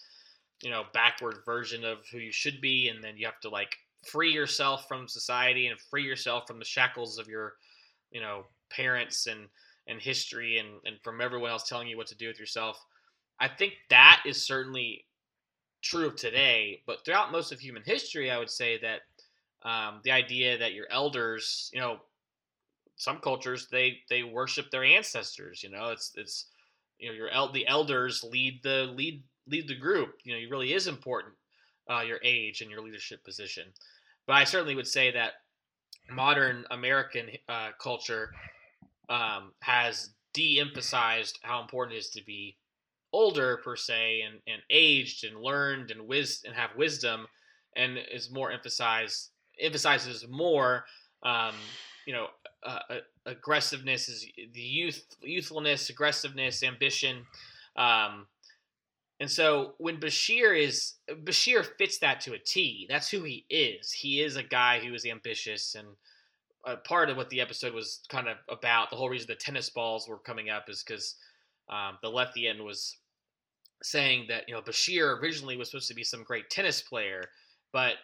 you 0.61 0.69
know 0.69 0.83
backward 0.93 1.37
version 1.45 1.83
of 1.83 1.99
who 2.11 2.17
you 2.17 2.31
should 2.31 2.61
be, 2.61 2.89
and 2.89 3.03
then 3.03 3.17
you 3.17 3.25
have 3.25 3.39
to 3.41 3.49
like 3.49 3.77
free 4.05 4.31
yourself 4.31 4.87
from 4.87 5.07
society 5.07 5.67
and 5.67 5.79
free 5.79 6.03
yourself 6.03 6.47
from 6.47 6.59
the 6.59 6.65
shackles 6.65 7.17
of 7.17 7.27
your 7.27 7.53
you 8.11 8.21
know 8.21 8.45
parents 8.69 9.27
and 9.27 9.47
and 9.87 10.01
history 10.01 10.59
and 10.59 10.69
and 10.85 10.97
from 11.03 11.21
everyone 11.21 11.51
else 11.51 11.67
telling 11.67 11.87
you 11.87 11.97
what 11.97 12.07
to 12.07 12.17
do 12.17 12.27
with 12.27 12.39
yourself. 12.39 12.83
I 13.39 13.47
think 13.47 13.73
that 13.89 14.21
is 14.25 14.45
certainly 14.45 15.05
true 15.81 16.07
of 16.07 16.15
today 16.15 16.81
but 16.85 17.03
throughout 17.05 17.31
most 17.31 17.51
of 17.51 17.59
human 17.59 17.83
history 17.85 18.29
i 18.29 18.37
would 18.37 18.49
say 18.49 18.77
that 18.79 19.01
um, 19.63 19.99
the 20.03 20.11
idea 20.11 20.57
that 20.57 20.73
your 20.73 20.87
elders 20.91 21.69
you 21.73 21.79
know 21.79 21.99
some 22.97 23.19
cultures 23.19 23.67
they 23.71 23.99
they 24.09 24.23
worship 24.23 24.69
their 24.71 24.83
ancestors 24.83 25.63
you 25.63 25.69
know 25.69 25.87
it's 25.87 26.11
it's 26.15 26.47
you 26.97 27.09
know 27.09 27.15
your 27.15 27.29
el- 27.29 27.51
the 27.51 27.67
elders 27.67 28.23
lead 28.23 28.59
the 28.63 28.91
lead 28.95 29.23
lead 29.47 29.67
the 29.67 29.75
group 29.75 30.15
you 30.23 30.33
know 30.33 30.39
it 30.39 30.49
really 30.49 30.73
is 30.73 30.87
important 30.87 31.33
uh, 31.89 32.01
your 32.01 32.19
age 32.23 32.61
and 32.61 32.69
your 32.69 32.81
leadership 32.81 33.23
position. 33.23 33.65
But 34.27 34.33
i 34.33 34.43
certainly 34.43 34.75
would 34.75 34.87
say 34.87 35.11
that 35.11 35.33
modern 36.11 36.65
american 36.71 37.29
uh, 37.47 37.69
culture 37.81 38.31
um, 39.09 39.53
has 39.61 40.11
de-emphasized 40.33 41.39
how 41.41 41.61
important 41.61 41.95
it 41.95 41.99
is 41.99 42.09
to 42.11 42.23
be 42.23 42.55
older 43.11 43.57
per 43.63 43.75
se 43.75 44.21
and, 44.21 44.39
and 44.47 44.61
aged 44.69 45.23
and 45.25 45.41
learned 45.41 45.91
and 45.91 46.07
wis- 46.07 46.43
and 46.45 46.55
have 46.55 46.69
wisdom 46.77 47.25
and 47.75 47.97
is 48.11 48.29
more 48.31 48.51
emphasized 48.51 49.29
emphasizes 49.59 50.27
more 50.29 50.85
um, 51.23 51.55
you 52.05 52.13
know 52.13 52.27
uh, 52.63 52.79
uh, 52.89 52.95
aggressiveness 53.25 54.09
is 54.09 54.27
the 54.53 54.61
youth 54.61 55.03
youthfulness 55.21 55.89
aggressiveness 55.89 56.63
ambition 56.63 57.25
um, 57.75 58.27
and 59.19 59.29
so 59.29 59.73
when 59.77 59.99
Bashir 59.99 60.57
is 60.57 60.93
Bashir 61.09 61.65
fits 61.77 61.99
that 61.99 62.21
to 62.21 62.33
a 62.33 62.39
T. 62.39 62.87
That's 62.89 63.09
who 63.09 63.23
he 63.23 63.45
is. 63.49 63.91
He 63.91 64.21
is 64.21 64.37
a 64.37 64.43
guy 64.43 64.79
who 64.79 64.93
is 64.93 65.05
ambitious 65.05 65.75
and 65.75 65.87
part 66.85 67.09
of 67.09 67.17
what 67.17 67.29
the 67.29 67.41
episode 67.41 67.73
was 67.73 68.01
kind 68.09 68.27
of 68.27 68.37
about. 68.49 68.89
The 68.89 68.95
whole 68.95 69.09
reason 69.09 69.27
the 69.27 69.35
tennis 69.35 69.69
balls 69.69 70.07
were 70.07 70.19
coming 70.19 70.49
up 70.49 70.69
is 70.69 70.83
because 70.83 71.15
um, 71.69 71.97
the 72.01 72.09
Lethean 72.09 72.63
was 72.63 72.97
saying 73.81 74.25
that 74.29 74.43
you 74.47 74.53
know 74.53 74.61
Bashir 74.61 75.21
originally 75.21 75.57
was 75.57 75.69
supposed 75.69 75.89
to 75.89 75.95
be 75.95 76.03
some 76.03 76.23
great 76.23 76.49
tennis 76.49 76.81
player, 76.81 77.29
but 77.73 77.95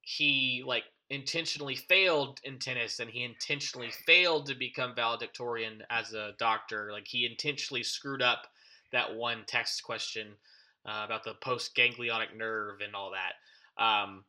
he 0.00 0.62
like 0.66 0.84
intentionally 1.10 1.76
failed 1.76 2.40
in 2.44 2.58
tennis 2.58 2.98
and 2.98 3.10
he 3.10 3.22
intentionally 3.24 3.90
failed 4.06 4.46
to 4.46 4.54
become 4.54 4.94
valedictorian 4.94 5.82
as 5.90 6.14
a 6.14 6.32
doctor. 6.38 6.88
Like 6.90 7.06
he 7.06 7.26
intentionally 7.26 7.82
screwed 7.82 8.22
up 8.22 8.46
that 8.92 9.14
one 9.14 9.44
text 9.46 9.82
question 9.82 10.28
uh, 10.86 11.02
about 11.04 11.24
the 11.24 11.34
post 11.34 11.74
ganglionic 11.76 12.36
nerve 12.36 12.80
and 12.84 12.94
all 12.94 13.12
that. 13.12 13.82
Um, 13.82 14.24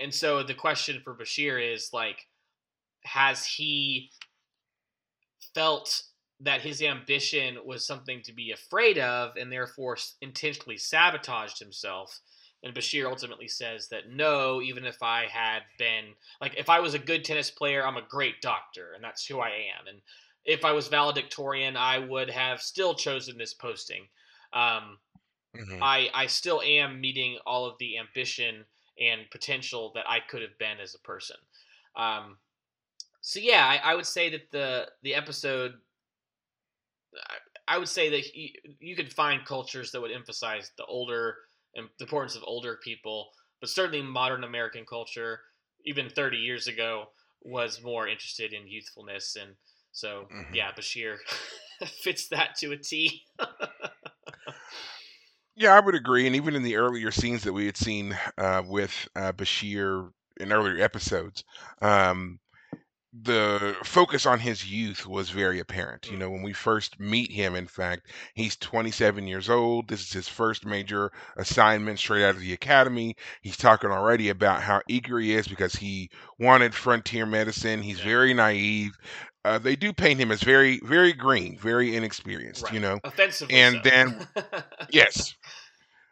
and 0.00 0.14
so 0.14 0.42
the 0.42 0.54
question 0.54 1.00
for 1.02 1.14
Bashir 1.14 1.74
is 1.74 1.90
like, 1.92 2.26
has 3.04 3.44
he 3.46 4.10
felt 5.54 6.02
that 6.40 6.62
his 6.62 6.82
ambition 6.82 7.58
was 7.64 7.86
something 7.86 8.22
to 8.24 8.32
be 8.32 8.52
afraid 8.52 8.98
of 8.98 9.36
and 9.36 9.52
therefore 9.52 9.96
intentionally 10.20 10.78
sabotaged 10.78 11.58
himself? 11.58 12.20
And 12.62 12.74
Bashir 12.74 13.08
ultimately 13.08 13.48
says 13.48 13.88
that 13.88 14.10
no, 14.10 14.60
even 14.60 14.84
if 14.84 15.02
I 15.02 15.26
had 15.30 15.60
been, 15.78 16.14
like, 16.42 16.56
if 16.58 16.68
I 16.68 16.80
was 16.80 16.92
a 16.92 16.98
good 16.98 17.24
tennis 17.24 17.50
player, 17.50 17.86
I'm 17.86 17.96
a 17.96 18.06
great 18.08 18.42
doctor, 18.42 18.92
and 18.94 19.02
that's 19.02 19.24
who 19.24 19.40
I 19.40 19.48
am. 19.48 19.86
And 19.88 20.00
if 20.44 20.64
I 20.64 20.72
was 20.72 20.88
valedictorian, 20.88 21.76
I 21.76 21.98
would 21.98 22.28
have 22.28 22.60
still 22.60 22.94
chosen 22.94 23.38
this 23.38 23.54
posting. 23.54 24.02
Um, 24.52 24.98
Mhm. 25.54 25.80
I 25.80 26.10
I 26.14 26.26
still 26.26 26.60
am 26.62 27.00
meeting 27.00 27.38
all 27.46 27.66
of 27.66 27.78
the 27.78 27.98
ambition 27.98 28.66
and 28.98 29.30
potential 29.30 29.92
that 29.94 30.08
I 30.08 30.20
could 30.20 30.42
have 30.42 30.58
been 30.58 30.78
as 30.80 30.94
a 30.94 30.98
person. 31.00 31.36
Um, 31.96 32.38
so 33.22 33.40
yeah, 33.40 33.66
I, 33.66 33.92
I 33.92 33.94
would 33.94 34.06
say 34.06 34.30
that 34.30 34.50
the 34.50 34.90
the 35.02 35.14
episode, 35.14 35.80
I, 37.28 37.74
I 37.74 37.78
would 37.78 37.88
say 37.88 38.08
that 38.10 38.34
you, 38.34 38.50
you 38.80 38.96
could 38.96 39.12
find 39.12 39.44
cultures 39.44 39.92
that 39.92 40.00
would 40.00 40.10
emphasize 40.12 40.72
the 40.76 40.84
older 40.86 41.36
and 41.74 41.88
the 41.98 42.04
importance 42.04 42.34
of 42.36 42.42
older 42.44 42.78
people, 42.82 43.30
but 43.60 43.70
certainly 43.70 44.02
modern 44.02 44.44
American 44.44 44.84
culture, 44.84 45.40
even 45.84 46.10
30 46.10 46.38
years 46.38 46.66
ago, 46.66 47.06
was 47.42 47.82
more 47.82 48.08
interested 48.08 48.52
in 48.52 48.66
youthfulness, 48.66 49.36
and 49.36 49.56
so 49.92 50.30
Mhm. 50.30 50.54
yeah, 50.54 50.72
Bashir 50.72 51.18
fits 52.02 52.28
that 52.28 52.56
to 52.56 52.72
a 52.72 52.76
T. 52.76 53.24
Yeah, 55.56 55.74
I 55.74 55.80
would 55.80 55.94
agree. 55.94 56.26
And 56.26 56.36
even 56.36 56.54
in 56.54 56.62
the 56.62 56.76
earlier 56.76 57.10
scenes 57.10 57.42
that 57.42 57.52
we 57.52 57.66
had 57.66 57.76
seen 57.76 58.18
uh, 58.38 58.62
with 58.66 59.08
uh, 59.14 59.32
Bashir 59.32 60.10
in 60.38 60.52
earlier 60.52 60.82
episodes, 60.82 61.44
um, 61.82 62.38
the 63.12 63.76
focus 63.82 64.24
on 64.24 64.38
his 64.38 64.64
youth 64.70 65.04
was 65.04 65.30
very 65.30 65.58
apparent. 65.58 66.06
You 66.06 66.12
Mm. 66.16 66.18
know, 66.20 66.30
when 66.30 66.42
we 66.42 66.52
first 66.52 67.00
meet 67.00 67.32
him, 67.32 67.56
in 67.56 67.66
fact, 67.66 68.06
he's 68.34 68.56
27 68.56 69.26
years 69.26 69.50
old. 69.50 69.88
This 69.88 70.00
is 70.02 70.12
his 70.12 70.28
first 70.28 70.64
major 70.64 71.10
assignment 71.36 71.98
straight 71.98 72.24
out 72.24 72.36
of 72.36 72.40
the 72.40 72.52
academy. 72.52 73.16
He's 73.42 73.56
talking 73.56 73.90
already 73.90 74.28
about 74.28 74.62
how 74.62 74.80
eager 74.88 75.18
he 75.18 75.34
is 75.34 75.48
because 75.48 75.74
he 75.74 76.10
wanted 76.38 76.72
frontier 76.74 77.26
medicine. 77.26 77.82
He's 77.82 77.98
Yeah. 77.98 78.04
very 78.04 78.32
naive. 78.34 78.96
Uh, 79.44 79.58
they 79.58 79.74
do 79.74 79.92
paint 79.92 80.20
him 80.20 80.30
as 80.30 80.42
very, 80.42 80.78
very 80.84 81.12
green, 81.12 81.58
very 81.58 81.96
inexperienced, 81.96 82.70
you 82.72 82.78
know. 82.78 83.00
Offensively 83.02 83.56
And 83.56 83.80
so. 83.82 83.90
then- 83.90 84.26
Yes. 84.90 85.34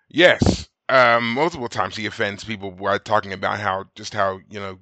Yes. 0.09 0.69
Um, 0.89 1.33
multiple 1.35 1.69
times 1.69 1.95
he 1.97 2.07
offends 2.07 2.43
people 2.45 2.71
by 2.71 2.99
talking 2.99 3.33
about 3.35 3.61
how 3.61 3.85
just 3.95 4.15
how, 4.15 4.41
you 4.49 4.59
know, 4.59 4.79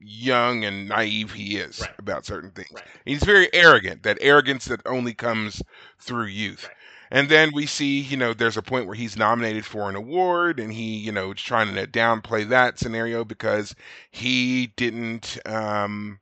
young 0.00 0.64
and 0.64 0.88
naive 0.88 1.32
he 1.32 1.56
is 1.56 1.80
Right. 1.80 1.90
about 1.98 2.24
certain 2.26 2.50
things. 2.50 2.72
Right. 2.72 2.84
He's 3.04 3.24
very 3.24 3.52
arrogant, 3.52 4.02
that 4.04 4.18
arrogance 4.20 4.66
that 4.66 4.80
only 4.86 5.14
comes 5.14 5.62
through 5.98 6.26
youth. 6.26 6.64
Right. 6.64 6.74
And 7.10 7.28
then 7.28 7.52
we 7.54 7.66
see, 7.66 8.00
you 8.00 8.16
know, 8.16 8.34
there's 8.34 8.56
a 8.58 8.62
point 8.62 8.86
where 8.86 8.94
he's 8.94 9.16
nominated 9.16 9.64
for 9.64 9.88
an 9.88 9.96
award 9.96 10.60
and 10.60 10.72
he, 10.72 10.96
you 10.96 11.10
know, 11.12 11.32
is 11.32 11.40
trying 11.40 11.74
to 11.74 11.86
downplay 11.86 12.46
that 12.48 12.78
scenario 12.78 13.24
because 13.24 13.74
he 14.10 14.68
didn't 14.76 15.38
um 15.46 16.20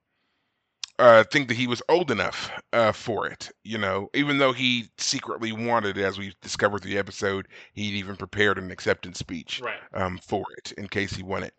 uh, 0.98 1.24
think 1.24 1.48
that 1.48 1.56
he 1.56 1.66
was 1.66 1.82
old 1.88 2.10
enough 2.10 2.50
uh, 2.72 2.90
for 2.92 3.26
it, 3.26 3.50
you 3.64 3.76
know, 3.76 4.08
even 4.14 4.38
though 4.38 4.52
he 4.52 4.88
secretly 4.96 5.52
wanted 5.52 5.98
it, 5.98 6.02
as 6.02 6.18
we 6.18 6.32
discovered 6.40 6.80
through 6.80 6.90
the 6.90 6.98
episode, 6.98 7.48
he'd 7.74 7.94
even 7.94 8.16
prepared 8.16 8.56
an 8.58 8.70
acceptance 8.70 9.18
speech 9.18 9.60
um, 9.92 10.18
for 10.18 10.44
it 10.56 10.72
in 10.78 10.88
case 10.88 11.12
he 11.14 11.22
won 11.22 11.42
it. 11.42 11.52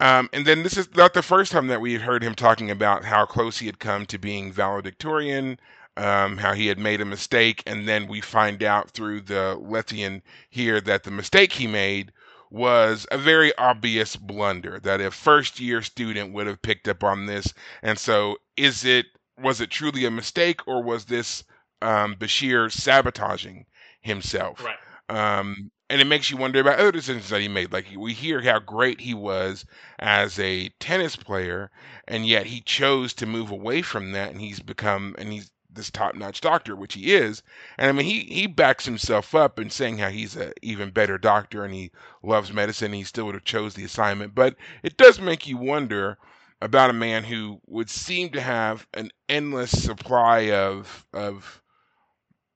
Um, 0.00 0.28
and 0.32 0.46
then 0.46 0.62
this 0.64 0.76
is 0.78 0.94
not 0.96 1.14
the 1.14 1.22
first 1.22 1.52
time 1.52 1.68
that 1.68 1.80
we 1.80 1.92
had 1.94 2.02
heard 2.02 2.24
him 2.24 2.34
talking 2.34 2.70
about 2.70 3.04
how 3.04 3.26
close 3.26 3.58
he 3.58 3.66
had 3.66 3.78
come 3.78 4.06
to 4.06 4.18
being 4.18 4.52
valedictorian, 4.52 5.60
um, 5.96 6.38
how 6.38 6.54
he 6.54 6.68
had 6.68 6.78
made 6.78 7.00
a 7.00 7.06
mistake, 7.06 7.62
and 7.66 7.88
then 7.88 8.08
we 8.08 8.20
find 8.20 8.62
out 8.64 8.90
through 8.90 9.22
the 9.22 9.58
Lethean 9.60 10.22
here 10.50 10.80
that 10.82 11.04
the 11.04 11.12
mistake 11.12 11.52
he 11.52 11.66
made 11.68 12.12
was 12.50 13.06
a 13.12 13.18
very 13.18 13.56
obvious 13.58 14.16
blunder 14.16 14.80
that 14.80 15.00
a 15.00 15.10
first 15.10 15.60
year 15.60 15.82
student 15.82 16.32
would 16.34 16.46
have 16.48 16.62
picked 16.62 16.88
up 16.88 17.04
on 17.04 17.26
this 17.26 17.54
and 17.82 17.98
so 17.98 18.36
is 18.56 18.84
it 18.84 19.06
was 19.38 19.60
it 19.60 19.70
truly 19.70 20.04
a 20.04 20.10
mistake 20.10 20.60
or 20.66 20.82
was 20.82 21.04
this 21.06 21.44
um, 21.82 22.14
bashir 22.16 22.70
sabotaging 22.72 23.66
himself 24.02 24.64
Right. 24.64 24.76
um, 25.08 25.70
and 25.90 26.00
it 26.00 26.06
makes 26.06 26.30
you 26.30 26.38
wonder 26.38 26.60
about 26.60 26.78
other 26.80 26.92
decisions 26.92 27.28
that 27.30 27.42
he 27.42 27.48
made. 27.48 27.72
Like 27.72 27.86
we 27.96 28.14
hear 28.14 28.40
how 28.42 28.60
great 28.60 29.00
he 29.00 29.14
was 29.14 29.66
as 29.98 30.38
a 30.38 30.70
tennis 30.80 31.16
player, 31.16 31.70
and 32.08 32.26
yet 32.26 32.46
he 32.46 32.60
chose 32.62 33.14
to 33.14 33.26
move 33.26 33.50
away 33.50 33.82
from 33.82 34.12
that, 34.12 34.30
and 34.32 34.40
he's 34.40 34.60
become 34.60 35.14
and 35.18 35.32
he's 35.32 35.50
this 35.72 35.90
top-notch 35.90 36.40
doctor, 36.40 36.76
which 36.76 36.94
he 36.94 37.14
is. 37.14 37.42
And 37.78 37.88
I 37.88 37.92
mean, 37.92 38.06
he 38.06 38.20
he 38.22 38.46
backs 38.46 38.86
himself 38.86 39.34
up 39.34 39.58
in 39.58 39.70
saying 39.70 39.98
how 39.98 40.10
he's 40.10 40.36
an 40.36 40.52
even 40.62 40.90
better 40.90 41.18
doctor 41.18 41.64
and 41.64 41.74
he 41.74 41.90
loves 42.22 42.52
medicine. 42.52 42.86
And 42.86 42.94
he 42.96 43.04
still 43.04 43.26
would 43.26 43.34
have 43.36 43.44
chose 43.44 43.74
the 43.74 43.84
assignment, 43.84 44.34
but 44.34 44.56
it 44.82 44.96
does 44.96 45.20
make 45.20 45.46
you 45.46 45.56
wonder 45.58 46.18
about 46.62 46.90
a 46.90 46.94
man 46.94 47.24
who 47.24 47.60
would 47.66 47.90
seem 47.90 48.30
to 48.30 48.40
have 48.40 48.86
an 48.94 49.10
endless 49.28 49.70
supply 49.70 50.50
of 50.50 51.06
of 51.12 51.60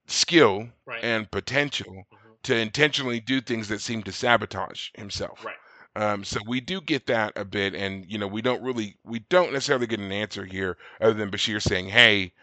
skill 0.07 0.69
Right. 0.85 1.03
and 1.03 1.29
potential 1.31 2.05
Mhm. 2.11 2.24
To 2.45 2.55
intentionally 2.55 3.19
do 3.19 3.41
things 3.41 3.67
that 3.67 3.81
seem 3.81 4.03
to 4.03 4.11
sabotage 4.11 4.89
himself. 4.95 5.43
Right. 5.43 5.55
Um, 5.95 6.23
so 6.23 6.39
we 6.45 6.59
do 6.61 6.81
get 6.81 7.07
that 7.07 7.33
a 7.35 7.45
bit, 7.45 7.73
and 7.73 8.05
you 8.07 8.17
know 8.17 8.27
we 8.27 8.41
don't 8.41 8.61
really 8.61 8.97
we 9.03 9.19
don't 9.29 9.53
necessarily 9.53 9.87
get 9.87 9.99
an 9.99 10.11
answer 10.11 10.45
here 10.45 10.77
other 10.99 11.13
than 11.13 11.31
Bashir 11.31 11.61
saying, 11.61 11.87
"Hey, 11.87 12.33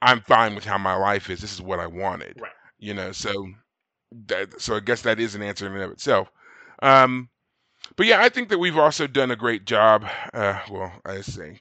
I'm 0.00 0.20
fine 0.20 0.54
with 0.54 0.64
how 0.64 0.78
my 0.78 0.94
life 0.94 1.28
is. 1.28 1.40
This 1.40 1.52
is 1.52 1.60
what 1.62 1.80
I 1.80 1.86
wanted." 1.86 2.38
Right. 2.40 2.52
You 2.78 2.94
know, 2.94 3.12
so 3.12 3.48
that 4.26 4.60
so 4.60 4.76
I 4.76 4.80
guess 4.80 5.02
that 5.02 5.20
is 5.20 5.34
an 5.34 5.42
answer 5.42 5.66
in 5.66 5.72
and 5.74 5.82
of 5.82 5.90
itself. 5.90 6.28
Um, 6.82 7.28
but 7.96 8.06
yeah, 8.06 8.22
I 8.22 8.28
think 8.28 8.48
that 8.50 8.58
we've 8.58 8.78
also 8.78 9.06
done 9.06 9.30
a 9.32 9.36
great 9.36 9.64
job. 9.66 10.06
Uh, 10.32 10.60
well, 10.70 10.92
I 11.04 11.20
say 11.22 11.60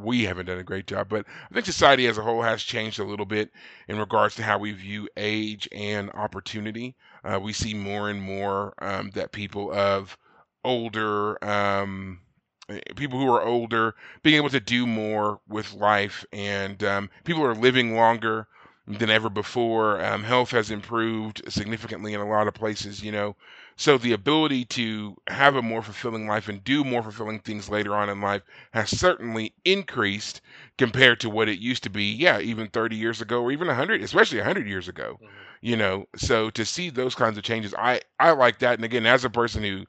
we 0.00 0.24
haven't 0.24 0.46
done 0.46 0.58
a 0.58 0.64
great 0.64 0.86
job, 0.86 1.08
but 1.08 1.26
I 1.50 1.54
think 1.54 1.66
society 1.66 2.06
as 2.06 2.18
a 2.18 2.22
whole 2.22 2.42
has 2.42 2.62
changed 2.62 2.98
a 2.98 3.04
little 3.04 3.26
bit 3.26 3.50
in 3.88 3.98
regards 3.98 4.34
to 4.36 4.42
how 4.42 4.58
we 4.58 4.72
view 4.72 5.08
age 5.16 5.68
and 5.72 6.10
opportunity. 6.10 6.96
Uh, 7.24 7.38
we 7.40 7.52
see 7.52 7.74
more 7.74 8.08
and 8.10 8.20
more 8.20 8.74
um, 8.78 9.10
that 9.14 9.32
people 9.32 9.72
of 9.72 10.16
older, 10.64 11.42
um, 11.44 12.20
eh, 12.68 12.80
people 12.96 13.18
who 13.18 13.30
are 13.32 13.42
older, 13.42 13.94
being 14.22 14.36
able 14.36 14.50
to 14.50 14.60
do 14.60 14.86
more 14.86 15.40
with 15.48 15.72
life, 15.74 16.24
and 16.32 16.82
um, 16.84 17.10
people 17.24 17.44
are 17.44 17.54
living 17.54 17.94
longer 17.96 18.46
than 18.86 19.10
ever 19.10 19.28
before. 19.30 20.02
Um, 20.04 20.24
health 20.24 20.50
has 20.52 20.70
improved 20.70 21.42
significantly 21.52 22.14
in 22.14 22.20
a 22.20 22.28
lot 22.28 22.48
of 22.48 22.54
places, 22.54 23.02
you 23.02 23.12
know. 23.12 23.36
So 23.76 23.96
the 23.98 24.12
ability 24.12 24.64
to 24.66 25.16
have 25.28 25.56
a 25.56 25.62
more 25.62 25.82
fulfilling 25.82 26.26
life 26.26 26.48
and 26.48 26.62
do 26.64 26.84
more 26.84 27.02
fulfilling 27.02 27.40
things 27.40 27.68
later 27.68 27.94
on 27.94 28.08
in 28.10 28.20
life 28.20 28.42
has 28.72 28.90
certainly 28.90 29.54
increased 29.64 30.40
compared 30.78 31.20
to 31.20 31.30
what 31.30 31.48
it 31.48 31.58
used 31.58 31.82
to 31.84 31.90
be. 31.90 32.12
Yeah, 32.12 32.40
even 32.40 32.68
30 32.68 32.96
years 32.96 33.20
ago, 33.20 33.42
or 33.42 33.52
even 33.52 33.68
100, 33.68 34.02
especially 34.02 34.38
100 34.38 34.66
years 34.68 34.88
ago. 34.88 35.18
Mhm. 35.22 35.28
You 35.62 35.76
know, 35.76 36.06
so 36.16 36.50
to 36.50 36.64
see 36.64 36.90
those 36.90 37.14
kinds 37.14 37.38
of 37.38 37.44
changes, 37.44 37.74
I 37.74 38.00
I 38.18 38.32
like 38.32 38.58
that. 38.60 38.74
And 38.74 38.84
again, 38.84 39.06
as 39.06 39.24
a 39.24 39.30
person 39.30 39.62
who 39.62 39.86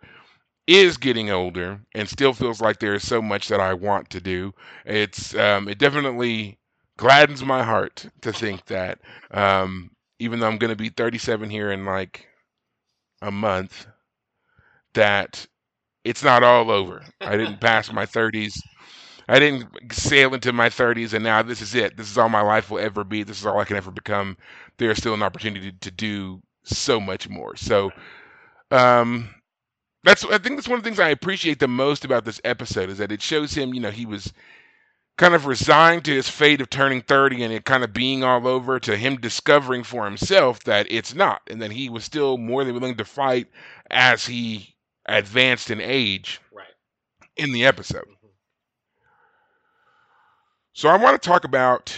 is 0.67 0.97
getting 0.97 1.29
older 1.31 1.81
and 1.95 2.07
still 2.09 2.33
feels 2.33 2.61
like 2.61 2.79
there 2.79 2.93
is 2.95 3.07
so 3.07 3.21
much 3.21 3.47
that 3.49 3.59
I 3.59 3.73
want 3.73 4.09
to 4.11 4.21
do, 4.21 4.53
it's 4.85 5.35
um, 5.35 5.67
it 5.67 5.77
definitely 5.79 6.59
gladdens 6.97 7.43
my 7.43 7.63
heart 7.63 8.05
to 8.21 8.33
think 8.33 8.65
that 8.67 8.99
um, 9.31 9.91
even 10.19 10.39
though 10.39 10.47
I'm 10.47 10.57
going 10.57 10.71
to 10.71 10.75
be 10.75 10.89
37 10.89 11.49
here 11.49 11.71
in 11.71 11.85
like 11.85 12.27
a 13.21 13.31
month, 13.31 13.87
that 14.93 15.45
it's 16.03 16.23
not 16.23 16.43
all 16.43 16.71
over. 16.71 17.03
I 17.23 17.37
didn't 17.37 17.61
pass 17.61 17.91
my 17.91 18.05
30s. 18.07 18.61
I 19.29 19.39
didn't 19.39 19.69
sail 19.93 20.33
into 20.33 20.53
my 20.53 20.69
30s 20.69 21.13
and 21.13 21.23
now 21.23 21.41
this 21.41 21.61
is 21.61 21.75
it. 21.75 21.97
This 21.97 22.11
is 22.11 22.17
all 22.17 22.29
my 22.29 22.41
life 22.41 22.69
will 22.71 22.79
ever 22.79 23.03
be. 23.03 23.23
This 23.23 23.39
is 23.39 23.45
all 23.45 23.59
I 23.59 23.65
can 23.65 23.77
ever 23.77 23.91
become. 23.91 24.37
There's 24.77 24.97
still 24.97 25.13
an 25.13 25.23
opportunity 25.23 25.71
to 25.71 25.91
do 25.91 26.41
so 26.63 26.99
much 26.99 27.29
more. 27.29 27.55
So, 27.55 27.91
um, 28.71 29.29
that's 30.03 30.25
I 30.25 30.37
think 30.39 30.57
that's 30.57 30.67
one 30.69 30.79
of 30.79 30.83
the 30.83 30.89
things 30.89 30.99
I 30.99 31.09
appreciate 31.09 31.59
the 31.59 31.67
most 31.67 32.05
about 32.05 32.25
this 32.25 32.41
episode 32.43 32.89
is 32.89 32.97
that 32.99 33.11
it 33.11 33.21
shows 33.21 33.53
him, 33.53 33.73
you 33.73 33.81
know, 33.81 33.91
he 33.91 34.05
was 34.05 34.33
kind 35.18 35.36
of 35.36 35.45
resigned 35.45 36.05
to 36.05 36.14
his 36.16 36.30
fate 36.30 36.62
of 36.62 36.70
turning 36.70 37.01
30 37.01 37.43
and 37.43 37.53
it 37.53 37.66
kind 37.66 37.84
of 37.84 37.93
being 37.93 38.24
all 38.24 38.47
over 38.47 38.80
to 38.80 38.97
him 38.97 39.18
discovering 39.18 39.84
for 39.84 40.05
himself 40.05 40.64
that 40.64 40.88
it's 40.89 41.14
not 41.14 41.41
and 41.47 41.62
that 41.62 41.72
he 41.72 41.89
was 41.89 42.03
still 42.05 42.38
more 42.38 42.64
than 42.64 42.74
willing 42.74 42.97
to 42.97 43.05
fight 43.05 43.47
as 43.91 44.26
he 44.28 44.76
advanced 45.07 45.70
in 45.72 45.82
age 45.82 46.41
Right. 46.51 46.76
in 47.38 47.51
the 47.53 47.66
episode. 47.66 48.05
Mhm. 48.05 48.32
So 50.74 50.89
I 50.89 50.97
want 50.97 51.22
to 51.22 51.28
talk 51.28 51.43
about 51.45 51.95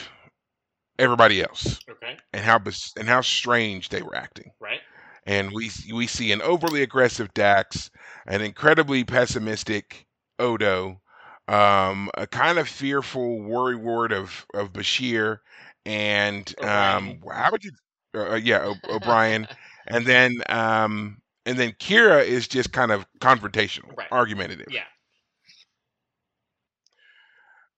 everybody 0.99 1.41
else 1.41 1.79
Okay. 1.89 2.19
and 2.33 2.43
how 2.45 2.61
and 2.97 3.07
how 3.09 3.21
strange 3.21 3.89
they 3.89 4.01
were 4.01 4.15
acting. 4.15 4.51
Right. 4.59 4.83
And 5.25 5.51
we 5.53 5.71
we 5.93 6.07
see 6.07 6.31
an 6.31 6.41
overly 6.41 6.83
aggressive 6.83 7.33
Dax, 7.33 7.91
an 8.27 8.41
incredibly 8.41 9.03
pessimistic 9.05 10.07
Odo, 10.39 11.01
um, 11.47 12.09
a 12.15 12.27
kind 12.27 12.57
of 12.59 12.67
fearful 12.67 13.41
worry 13.41 13.75
ward 13.75 14.11
of 14.11 14.45
of 14.53 14.71
Bashir, 14.73 15.39
and 15.85 16.53
um, 16.63 17.21
how 17.31 17.51
would 17.51 17.63
you? 17.63 17.71
Uh, 18.15 18.31
uh, 18.33 18.35
yeah, 18.35 18.63
o- 18.63 18.95
O'Brien, 18.95 19.47
and 19.87 20.05
then 20.05 20.41
um, 20.49 21.21
and 21.45 21.57
then 21.57 21.71
Kira 21.73 22.23
is 22.25 22.47
just 22.47 22.71
kind 22.71 22.91
of 22.91 23.05
confrontational, 23.19 23.95
Right. 23.95 24.11
argumentative. 24.11 24.73
yeah. 24.73 24.85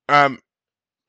Um, 0.10 0.40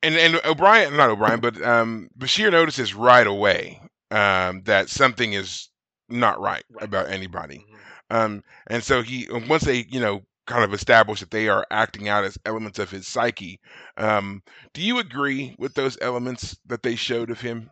and 0.01 0.15
and 0.15 0.39
O'Brien, 0.45 0.95
not 0.95 1.09
O'Brien, 1.09 1.39
but 1.39 1.61
um, 1.61 2.09
Bashir 2.17 2.51
notices 2.51 2.93
right 2.93 3.25
away 3.27 3.81
um, 4.11 4.61
that 4.63 4.89
something 4.89 5.33
is 5.33 5.69
not 6.09 6.39
right, 6.39 6.63
Right. 6.69 6.85
about 6.85 7.09
anybody. 7.09 7.65
Mhm. 7.67 7.85
Um, 8.09 8.43
and 8.67 8.83
so 8.83 9.01
he 9.01 9.27
once 9.47 9.63
they 9.63 9.85
you 9.89 9.99
know 9.99 10.23
kind 10.47 10.63
of 10.63 10.73
establish 10.73 11.19
that 11.19 11.31
they 11.31 11.47
are 11.49 11.65
acting 11.69 12.09
out 12.09 12.23
as 12.23 12.37
elements 12.45 12.79
of 12.79 12.89
his 12.89 13.07
psyche. 13.07 13.59
Um, 13.97 14.41
do 14.73 14.81
you 14.81 14.97
agree 14.99 15.55
with 15.59 15.75
those 15.75 15.97
elements 16.01 16.57
that 16.65 16.81
they 16.81 16.95
showed 16.95 17.29
of 17.29 17.39
him? 17.39 17.69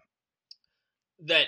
That. 1.26 1.47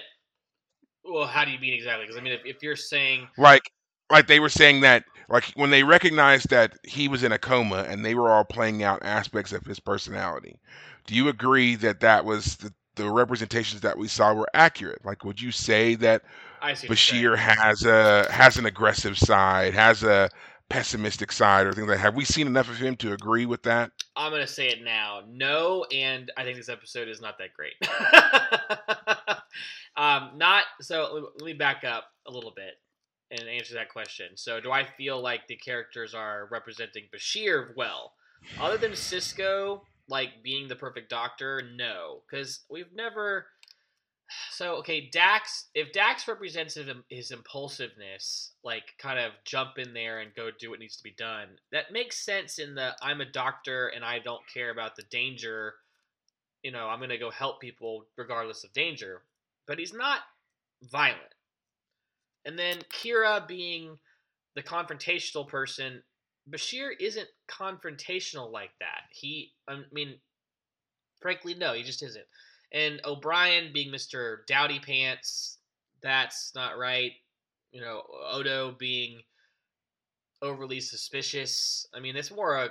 Well, 1.04 1.28
how 1.28 1.46
do 1.46 1.52
you 1.52 1.60
mean 1.60 1.74
exactly? 1.74 2.06
Because 2.06 2.20
I 2.20 2.24
mean, 2.24 2.34
if, 2.34 2.42
if 2.46 2.64
you're 2.64 2.76
saying 2.76 3.28
Like 3.38 3.72
like 4.10 4.28
they 4.28 4.40
were 4.40 4.50
saying 4.50 4.82
that 4.82 5.04
like 5.30 5.46
when 5.56 5.70
they 5.70 5.84
recognized 5.84 6.50
that 6.50 6.74
he 6.84 7.08
was 7.08 7.24
in 7.24 7.32
a 7.32 7.38
coma 7.38 7.86
and 7.88 8.04
they 8.04 8.16
were 8.16 8.32
all 8.32 8.44
playing 8.44 8.84
out 8.84 9.04
aspects 9.04 9.52
of 9.52 9.66
his 9.66 9.80
personality. 9.80 10.60
Do 11.06 11.16
you 11.16 11.30
agree 11.30 11.76
that 11.76 12.02
that 12.02 12.26
was 12.26 12.58
the, 12.58 12.74
the 12.96 13.10
representations 13.10 13.82
that 13.82 13.98
we 13.98 14.08
saw 14.08 14.34
were 14.34 14.50
accurate? 14.54 15.04
Like 15.06 15.24
would 15.24 15.42
you 15.42 15.52
say 15.52 15.96
that 15.96 16.24
I 16.62 16.74
see 16.74 16.88
what 16.88 17.12
you're 17.12 17.38
saying. 17.38 17.38
Bashir 17.38 17.38
has 17.38 17.86
a 17.86 18.32
has 18.32 18.58
an 18.58 18.66
aggressive 18.66 19.18
side, 19.18 19.74
has 19.74 20.04
a 20.04 20.30
pessimistic 20.70 21.32
side, 21.32 21.66
or 21.68 21.74
things 21.74 21.88
like. 21.88 22.00
Have 22.00 22.16
we 22.16 22.26
seen 22.26 22.48
enough 22.48 22.70
of 22.70 22.78
him 22.78 22.96
to 22.98 23.14
agree 23.14 23.46
with 23.46 23.64
that? 23.64 23.92
I'm 24.16 24.32
gonna 24.32 24.48
say 24.48 24.68
it 24.70 24.84
now. 24.84 25.22
No, 25.28 25.86
and 25.92 26.32
I 26.38 26.44
think 26.44 26.58
this 26.58 26.70
episode 26.70 27.08
is 27.08 27.22
not 27.22 27.38
that 27.38 27.54
great. 27.54 27.74
um, 29.98 30.32
not 30.38 30.64
so. 30.82 31.10
let- 31.14 31.42
Let 31.42 31.46
me 31.46 31.54
back 31.54 31.84
up 31.84 32.06
a 32.28 32.32
little 32.32 32.54
bit 32.56 32.76
and 33.32 33.48
answer 33.48 33.74
that 33.76 33.90
question. 33.90 34.28
So, 34.36 34.60
do 34.60 34.72
I 34.72 34.86
feel 34.98 35.22
like 35.22 35.48
the 35.48 35.56
characters 35.56 36.14
are 36.14 36.48
representing 36.52 37.04
Bashir 37.16 37.76
well? 37.76 38.14
Other 38.60 38.78
than 38.78 38.92
Sisko, 38.92 39.82
like 40.08 40.44
being 40.44 40.68
the 40.68 40.76
perfect 40.76 41.10
doctor, 41.10 41.62
no, 41.76 42.22
because 42.30 42.62
we've 42.70 42.94
never. 42.96 43.48
So 44.52 44.76
okay, 44.78 45.10
Dax. 45.10 45.70
If 45.74 45.92
Dax 45.92 46.28
represents 46.28 46.78
his, 47.10 47.32
impulsiveness, 47.32 48.52
like 48.64 48.96
kind 48.98 49.20
of 49.20 49.32
jump 49.46 49.78
in 49.78 49.94
there 49.94 50.20
and 50.20 50.36
go 50.36 50.50
do 50.58 50.70
what 50.70 50.80
needs 50.80 50.98
to 50.98 51.04
be 51.04 51.16
done, 51.18 51.48
that 51.72 51.92
makes 51.92 52.24
sense. 52.24 52.60
In 52.60 52.76
the 52.76 52.96
I'm 53.02 53.22
a 53.22 53.26
doctor 53.26 53.88
and 53.88 54.04
I 54.04 54.20
don't 54.20 54.42
care 54.54 54.72
about 54.72 54.96
the 54.96 55.04
danger. 55.04 55.76
You 56.64 56.72
know, 56.72 56.88
I'm 56.88 57.00
gonna 57.00 57.18
go 57.18 57.32
help 57.32 57.62
people 57.62 58.06
regardless 58.18 58.64
of 58.64 58.74
danger. 58.74 59.22
But 59.68 59.80
he's 59.80 59.94
not 59.94 60.20
violent. 60.84 61.34
And 62.46 62.58
then 62.58 62.78
Kira 62.92 63.46
being 63.48 63.98
the 64.56 64.64
confrontational 64.64 65.48
person, 65.48 66.02
Bashir 66.50 66.92
isn't 67.00 67.28
confrontational 67.50 68.52
like 68.52 68.72
that. 68.80 69.02
He, 69.12 69.52
I 69.68 69.82
mean, 69.92 70.16
frankly, 71.22 71.54
no, 71.54 71.74
he 71.74 71.84
just 71.84 72.02
isn't. 72.04 72.26
And 72.72 73.00
O'Brien 73.06 73.72
being 73.74 73.92
Mr. 73.92 74.46
Dowdy 74.48 74.80
Pants, 74.80 75.58
that's 76.02 76.52
not 76.56 76.78
right. 76.78 77.12
You 77.72 77.82
know, 77.82 78.02
Odo 78.32 78.76
being 78.78 79.22
overly 80.42 80.80
suspicious. 80.80 81.88
I 81.94 82.00
mean, 82.00 82.16
it's 82.16 82.32
more 82.32 82.56
a. 82.56 82.70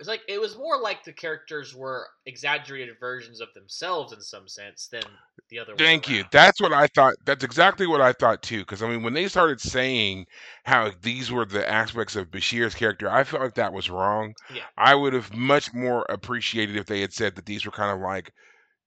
It's 0.00 0.08
like 0.08 0.22
it 0.26 0.40
was 0.40 0.56
more 0.56 0.80
like 0.80 1.04
the 1.04 1.12
characters 1.12 1.74
were 1.74 2.06
exaggerated 2.24 2.96
versions 2.98 3.42
of 3.42 3.48
themselves 3.54 4.12
in 4.14 4.22
some 4.22 4.48
sense 4.48 4.88
than 4.88 5.02
the 5.50 5.58
other. 5.58 5.72
way 5.72 5.76
Thank 5.78 6.08
you. 6.08 6.24
That's 6.32 6.60
what 6.62 6.72
I 6.72 6.86
thought. 6.88 7.14
That's 7.26 7.44
exactly 7.44 7.86
what 7.86 8.00
I 8.00 8.14
thought 8.14 8.42
too. 8.42 8.60
Because 8.60 8.82
I 8.82 8.88
mean, 8.88 9.02
when 9.02 9.12
they 9.12 9.28
started 9.28 9.60
saying 9.60 10.26
how 10.64 10.92
these 11.02 11.30
were 11.30 11.44
the 11.44 11.70
aspects 11.70 12.16
of 12.16 12.30
Bashir's 12.30 12.74
character, 12.74 13.10
I 13.10 13.24
felt 13.24 13.42
like 13.42 13.54
that 13.56 13.74
was 13.74 13.90
wrong. 13.90 14.34
Yeah. 14.52 14.62
I 14.78 14.94
would 14.94 15.12
have 15.12 15.34
much 15.34 15.74
more 15.74 16.06
appreciated 16.08 16.76
if 16.76 16.86
they 16.86 17.02
had 17.02 17.12
said 17.12 17.36
that 17.36 17.44
these 17.44 17.66
were 17.66 17.72
kind 17.72 17.92
of 17.92 18.00
like 18.00 18.32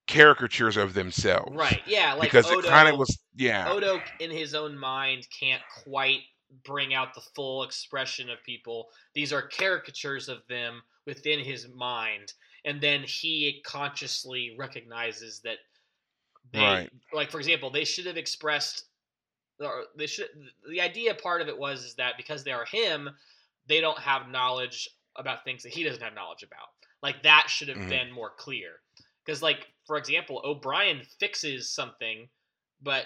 caricatures 0.09 0.75
of 0.75 0.93
themselves. 0.93 1.55
Right. 1.55 1.81
Yeah. 1.85 2.13
Like 2.13 2.31
because 2.31 2.47
Odo, 2.47 2.59
it 2.59 2.65
kind 2.65 2.89
of 2.89 2.97
was. 2.97 3.17
Yeah. 3.35 3.71
Odo 3.71 4.01
in 4.19 4.31
his 4.31 4.55
own 4.55 4.77
mind 4.77 5.27
can't 5.37 5.61
quite 5.83 6.21
bring 6.65 6.93
out 6.95 7.13
the 7.13 7.21
full 7.35 7.63
expression 7.63 8.29
of 8.29 8.43
people. 8.43 8.89
These 9.13 9.31
are 9.31 9.47
caricatures 9.47 10.27
of 10.27 10.39
them 10.49 10.81
within 11.05 11.39
his 11.39 11.67
mind, 11.69 12.33
and 12.65 12.81
then 12.81 13.03
he 13.03 13.61
consciously 13.65 14.55
recognizes 14.57 15.41
that 15.41 15.59
they, 16.51 16.59
Right. 16.59 16.89
like 17.13 17.29
for 17.29 17.39
example, 17.39 17.69
they 17.69 17.85
should 17.85 18.07
have 18.07 18.17
expressed, 18.17 18.85
or 19.59 19.85
they 19.95 20.07
should. 20.07 20.29
The 20.67 20.81
idea 20.81 21.13
part 21.13 21.41
of 21.41 21.47
it 21.47 21.57
was 21.57 21.85
is 21.85 21.95
that 21.95 22.17
because 22.17 22.43
they 22.43 22.51
are 22.51 22.65
him, 22.65 23.09
they 23.67 23.79
don't 23.79 23.99
have 23.99 24.29
knowledge 24.29 24.89
about 25.15 25.43
things 25.43 25.61
that 25.63 25.73
he 25.73 25.83
doesn't 25.83 26.01
have 26.01 26.15
knowledge 26.15 26.41
about. 26.41 26.69
Like 27.03 27.21
that 27.23 27.49
should 27.49 27.67
have 27.69 27.77
Mhm. 27.77 27.89
been 27.89 28.11
more 28.11 28.31
clear. 28.31 28.81
Because, 29.29 29.43
like, 29.43 29.67
for 29.85 29.95
example, 29.97 30.41
O'Brien 30.43 31.01
fixes 31.19 31.69
something, 31.69 32.27
but 32.81 33.05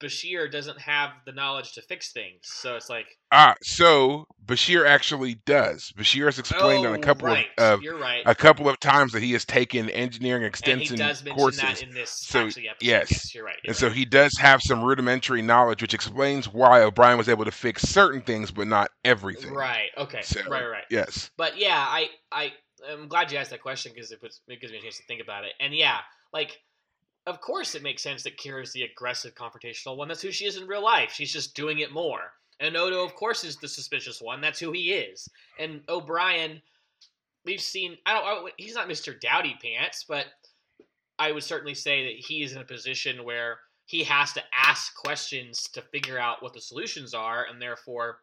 Bashir 0.00 0.50
doesn't 0.50 0.80
have 0.80 1.10
the 1.26 1.32
knowledge 1.32 1.74
to 1.74 1.82
fix 1.82 2.12
things. 2.12 2.38
So 2.44 2.76
it's 2.76 2.88
like, 2.88 3.18
Ah, 3.30 3.54
so 3.62 4.24
Bashir 4.46 4.86
actually 4.86 5.34
does. 5.44 5.92
Bashir 5.98 6.24
has 6.24 6.38
explained 6.38 6.86
on 6.86 6.94
a 6.94 6.98
oh, 6.98 7.00
couple 7.02 7.28
right, 7.28 7.46
of, 7.58 7.80
right, 8.00 8.22
a 8.24 8.34
couple 8.34 8.70
of 8.70 8.80
times 8.80 9.12
that 9.12 9.22
he 9.22 9.32
has 9.32 9.44
taken 9.44 9.90
engineering 9.90 10.44
and 10.44 10.44
he 10.44 10.48
extension 10.48 10.96
does 10.96 11.22
mention 11.22 11.38
courses. 11.38 11.60
that 11.60 11.82
in 11.82 11.92
this 11.92 12.08
So, 12.10 12.44
episode. 12.44 12.64
yes. 12.80 13.34
you're 13.34 13.44
right. 13.44 13.56
You're 13.62 13.70
And 13.72 13.76
so 13.76 13.90
he 13.90 14.06
does 14.06 14.32
have 14.38 14.62
some 14.62 14.82
rudimentary 14.82 15.42
knowledge, 15.42 15.82
which 15.82 15.92
explains 15.92 16.48
why 16.48 16.80
O'Brien 16.80 17.18
was 17.18 17.28
able 17.28 17.44
to 17.44 17.52
fix 17.52 17.82
certain 17.82 18.22
things, 18.22 18.50
but 18.50 18.66
not 18.66 18.90
everything. 19.04 19.52
right, 19.52 19.90
okay, 19.98 20.22
So, 20.22 20.40
right, 20.48 20.64
right. 20.64 20.84
Yes. 20.90 21.30
But 21.36 21.58
yeah, 21.58 21.84
I 21.86 22.08
I 22.32 22.52
I'm 22.90 23.08
glad 23.08 23.30
you 23.30 23.38
asked 23.38 23.50
that 23.50 23.62
question 23.62 23.92
because 23.94 24.10
it 24.10 24.20
puts 24.20 24.40
it 24.48 24.60
gives 24.60 24.72
me 24.72 24.78
a 24.78 24.82
chance 24.82 24.96
to 24.96 25.04
think 25.04 25.22
about 25.22 25.44
it. 25.44 25.52
And 25.60 25.74
yeah, 25.74 25.98
like 26.32 26.60
of 27.26 27.40
course 27.40 27.74
it 27.74 27.82
makes 27.82 28.02
sense 28.02 28.22
that 28.24 28.38
Kira 28.38 28.62
is 28.62 28.72
the 28.72 28.82
aggressive 28.82 29.34
confrontational 29.34 29.96
one. 29.96 30.08
That's 30.08 30.22
who 30.22 30.32
she 30.32 30.46
is 30.46 30.56
in 30.56 30.66
real 30.66 30.82
life. 30.82 31.12
She's 31.12 31.32
just 31.32 31.54
doing 31.54 31.78
it 31.78 31.92
more. 31.92 32.32
And 32.60 32.76
Odo, 32.76 33.04
of 33.04 33.14
course, 33.14 33.44
is 33.44 33.56
the 33.56 33.68
suspicious 33.68 34.20
one. 34.20 34.40
That's 34.40 34.60
who 34.60 34.72
he 34.72 34.92
is. 34.92 35.28
And 35.58 35.80
O'Brien, 35.88 36.62
we've 37.44 37.60
seen. 37.60 37.96
I 38.06 38.14
don't. 38.14 38.24
I, 38.24 38.50
he's 38.56 38.74
not 38.74 38.88
Mister 38.88 39.14
Dowdy 39.14 39.56
Pants, 39.62 40.04
but 40.08 40.26
I 41.18 41.32
would 41.32 41.42
certainly 41.42 41.74
say 41.74 42.04
that 42.04 42.24
he 42.24 42.42
is 42.42 42.52
in 42.52 42.60
a 42.60 42.64
position 42.64 43.24
where 43.24 43.58
he 43.86 44.04
has 44.04 44.32
to 44.34 44.42
ask 44.56 44.94
questions 44.94 45.68
to 45.74 45.82
figure 45.82 46.18
out 46.18 46.42
what 46.42 46.52
the 46.54 46.60
solutions 46.60 47.14
are, 47.14 47.46
and 47.50 47.60
therefore 47.60 48.18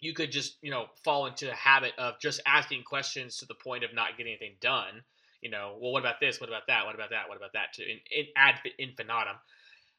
you 0.00 0.14
could 0.14 0.32
just 0.32 0.56
you 0.62 0.70
know 0.70 0.86
fall 1.04 1.26
into 1.26 1.46
the 1.46 1.54
habit 1.54 1.92
of 1.98 2.18
just 2.20 2.40
asking 2.46 2.82
questions 2.82 3.36
to 3.38 3.46
the 3.46 3.54
point 3.54 3.84
of 3.84 3.94
not 3.94 4.16
getting 4.16 4.32
anything 4.32 4.56
done. 4.60 5.02
You 5.42 5.50
know, 5.50 5.78
well, 5.80 5.92
what 5.92 6.00
about 6.00 6.20
this? 6.20 6.40
What 6.40 6.48
about 6.50 6.66
that? 6.66 6.84
What 6.84 6.94
about 6.94 7.10
that? 7.10 7.28
What 7.28 7.36
about 7.36 7.52
that? 7.54 7.72
To 7.74 7.82
in, 7.82 7.98
in 8.14 8.26
ad 8.36 8.56
infinitum. 8.78 9.36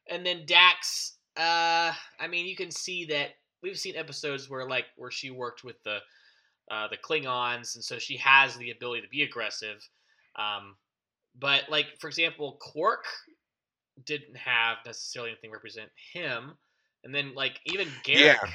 And 0.10 0.26
then 0.26 0.46
Dax, 0.46 1.18
uh, 1.38 1.92
I 2.20 2.28
mean, 2.30 2.46
you 2.46 2.56
can 2.56 2.72
see 2.72 3.06
that 3.06 3.30
we've 3.64 3.78
seen 3.78 3.96
episodes 3.96 4.50
where 4.50 4.68
like 4.68 4.86
where 4.98 5.12
she 5.12 5.30
worked 5.32 5.64
with 5.64 5.82
the 5.84 6.00
uh, 6.70 6.88
the 6.90 6.98
Klingons, 6.98 7.76
and 7.76 7.84
so 7.84 8.00
she 8.00 8.18
has 8.18 8.56
the 8.58 8.72
ability 8.72 9.02
to 9.02 9.10
be 9.10 9.24
aggressive. 9.24 9.88
Um, 10.36 10.76
but 11.40 11.64
like 11.70 11.88
for 12.00 12.08
example, 12.08 12.58
Quark 12.62 13.06
didn't 14.06 14.38
have 14.38 14.78
necessarily 14.86 15.32
anything 15.32 15.52
represent 15.52 15.90
him, 16.14 16.54
and 17.04 17.14
then 17.14 17.34
like 17.36 17.60
even 17.66 17.88
Garak, 18.06 18.38
Yeah. 18.42 18.50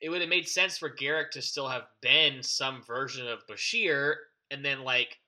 It 0.00 0.10
would 0.10 0.20
have 0.20 0.30
made 0.30 0.48
sense 0.48 0.78
for 0.78 0.90
Garak 0.90 1.30
to 1.32 1.42
still 1.42 1.68
have 1.68 1.84
been 2.00 2.42
some 2.42 2.82
version 2.82 3.26
of 3.26 3.46
Bashir, 3.50 4.14
and 4.50 4.64
then 4.64 4.84
like 4.84 5.18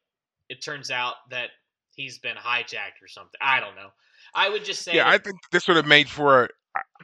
it 0.49 0.63
turns 0.63 0.91
out 0.91 1.15
that 1.31 1.51
he's 1.95 2.19
been 2.19 2.37
hijacked 2.37 3.03
or 3.03 3.09
something. 3.09 3.39
I 3.41 3.61
don't 3.61 3.77
know. 3.77 3.91
I 4.35 4.49
would 4.49 4.65
just 4.65 4.83
say 4.83 4.95
Yeah, 4.95 5.09
I 5.09 5.19
think 5.19 5.37
this 5.51 5.67
would 5.69 5.77
have 5.77 5.87
made 5.87 6.09
for. 6.09 6.49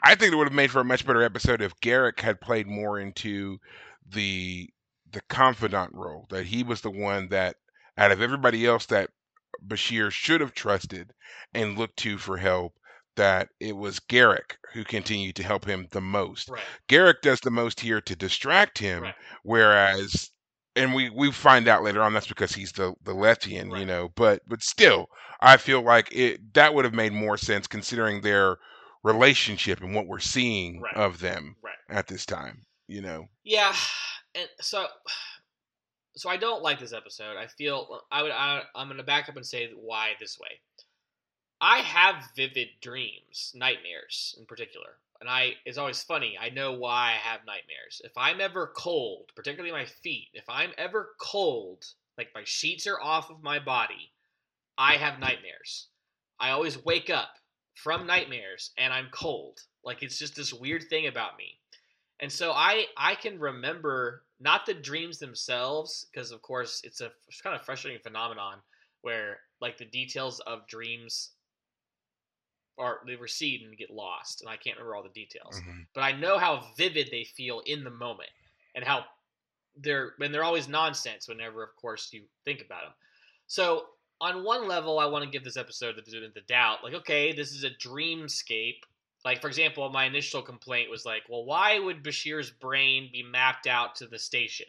I- 0.03 0.15
think 0.15 0.33
it 0.33 0.37
would 0.37 0.47
have 0.47 0.55
made 0.55 0.71
for 0.71 0.81
a 0.81 0.85
much 0.85 1.05
better 1.05 1.23
episode 1.23 1.61
if 1.61 1.75
Garak 1.81 2.21
had 2.21 2.41
played 2.41 2.69
more 2.69 3.01
into 3.01 3.59
the 4.09 4.71
the 5.11 5.21
confidant 5.29 5.93
role. 5.95 6.27
That 6.31 6.47
he 6.47 6.63
was 6.63 6.83
the 6.83 6.91
one 6.91 7.29
that, 7.31 7.57
out 7.99 8.13
of 8.13 8.21
everybody 8.21 8.65
else, 8.67 8.87
that 8.87 9.11
Bashir 9.67 10.11
should 10.11 10.41
have 10.41 10.55
trusted 10.55 11.13
and 11.53 11.77
looked 11.77 11.97
to 11.99 12.19
for 12.19 12.37
help. 12.37 12.75
That 13.17 13.49
it 13.61 13.77
was 13.77 13.99
Garak 14.01 14.57
who 14.73 14.85
continued 14.85 15.37
to 15.37 15.43
help 15.43 15.65
him 15.65 15.89
the 15.91 16.01
most. 16.01 16.49
right. 16.51 16.63
Garrick 16.87 17.23
does 17.23 17.41
the 17.41 17.51
most 17.51 17.81
here 17.81 18.01
to 18.03 18.15
distract 18.17 18.79
him, 18.79 19.03
Right. 19.05 19.15
whereas, 19.43 20.31
and 20.75 20.95
we 20.95 21.09
we 21.11 21.33
find 21.33 21.67
out 21.69 21.83
later 21.83 22.03
on 22.03 22.13
that's 22.13 22.27
because 22.27 22.55
he's 22.55 22.73
the 22.73 22.95
the 23.03 23.15
Lethean, 23.15 23.79
you 23.79 23.87
know. 23.87 24.11
But 24.17 24.43
but 24.47 24.63
still, 24.63 25.09
I 25.41 25.57
feel 25.57 25.81
like 25.83 26.09
it 26.13 26.55
that 26.55 26.75
would 26.75 26.85
have 26.85 26.95
made 26.95 27.13
more 27.13 27.39
sense 27.39 27.67
considering 27.67 28.21
their 28.21 28.59
relationship 29.03 29.81
and 29.83 29.95
what 29.95 30.07
we're 30.07 30.19
seeing 30.19 30.81
Right. 30.83 30.95
of 30.97 31.21
them 31.21 31.57
Right. 31.63 31.75
at 31.89 32.07
this 32.09 32.27
time. 32.27 32.67
You 32.89 33.01
know, 33.03 33.27
Yeah, 33.45 33.75
and 34.35 34.49
so 34.61 34.87
so 36.17 36.29
I 36.31 36.37
don't 36.37 36.63
like 36.63 36.79
this 36.79 36.93
episode. 36.93 37.37
I 37.37 37.47
feel 37.47 38.01
I 38.11 38.23
would 38.23 38.33
I, 38.33 38.63
I'm 38.75 38.89
going 38.89 38.99
to 38.99 39.03
back 39.05 39.29
up 39.29 39.37
and 39.37 39.45
say 39.47 39.71
why 39.75 40.13
this 40.21 40.39
way. 40.39 40.61
I 41.61 41.79
have 41.79 42.31
vivid 42.37 42.69
dreams, 42.83 43.53
nightmares 43.55 44.35
in 44.39 44.45
particular. 44.45 44.99
And 45.21 45.31
I 45.31 45.55
it's 45.65 45.79
always 45.79 46.03
funny. 46.03 46.37
I 46.39 46.51
know 46.51 46.73
why 46.73 47.13
I 47.13 47.13
have 47.13 47.47
nightmares. 47.47 48.03
If 48.05 48.13
I'm 48.19 48.41
ever 48.41 48.73
cold, 48.77 49.33
particularly 49.35 49.73
my 49.73 49.87
feet, 49.87 50.29
if 50.35 50.45
I'm 50.49 50.73
ever 50.77 51.15
cold, 51.19 51.87
like 52.19 52.29
my 52.35 52.45
sheets 52.45 52.87
are 52.87 53.01
off 53.01 53.31
of 53.31 53.43
my 53.43 53.59
body, 53.59 54.13
I 54.77 54.97
have 54.97 55.19
nightmares. 55.19 55.89
I 56.39 56.51
always 56.51 56.85
wake 56.85 57.09
up 57.09 57.39
from 57.75 58.07
nightmares 58.07 58.73
and 58.77 58.93
I'm 58.93 59.09
cold. 59.11 59.61
Like 59.83 60.03
it's 60.03 60.19
just 60.19 60.37
this 60.37 60.53
weird 60.53 60.85
thing 60.91 61.07
about 61.07 61.39
me. 61.39 61.59
And 62.21 62.31
so 62.31 62.53
I 62.53 62.87
I 62.99 63.15
can 63.15 63.39
remember 63.39 64.25
not 64.41 64.67
the 64.67 64.75
dreams 64.75 65.19
themselves 65.19 66.07
because 66.13 66.33
of 66.33 66.43
course 66.43 66.83
it's 66.85 67.01
a 67.01 67.11
it's 67.29 67.41
kind 67.41 67.57
of 67.57 67.63
frustrating 67.63 68.03
phenomenon 68.03 68.59
where 69.01 69.41
like 69.63 69.79
the 69.79 69.87
details 69.87 70.41
of 70.41 70.67
dreams 70.67 71.31
are 72.79 73.01
they 73.07 73.17
recede 73.17 73.63
and 73.63 73.77
get 73.77 73.91
lost 73.91 74.41
and 74.41 74.51
I 74.51 74.57
can't 74.57 74.77
remember 74.77 74.97
all 74.97 75.03
the 75.03 75.09
details. 75.09 75.59
hmm 75.65 75.83
But 75.95 76.03
I 76.03 76.13
know 76.13 76.39
how 76.39 76.65
vivid 76.77 77.09
they 77.11 77.25
feel 77.25 77.61
in 77.67 77.85
the 77.85 77.91
moment 77.91 78.31
and 78.75 78.85
how 78.85 79.05
they're 79.77 80.13
and 80.21 80.33
they're 80.33 80.45
always 80.45 80.69
nonsense 80.69 81.29
whenever 81.29 81.63
of 81.63 81.75
course 81.77 82.09
you 82.13 82.23
think 82.45 82.63
about 82.63 82.83
them. 82.83 82.93
So 83.47 83.87
on 84.21 84.45
one 84.45 84.67
level 84.67 84.99
I 84.99 85.07
want 85.07 85.25
to 85.25 85.31
give 85.31 85.45
this 85.45 85.57
episode 85.57 85.97
the 85.97 86.03
benefit 86.03 86.25
of 86.29 86.35
the 86.35 86.41
doubt 86.43 86.83
like 86.83 86.95
okay 86.95 87.33
this 87.33 87.53
is 87.53 87.65
a 87.65 87.71
dreamscape 87.71 88.81
like 89.25 89.41
for 89.41 89.49
example 89.49 89.89
my 89.91 90.05
initial 90.05 90.43
complaint 90.43 90.91
was 90.91 91.05
like 91.05 91.23
well 91.29 91.45
why 91.45 91.79
would 91.79 92.03
bashir's 92.03 92.51
brain 92.51 93.11
be 93.13 93.23
mapped 93.23 93.67
out 93.67 93.95
to 93.97 94.07
the 94.07 94.19
station 94.19 94.67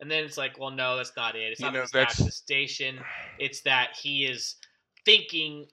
and 0.00 0.10
then 0.10 0.24
it's 0.24 0.36
like 0.36 0.58
well 0.58 0.70
no 0.70 0.96
that's 0.96 1.16
not 1.16 1.36
it 1.36 1.52
it's 1.52 1.60
You 1.60 1.66
not 1.66 1.74
know, 1.74 1.86
mapped 1.94 2.16
to 2.16 2.24
the 2.24 2.32
station 2.32 2.98
it's 3.38 3.62
that 3.62 3.96
he 3.96 4.26
is 4.26 4.56
thinking 5.04 5.66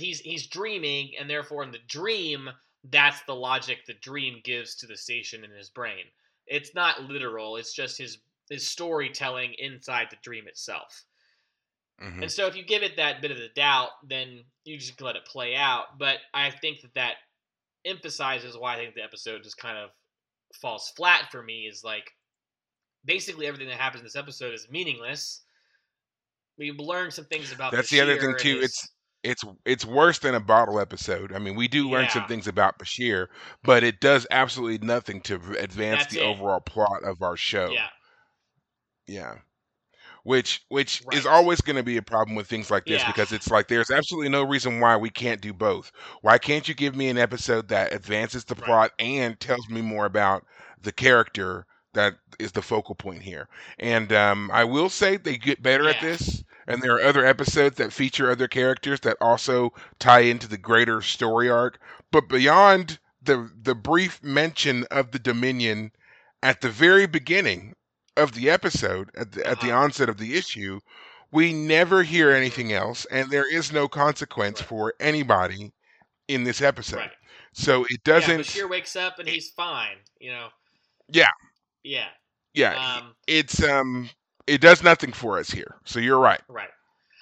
he's 0.00 0.20
he's 0.20 0.46
dreaming 0.46 1.12
and 1.18 1.28
therefore 1.28 1.62
in 1.62 1.70
the 1.70 1.78
dream 1.86 2.48
that's 2.90 3.22
the 3.22 3.34
logic 3.34 3.78
the 3.86 3.94
dream 3.94 4.40
gives 4.42 4.74
to 4.74 4.86
the 4.86 4.96
station 4.96 5.44
in 5.44 5.50
his 5.50 5.70
brain 5.70 6.04
it's 6.46 6.74
not 6.74 7.04
literal 7.04 7.56
it's 7.56 7.74
just 7.74 7.98
his 7.98 8.18
his 8.48 8.66
storytelling 8.66 9.54
inside 9.58 10.08
the 10.10 10.16
dream 10.22 10.48
itself 10.48 11.04
hmm 12.00 12.22
and 12.22 12.30
so 12.30 12.46
if 12.46 12.56
you 12.56 12.64
give 12.64 12.82
it 12.82 12.96
that 12.96 13.20
bit 13.20 13.30
of 13.30 13.38
the 13.38 13.50
doubt, 13.54 13.90
then 14.08 14.44
you 14.64 14.78
just 14.78 15.00
let 15.00 15.16
it 15.16 15.24
play 15.24 15.54
out. 15.54 15.98
But 15.98 16.18
I 16.32 16.50
think 16.50 16.80
that 16.82 16.94
that 16.94 17.14
emphasizes 17.84 18.56
why 18.56 18.74
I 18.74 18.76
think 18.76 18.94
the 18.94 19.02
episode 19.02 19.42
just 19.42 19.58
kind 19.58 19.78
of 19.78 19.90
falls 20.54 20.92
flat 20.96 21.30
for 21.30 21.42
me. 21.42 21.66
Is 21.66 21.84
like 21.84 22.10
basically 23.04 23.46
everything 23.46 23.68
that 23.68 23.78
happens 23.78 24.00
in 24.00 24.04
this 24.04 24.16
episode 24.16 24.54
is 24.54 24.68
meaningless. 24.70 25.42
We've 26.58 26.78
learned 26.78 27.12
some 27.12 27.24
things 27.26 27.52
about 27.52 27.72
That's 27.72 27.90
the 27.90 28.00
other 28.00 28.18
thing 28.18 28.34
too. 28.38 28.58
his 28.60 28.64
It's 28.64 28.88
it's 29.22 29.44
it's 29.64 29.84
worse 29.84 30.18
than 30.18 30.34
a 30.34 30.40
bottle 30.40 30.80
episode. 30.80 31.32
I 31.32 31.38
mean, 31.38 31.54
we 31.56 31.68
do 31.68 31.88
learn 31.88 32.08
some 32.08 32.22
yeah. 32.22 32.28
things 32.28 32.46
about 32.48 32.78
Bashir, 32.78 33.28
but 33.62 33.82
it 33.84 34.00
does 34.00 34.26
absolutely 34.30 34.84
nothing 34.86 35.20
to 35.22 35.38
v- 35.38 35.56
advance 35.58 36.00
That's 36.00 36.14
the 36.14 36.20
it. 36.20 36.24
overall 36.24 36.60
plot 36.60 37.04
of 37.04 37.22
our 37.22 37.36
show. 37.36 37.70
Yeah. 37.70 37.88
Yeah. 39.06 39.38
Which 40.24 40.62
which 40.68 41.02
is 41.12 41.24
Right. 41.24 41.26
always 41.26 41.60
going 41.60 41.76
to 41.76 41.82
be 41.82 41.96
a 41.96 42.02
problem 42.02 42.36
with 42.36 42.46
things 42.46 42.70
like 42.70 42.86
this 42.86 43.02
Yeah. 43.02 43.06
because 43.06 43.32
it's 43.32 43.50
like 43.50 43.68
there's 43.68 43.90
absolutely 43.90 44.28
no 44.28 44.42
reason 44.42 44.80
why 44.80 44.96
we 44.96 45.10
can't 45.10 45.40
do 45.40 45.52
both. 45.54 45.92
Why 46.22 46.38
can't 46.38 46.68
you 46.68 46.74
give 46.74 46.94
me 46.94 47.08
an 47.08 47.18
episode 47.18 47.68
that 47.68 47.92
advances 47.94 48.44
the 48.44 48.54
Right. 48.56 48.64
plot 48.66 48.92
and 48.98 49.38
tells 49.40 49.68
me 49.68 49.80
more 49.82 50.06
about 50.06 50.44
the 50.82 50.92
character 50.92 51.66
that 51.94 52.14
is 52.38 52.52
the 52.52 52.62
focal 52.62 52.94
point 52.94 53.22
here? 53.22 53.48
And 53.78 54.12
um, 54.12 54.50
I 54.52 54.64
will 54.64 54.90
say 54.90 55.16
they 55.16 55.36
get 55.38 55.62
better 55.62 55.88
at 55.88 56.00
Yeah. 56.00 56.00
this, 56.00 56.44
and 56.70 56.82
there 56.82 56.94
are 56.94 57.02
other 57.02 57.24
episodes 57.26 57.76
that 57.76 57.92
feature 57.92 58.30
other 58.30 58.48
characters 58.48 59.00
that 59.00 59.16
also 59.20 59.72
tie 59.98 60.20
into 60.20 60.48
the 60.48 60.58
greater 60.58 61.02
story 61.02 61.50
arc. 61.50 61.78
But 62.12 62.28
beyond 62.28 62.98
the 63.22 63.50
the 63.62 63.74
brief 63.74 64.22
mention 64.22 64.84
of 64.90 65.10
the 65.12 65.18
Dominion 65.18 65.92
at 66.42 66.60
the 66.60 66.70
very 66.70 67.06
beginning 67.06 67.74
of 68.16 68.32
the 68.32 68.50
episode, 68.50 69.10
at 69.16 69.32
the, 69.32 69.46
at 69.46 69.60
the 69.60 69.70
Uh-huh. 69.70 69.84
onset 69.84 70.08
of 70.08 70.18
the 70.18 70.36
issue, 70.36 70.80
we 71.32 71.52
never 71.52 72.02
hear 72.02 72.30
anything 72.30 72.72
else, 72.72 73.06
and 73.10 73.30
there 73.30 73.50
is 73.52 73.72
no 73.72 73.88
consequence 73.88 74.60
for 74.60 74.94
anybody 75.00 75.72
in 76.28 76.44
this 76.44 76.60
episode. 76.60 76.98
Right. 76.98 77.10
So 77.52 77.84
it 77.90 78.02
doesn't. 78.04 78.54
Yeah, 78.56 78.62
Bashir 78.64 78.70
wakes 78.70 78.96
up 78.96 79.18
and 79.18 79.28
he's 79.28 79.50
fine. 79.50 79.96
You 80.20 80.30
know. 80.32 80.48
yeah, 81.08 81.28
Yeah. 81.82 82.08
yeah. 82.54 82.96
Um. 82.98 83.14
It's 83.26 83.62
um, 83.62 84.10
it 84.46 84.60
does 84.60 84.82
nothing 84.82 85.12
for 85.12 85.38
us 85.38 85.50
here. 85.50 85.76
So 85.84 86.00
you're 86.00 86.18
right. 86.18 86.40
Right. 86.48 86.70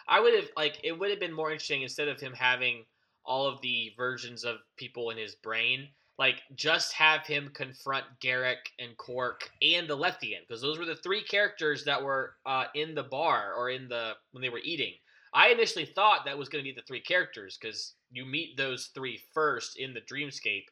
I 0.08 0.20
would 0.20 0.34
have 0.34 0.48
like 0.56 0.80
it 0.82 0.98
would 0.98 1.10
have 1.10 1.20
been 1.20 1.32
more 1.32 1.50
interesting 1.50 1.82
instead 1.82 2.08
of 2.08 2.20
him 2.20 2.32
having 2.32 2.84
all 3.24 3.46
of 3.46 3.60
the 3.60 3.92
versions 3.96 4.44
of 4.44 4.56
people 4.76 5.10
in 5.10 5.18
his 5.18 5.34
brain, 5.34 5.88
like 6.18 6.42
just 6.54 6.94
have 6.94 7.26
him 7.26 7.50
confront 7.54 8.04
Garak 8.20 8.56
and 8.78 8.96
Quark 8.96 9.50
and 9.60 9.86
the 9.86 9.96
Lethean 9.96 10.40
because 10.48 10.62
those 10.62 10.78
were 10.78 10.86
the 10.86 10.96
three 10.96 11.22
characters 11.22 11.84
that 11.84 12.02
were 12.02 12.34
uh, 12.46 12.64
in 12.74 12.94
the 12.94 13.02
bar 13.02 13.52
or 13.54 13.68
in 13.70 13.88
the 13.88 14.12
when 14.32 14.42
they 14.42 14.48
were 14.48 14.60
eating. 14.64 14.94
I 15.34 15.48
initially 15.48 15.84
thought 15.84 16.24
that 16.24 16.38
was 16.38 16.48
going 16.48 16.64
to 16.64 16.68
be 16.68 16.74
the 16.74 16.86
three 16.86 17.02
characters 17.02 17.58
because 17.60 17.94
you 18.10 18.24
meet 18.24 18.56
those 18.56 18.90
three 18.94 19.20
first 19.34 19.78
in 19.78 19.92
the 19.92 20.00
dreamscape. 20.00 20.64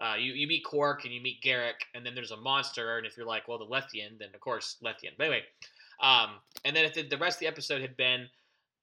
Uh, 0.00 0.16
you, 0.16 0.32
you 0.32 0.46
meet 0.46 0.64
Quark 0.64 1.04
and 1.04 1.14
you 1.14 1.20
meet 1.20 1.42
Garak, 1.42 1.80
and 1.94 2.04
then 2.04 2.14
there's 2.14 2.30
a 2.30 2.36
monster. 2.36 2.98
And 2.98 3.06
if 3.06 3.16
you're 3.16 3.26
like, 3.26 3.48
well, 3.48 3.58
the 3.58 3.64
Lethean, 3.64 4.18
then 4.18 4.28
of 4.34 4.40
course 4.40 4.76
Lethean. 4.84 5.16
But 5.16 5.24
anyway, 5.24 5.42
um, 6.02 6.30
and 6.64 6.76
then 6.76 6.84
if 6.84 6.94
the, 6.94 7.02
the 7.02 7.18
rest 7.18 7.36
of 7.36 7.40
the 7.40 7.46
episode 7.46 7.80
had 7.80 7.96
been, 7.96 8.26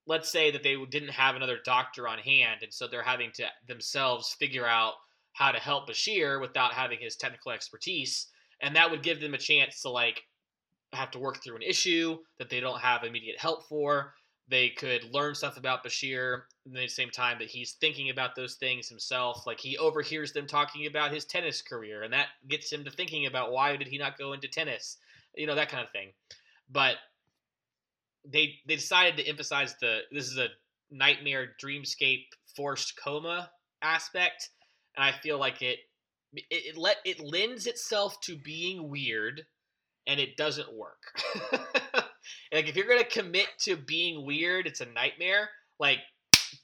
let's 0.08 0.32
say 0.32 0.52
that 0.52 0.64
they 0.64 0.76
didn't 0.90 1.12
have 1.12 1.36
another 1.36 1.60
doctor 1.64 2.08
on 2.08 2.18
hand, 2.18 2.62
and 2.64 2.74
so 2.74 2.88
they're 2.88 3.04
having 3.04 3.32
to 3.36 3.46
themselves 3.68 4.36
figure 4.40 4.66
out 4.66 4.94
how 5.34 5.52
to 5.52 5.60
help 5.60 5.88
Bashir 5.88 6.42
without 6.42 6.74
having 6.74 6.98
his 7.00 7.16
technical 7.16 7.52
expertise, 7.52 8.28
and 8.62 8.76
that 8.76 8.90
would 8.90 9.04
give 9.04 9.22
them 9.22 9.34
a 9.34 9.38
chance 9.38 9.82
to 9.82 9.90
like 9.90 10.22
have 10.94 11.12
to 11.12 11.20
work 11.20 11.44
through 11.44 11.58
an 11.58 11.62
issue 11.62 12.18
that 12.40 12.50
they 12.50 12.60
don't 12.60 12.80
have 12.80 13.04
immediate 13.04 13.38
help 13.38 13.68
for. 13.68 14.14
They 14.48 14.70
could 14.70 15.14
learn 15.14 15.36
stuff 15.36 15.58
about 15.58 15.84
Bashir 15.84 16.42
at 16.66 16.74
the 16.74 16.88
same 16.88 17.12
time 17.12 17.38
that 17.38 17.50
he's 17.50 17.74
thinking 17.74 18.10
about 18.10 18.36
those 18.36 18.56
things 18.56 18.90
himself. 18.90 19.46
Like 19.46 19.60
he 19.60 19.78
overhears 19.78 20.34
them 20.34 20.48
talking 20.48 20.88
about 20.88 21.14
his 21.14 21.26
tennis 21.26 21.62
career, 21.62 22.02
and 22.02 22.14
that 22.14 22.30
gets 22.48 22.72
him 22.72 22.84
to 22.86 22.92
thinking 22.92 23.28
about 23.28 23.52
why 23.52 23.76
did 23.76 23.88
he 23.88 23.98
not 23.98 24.18
go 24.18 24.34
into 24.34 24.48
tennis, 24.48 24.98
you 25.36 25.46
know 25.46 25.56
that 25.56 25.70
kind 25.70 25.84
of 25.84 25.92
thing. 25.92 26.10
But 26.72 26.96
they 28.26 28.56
they 28.68 28.76
decided 28.76 29.18
to 29.18 29.28
emphasize 29.28 29.76
the 29.82 30.00
this 30.12 30.28
is 30.28 30.38
a 30.38 30.48
nightmare 30.92 31.50
dreamscape 31.64 32.26
forced 32.56 33.00
coma 33.02 33.50
aspect, 33.82 34.50
and 34.96 35.04
I 35.04 35.12
feel 35.12 35.40
like 35.40 35.62
it 35.62 35.80
it, 36.34 36.46
it 36.50 36.78
let 36.78 36.98
it 37.06 37.20
lends 37.20 37.68
itself 37.68 38.20
to 38.22 38.36
being 38.36 38.90
weird, 38.90 39.46
and 40.08 40.20
it 40.20 40.38
doesn't 40.38 40.74
work. 40.74 41.02
like 42.52 42.68
if 42.68 42.76
you're 42.76 42.88
gonna 42.88 43.04
commit 43.04 43.48
to 43.62 43.76
being 43.76 44.26
weird, 44.26 44.68
it's 44.68 44.82
a 44.82 44.86
nightmare. 44.86 45.50
Like 45.80 46.00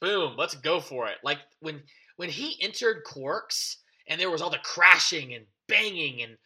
boom, 0.01 0.35
let's 0.37 0.55
go 0.55 0.79
for 0.79 1.07
it. 1.07 1.17
Like 1.23 1.39
when 1.59 1.81
when 2.17 2.29
he 2.29 2.61
entered 2.61 3.03
Quarks 3.05 3.77
and 4.07 4.19
there 4.19 4.29
was 4.29 4.41
all 4.41 4.49
the 4.49 4.59
crashing 4.59 5.33
and 5.33 5.45
banging 5.67 6.21
and 6.21 6.37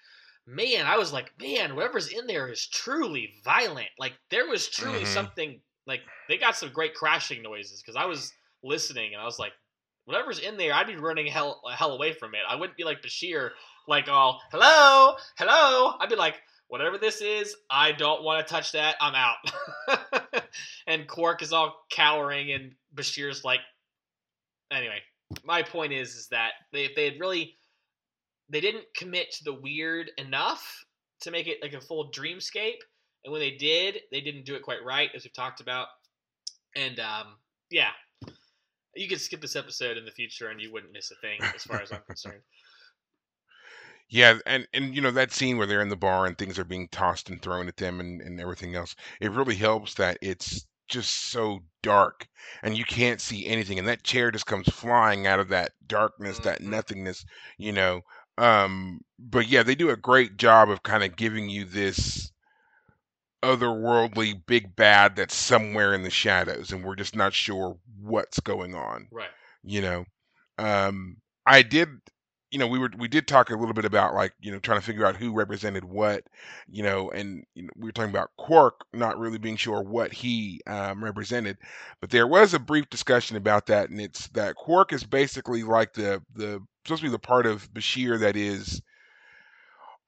man, 0.50 0.88
I 0.88 0.98
was 0.98 1.14
like, 1.14 1.32
man, 1.40 1.76
whatever's 1.76 2.08
in 2.10 2.26
there 2.26 2.48
is 2.50 2.68
truly 2.68 3.34
violent. 3.44 3.90
Like 4.00 4.14
there 4.32 4.48
was 4.48 4.68
truly 4.68 5.04
Mhm. 5.04 5.08
something 5.08 5.62
like 5.86 6.02
they 6.28 6.38
got 6.38 6.56
some 6.56 6.72
great 6.72 6.96
crashing 6.96 7.42
noises 7.42 7.82
because 7.82 7.96
I 7.96 8.06
was 8.06 8.34
listening 8.64 9.14
and 9.14 9.22
I 9.22 9.26
was 9.26 9.40
like, 9.40 9.54
whatever's 10.06 10.40
in 10.40 10.58
there, 10.58 10.74
I'd 10.74 10.88
be 10.88 10.96
running 10.96 11.28
hell 11.28 11.62
hell 11.72 11.94
away 11.94 12.14
from 12.14 12.34
it. 12.34 12.42
I 12.48 12.56
wouldn't 12.56 12.78
be 12.78 12.84
like 12.84 13.02
Bashir, 13.02 13.52
like 13.88 14.08
all 14.10 14.42
hello, 14.52 15.16
hello. 15.38 15.96
I'd 16.00 16.10
be 16.10 16.16
like, 16.16 16.42
whatever 16.68 16.98
this 16.98 17.22
is, 17.22 17.56
I 17.70 17.92
don't 17.92 18.24
want 18.24 18.46
to 18.46 18.52
touch 18.52 18.72
that. 18.72 18.96
I'm 19.00 19.16
out. 19.16 20.44
and 20.88 21.08
Quark 21.08 21.42
is 21.44 21.54
all 21.54 21.86
cowering 21.92 22.52
and 22.52 22.76
Bashir's 22.96 23.44
like, 23.44 23.62
anyway. 24.72 25.02
My 25.44 25.62
point 25.62 25.94
is, 25.94 26.16
is 26.16 26.28
that 26.30 26.54
they, 26.74 26.86
if 26.86 26.96
they 26.96 27.06
had 27.06 27.20
really 27.20 27.56
they 28.50 28.62
didn't 28.62 28.86
commit 28.96 29.32
to 29.32 29.44
the 29.44 29.54
weird 29.54 30.12
enough 30.18 30.86
to 31.22 31.32
make 31.32 31.48
it 31.48 31.60
like 31.62 31.74
a 31.74 31.82
full 31.82 32.12
dreamscape 32.12 32.80
and 33.24 33.32
when 33.32 33.42
they 33.42 33.52
did 33.52 34.00
they 34.12 34.22
didn't 34.22 34.46
do 34.46 34.56
it 34.56 34.64
quite 34.64 34.84
right 34.86 35.10
as 35.16 35.24
we've 35.24 35.34
talked 35.34 35.62
about 35.62 35.88
and 36.76 37.00
um, 37.00 37.38
yeah 37.70 37.92
you 38.96 39.08
could 39.08 39.22
skip 39.22 39.42
this 39.42 39.56
episode 39.56 39.98
in 39.98 40.06
the 40.06 40.12
future 40.12 40.50
and 40.50 40.62
you 40.62 40.72
wouldn't 40.72 40.94
miss 40.94 41.12
a 41.12 41.16
thing 41.16 41.42
as 41.56 41.64
far 41.64 41.82
as 41.82 41.92
i'm 41.92 42.02
concerned 42.08 42.42
Yeah, 44.10 44.40
and 44.46 44.68
and 44.74 44.94
you 44.96 45.02
know 45.02 45.12
that 45.12 45.32
scene 45.32 45.58
where 45.58 45.68
they're 45.68 45.82
in 45.82 45.90
the 45.90 45.96
bar 45.96 46.26
and 46.26 46.38
things 46.38 46.60
are 46.60 46.64
being 46.66 46.88
tossed 46.90 47.30
and 47.30 47.42
thrown 47.42 47.68
at 47.68 47.78
them 47.78 48.00
and 48.00 48.22
and 48.22 48.40
everything 48.40 48.76
else. 48.76 48.96
It 49.22 49.32
really 49.32 49.56
helps 49.56 49.94
that 49.96 50.18
it's 50.22 50.66
just 50.88 51.14
so 51.14 51.60
dark 51.84 52.28
and 52.64 52.76
you 52.78 52.84
can't 52.84 53.22
see 53.22 53.46
anything 53.48 53.78
and 53.80 53.88
that 53.88 54.04
chair 54.04 54.32
just 54.32 54.48
comes 54.48 54.68
flying 54.70 55.28
out 55.28 55.40
of 55.40 55.50
that 55.50 55.74
darkness, 55.88 56.40
that 56.40 56.62
Mhm. 56.62 56.70
nothingness, 56.70 57.24
you 57.58 57.72
know. 57.72 58.02
Um 58.40 59.02
but 59.20 59.48
yeah, 59.48 59.64
they 59.64 59.76
do 59.76 59.90
a 59.90 59.98
great 59.98 60.38
job 60.38 60.70
of 60.70 60.84
kind 60.84 61.04
of 61.04 61.16
giving 61.16 61.50
you 61.50 61.66
this 61.66 62.32
otherworldly 63.44 64.42
big 64.48 64.76
bad 64.76 65.16
that's 65.16 65.36
somewhere 65.36 65.94
in 65.94 66.04
the 66.04 66.10
shadows 66.10 66.72
and 66.72 66.84
we're 66.84 66.96
just 66.96 67.16
not 67.16 67.34
sure 67.34 67.78
what's 68.02 68.40
going 68.42 68.76
on 68.76 69.08
right. 69.12 69.30
you 69.64 69.82
know? 69.82 70.06
Um 70.58 71.18
i 71.46 71.62
did 71.62 71.90
you 72.52 72.58
know, 72.58 72.68
we 72.68 72.80
were 72.80 72.90
we 72.98 73.08
did 73.08 73.28
talk 73.28 73.50
a 73.50 73.56
little 73.56 73.74
bit 73.74 73.86
about 73.86 74.16
like 74.16 74.34
you 74.40 74.52
know 74.52 74.60
trying 74.60 74.80
to 74.80 74.86
figure 74.86 75.06
out 75.06 75.16
who 75.16 75.34
represented 75.34 75.84
what, 75.86 76.24
you 76.68 76.82
know, 76.82 77.12
and 77.12 77.44
you 77.54 77.64
know, 77.64 77.70
we 77.76 77.86
were 77.86 77.92
talking 77.92 78.10
about 78.10 78.32
Quark 78.38 78.86
not 78.94 79.20
really 79.20 79.38
being 79.38 79.56
sure 79.56 79.82
what 79.84 80.12
he 80.12 80.62
um, 80.66 81.04
represented, 81.04 81.58
but 82.02 82.10
there 82.10 82.28
was 82.28 82.54
a 82.54 82.60
brief 82.60 82.90
discussion 82.90 83.38
about 83.38 83.68
that, 83.68 83.90
and 83.90 84.02
it's 84.02 84.28
that 84.30 84.56
Quark 84.56 84.94
is 84.94 85.04
basically 85.04 85.64
like 85.64 85.94
the 85.94 86.22
the 86.34 86.60
supposed 86.84 87.02
to 87.02 87.08
be 87.08 87.12
the 87.12 87.20
part 87.20 87.46
of 87.46 87.72
Bashir 87.74 88.20
that 88.20 88.36
is 88.36 88.82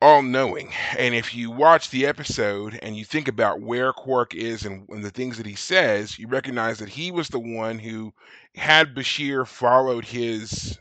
all 0.01 0.23
knowing. 0.23 0.71
And 0.97 1.13
if 1.13 1.35
you 1.35 1.51
watch 1.51 1.89
the 1.89 2.07
episode 2.07 2.79
and 2.81 2.97
you 2.97 3.05
think 3.05 3.27
about 3.27 3.61
where 3.61 3.93
Quark 3.93 4.33
is 4.33 4.65
and, 4.65 4.89
and, 4.89 5.03
the 5.03 5.11
things 5.11 5.37
that 5.37 5.45
he 5.45 5.55
says, 5.55 6.17
you 6.17 6.27
recognize 6.27 6.79
that 6.79 6.89
he 6.89 7.11
was 7.11 7.29
the 7.29 7.39
one 7.39 7.77
who 7.77 8.13
had 8.55 8.95
Bashir 8.95 9.45
followed 9.47 10.05
his 10.05 10.79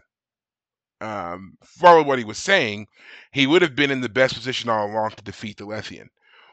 um, 1.01 1.57
followed 1.65 2.07
what 2.07 2.19
he 2.19 2.25
was 2.25 2.39
saying, 2.39 2.87
he 3.33 3.47
would 3.47 3.63
have 3.63 3.75
been 3.75 3.91
in 3.91 4.03
the 4.03 4.09
best 4.09 4.35
position 4.35 4.69
all 4.69 4.87
along 4.87 5.13
to 5.13 5.25
defeat 5.25 5.57
the 5.57 5.65
Lethean. 5.65 6.09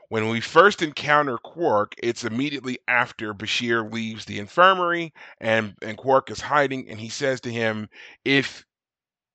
When 0.09 0.29
we 0.29 0.39
first 0.39 0.81
encounter 0.81 1.38
Quark, 1.38 1.93
it's 1.97 2.23
immediately 2.23 2.79
after 2.88 3.33
Bashir 3.33 3.91
leaves 3.91 4.23
the 4.23 4.39
infirmary 4.39 5.13
and, 5.41 5.75
and 5.81 5.97
Quark 5.97 6.31
is 6.31 6.39
hiding, 6.39 6.88
and 6.89 6.99
he 6.99 7.09
says 7.09 7.41
to 7.41 7.51
him, 7.51 7.89
If 8.23 8.65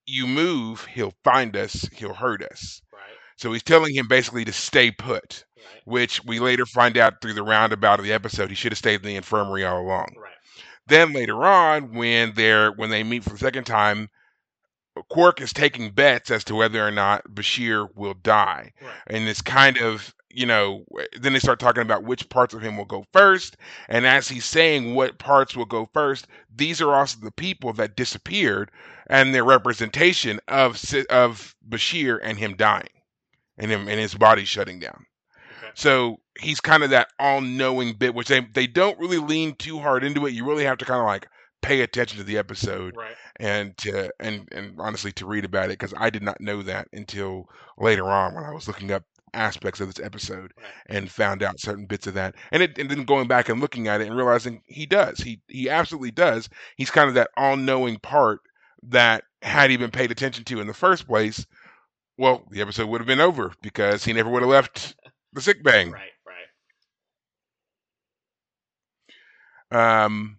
you 0.07 0.27
move, 0.27 0.85
he'll 0.87 1.15
find 1.25 1.57
us, 1.57 1.89
he'll 1.93 2.15
hurt 2.15 2.43
us. 2.43 2.81
Right. 2.93 3.01
So 3.37 3.53
he's 3.53 3.63
telling 3.63 3.95
him 3.95 4.09
basically 4.09 4.45
to 4.45 4.53
stay 4.53 4.91
put, 4.91 5.45
Right. 5.57 5.83
which 5.85 6.25
we 6.25 6.39
later 6.41 6.67
find 6.67 6.97
out 6.97 7.21
through 7.21 7.35
the 7.35 7.43
roundabout 7.43 7.99
of 8.01 8.05
the 8.05 8.13
episode 8.13 8.51
he 8.51 8.57
should 8.57 8.73
have 8.73 8.79
stayed 8.79 9.01
in 9.01 9.07
the 9.07 9.17
infirmary 9.17 9.65
all 9.65 9.81
along. 9.81 10.09
Right. 10.21 10.33
Then 10.87 11.13
later 11.13 11.45
on, 11.45 11.95
when 11.95 12.35
they're 12.35 12.73
when 12.73 12.91
they 12.91 13.03
meet 13.05 13.25
for 13.25 13.31
the 13.31 13.39
second 13.39 13.65
time, 13.65 14.09
Quark 15.11 15.41
is 15.41 15.53
taking 15.53 15.91
bets 15.91 16.31
as 16.31 16.45
to 16.45 16.55
whether 16.55 16.87
or 16.87 16.91
not 16.91 17.25
Bashir 17.29 17.89
will 17.95 18.15
die. 18.15 18.73
Right. 18.81 18.93
And 19.07 19.29
it's 19.29 19.41
kind 19.43 19.79
of, 19.79 20.15
you 20.33 20.47
know, 20.47 20.85
then 21.19 21.33
they 21.33 21.39
start 21.39 21.59
talking 21.61 21.83
about 21.83 22.05
which 22.05 22.29
parts 22.29 22.55
of 22.55 22.63
him 22.63 22.77
will 22.77 22.85
go 22.85 23.05
first. 23.13 23.57
And 23.89 24.07
as 24.07 24.29
he's 24.29 24.45
saying 24.45 24.95
what 24.95 25.19
parts 25.19 25.57
will 25.57 25.67
go 25.67 25.89
first, 25.93 26.27
these 26.55 26.81
are 26.81 26.95
also 26.95 27.19
the 27.21 27.33
people 27.33 27.73
that 27.75 27.97
disappeared 27.97 28.71
and 29.09 29.35
their 29.35 29.45
representation 29.45 30.41
of 30.49 30.83
of 31.11 31.55
Bashir 31.69 32.19
and 32.23 32.39
him 32.39 32.57
dying 32.57 32.89
and 33.59 33.71
him 33.71 33.89
and 33.89 34.01
his 34.01 34.15
body 34.15 34.45
shutting 34.45 34.79
down. 34.81 35.05
Okay. 35.59 35.71
So 35.75 36.21
he's 36.41 36.61
kind 36.61 36.83
of 36.83 36.91
that 36.91 37.09
all-knowing 37.19 37.95
bit, 37.95 38.15
which 38.15 38.29
they 38.29 38.41
they 38.41 38.67
don't 38.67 38.99
really 38.99 39.19
lean 39.19 39.55
too 39.57 39.79
hard 39.79 40.05
into 40.05 40.27
it. 40.27 40.33
You 40.33 40.47
really 40.47 40.65
have 40.65 40.79
to 40.79 40.85
kind 40.85 41.01
of 41.01 41.07
like 41.07 41.29
pay 41.63 41.83
attention 41.83 42.19
to 42.19 42.25
the 42.25 42.39
episode 42.39 42.95
Right. 42.97 43.15
and 43.39 43.77
to 43.79 44.11
and 44.19 44.49
and 44.51 44.75
honestly 44.81 45.13
to 45.13 45.27
read 45.27 45.45
about 45.45 45.67
it 45.67 45.79
because 45.79 45.95
I 45.97 46.11
did 46.11 46.23
not 46.23 46.41
know 46.41 46.63
that 46.63 46.89
until 46.93 47.49
later 47.79 48.05
on 48.11 48.35
when 48.35 48.43
I 48.45 48.51
was 48.53 48.67
looking 48.67 48.91
up 48.91 49.05
aspects 49.35 49.81
of 49.81 49.87
this 49.93 50.05
episode 50.05 50.53
and 50.87 51.11
found 51.11 51.43
out 51.43 51.61
certain 51.61 51.87
bits 51.87 52.07
of 52.07 52.15
that 52.15 52.35
and 52.53 52.63
it 52.63 52.79
and 52.79 52.91
then 52.91 53.05
going 53.05 53.27
back 53.29 53.49
and 53.49 53.61
looking 53.61 53.89
at 53.89 54.01
it 54.01 54.07
and 54.07 54.17
realizing 54.17 54.63
he 54.67 54.87
does 54.87 55.19
he 55.19 55.41
he 55.49 55.71
absolutely 55.71 56.11
does 56.11 56.49
he's 56.77 56.91
kind 56.91 57.09
of 57.09 57.15
that 57.15 57.31
all-knowing 57.37 57.99
part 57.99 58.41
that 58.83 59.25
had 59.43 59.71
he 59.71 59.77
been 59.77 59.91
paid 59.91 60.11
attention 60.11 60.45
to 60.45 60.61
in 60.61 60.67
the 60.67 60.75
first 60.75 61.07
place 61.07 61.47
well 62.19 62.45
the 62.51 62.61
episode 62.63 62.89
would 62.89 63.01
have 63.01 63.07
been 63.09 63.21
over 63.21 63.53
because 63.63 64.05
he 64.05 64.13
never 64.13 64.31
would 64.31 64.43
have 64.43 64.51
left 64.51 64.97
the 65.33 65.41
sickbay. 65.43 65.87
Right. 65.89 66.11
Right. 69.71 70.05
Um, 70.05 70.39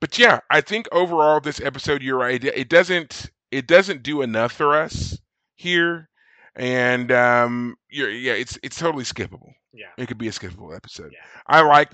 but 0.00 0.18
yeah, 0.18 0.40
I 0.50 0.60
think 0.60 0.88
overall 0.92 1.40
this 1.40 1.60
episode, 1.60 2.02
you're 2.02 2.18
right. 2.18 2.42
It 2.42 2.68
doesn't 2.68 3.30
it 3.50 3.66
doesn't 3.66 4.02
do 4.02 4.22
enough 4.22 4.52
for 4.52 4.74
us 4.76 5.18
here, 5.54 6.08
and 6.56 7.10
um, 7.12 7.76
you're, 7.90 8.10
yeah, 8.10 8.34
it's 8.34 8.58
it's 8.62 8.78
totally 8.78 9.04
skippable. 9.04 9.52
Yeah. 9.72 9.86
It 9.96 10.06
could 10.06 10.18
be 10.18 10.28
a 10.28 10.32
skippable 10.32 10.74
episode. 10.76 11.12
Yeah. 11.12 11.24
I 11.46 11.62
like 11.62 11.90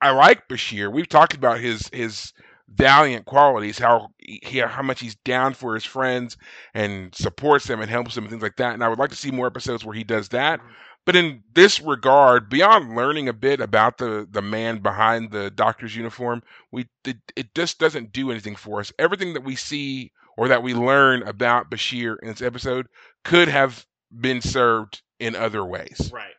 I 0.00 0.10
like 0.10 0.48
Bashir. 0.48 0.92
We've 0.92 1.08
talked 1.08 1.34
about 1.34 1.58
his 1.60 1.88
his 1.92 2.32
valiant 2.68 3.26
qualities, 3.26 3.78
how 3.78 4.08
he 4.18 4.58
how 4.58 4.82
much 4.82 5.00
he's 5.00 5.16
down 5.16 5.54
for 5.54 5.74
his 5.74 5.84
friends 5.84 6.36
and 6.74 7.14
supports 7.14 7.66
them 7.66 7.80
and 7.80 7.90
helps 7.90 8.14
them 8.14 8.24
and 8.24 8.30
things 8.30 8.42
like 8.42 8.56
that. 8.56 8.74
And 8.74 8.84
I 8.84 8.88
would 8.88 8.98
like 8.98 9.10
to 9.10 9.16
see 9.16 9.30
more 9.30 9.46
episodes 9.46 9.84
where 9.84 9.94
he 9.94 10.04
does 10.04 10.28
that. 10.30 10.60
Mhm. 10.60 10.74
But 11.04 11.14
in 11.16 11.44
this 11.54 11.80
regard, 11.80 12.48
beyond 12.48 12.96
learning 12.96 13.28
a 13.28 13.32
bit 13.32 13.60
about 13.60 13.98
the 13.98 14.26
the 14.30 14.42
man 14.42 14.78
behind 14.78 15.30
the 15.30 15.50
doctor's 15.50 15.94
uniform, 15.96 16.42
we 16.72 16.86
it, 17.04 17.18
it 17.36 17.54
just 17.54 17.78
doesn't 17.78 18.12
do 18.12 18.30
anything 18.30 18.56
for 18.56 18.80
us. 18.80 18.92
Everything 18.98 19.34
that 19.34 19.44
we 19.44 19.56
see 19.56 20.12
or 20.36 20.48
that 20.48 20.62
we 20.62 20.74
learn 20.74 21.22
about 21.22 21.70
Bashir 21.70 22.16
in 22.22 22.28
this 22.28 22.42
episode 22.42 22.86
could 23.24 23.48
have 23.48 23.86
been 24.20 24.40
served 24.40 25.02
in 25.18 25.34
other 25.34 25.64
ways. 25.64 26.10
Right. 26.12 26.34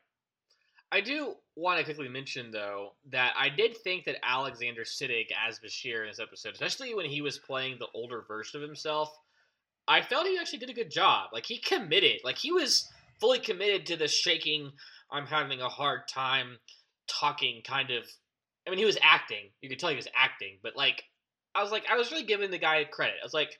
I 0.92 1.02
do 1.02 1.36
want 1.56 1.80
to 1.80 1.84
quickly 1.84 2.08
mention 2.08 2.52
though 2.52 2.92
that 3.12 3.34
I 3.38 3.50
did 3.50 3.76
think 3.78 4.06
that 4.06 4.18
Alexander 4.24 4.84
Siddig 4.84 5.28
as 5.48 5.60
Bashir 5.60 6.02
in 6.02 6.08
this 6.08 6.20
episode, 6.20 6.54
especially 6.54 6.94
when 6.94 7.06
he 7.06 7.22
was 7.22 7.40
playing 7.40 7.78
the 7.80 7.88
older 7.94 8.24
version 8.28 8.62
of 8.62 8.68
himself, 8.68 9.12
I 9.88 10.02
felt 10.02 10.28
he 10.28 10.38
actually 10.38 10.60
did 10.60 10.70
a 10.70 10.74
good 10.74 10.92
job. 10.92 11.30
Like 11.34 11.46
he 11.46 11.60
committed. 11.60 12.22
Like 12.24 12.38
he 12.38 12.52
was 12.52 12.88
fully 13.20 13.40
committed 13.40 13.86
to 13.88 13.98
the 13.98 14.08
shaking. 14.08 14.72
I'm 15.12 15.26
having 15.26 15.62
a 15.62 15.70
hard 15.70 16.02
time 16.08 16.58
talking. 17.08 17.62
Kind 17.66 17.92
of. 17.92 18.04
I 18.66 18.70
mean, 18.70 18.80
he 18.80 18.86
was 18.86 18.98
acting. 19.02 19.50
You 19.62 19.70
could 19.70 19.80
tell 19.80 19.90
he 19.90 19.96
was 19.96 20.10
acting, 20.16 20.58
but 20.62 20.76
like, 20.76 21.04
I 21.56 21.64
was 21.64 21.72
like, 21.72 21.86
I 21.90 21.96
was 21.96 22.12
really 22.12 22.26
giving 22.26 22.52
the 22.52 22.58
guy 22.58 22.84
credit. 22.84 23.16
I 23.22 23.26
was 23.26 23.34
like, 23.34 23.58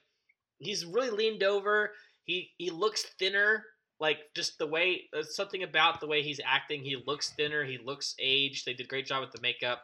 he's 0.58 0.84
really 0.84 1.10
leaned 1.10 1.42
over. 1.42 1.92
He 2.24 2.50
he 2.58 2.70
looks 2.70 3.04
thinner 3.18 3.64
like 4.00 4.18
just 4.34 4.58
the 4.58 4.66
way 4.66 5.02
something 5.22 5.62
about 5.62 6.00
the 6.00 6.06
way 6.06 6.22
he's 6.22 6.40
acting 6.44 6.82
he 6.82 6.96
looks 7.06 7.30
thinner 7.30 7.64
he 7.64 7.78
looks 7.84 8.14
aged 8.18 8.64
they 8.64 8.74
did 8.74 8.86
a 8.86 8.88
great 8.88 9.06
job 9.06 9.20
with 9.20 9.32
the 9.32 9.40
makeup. 9.40 9.82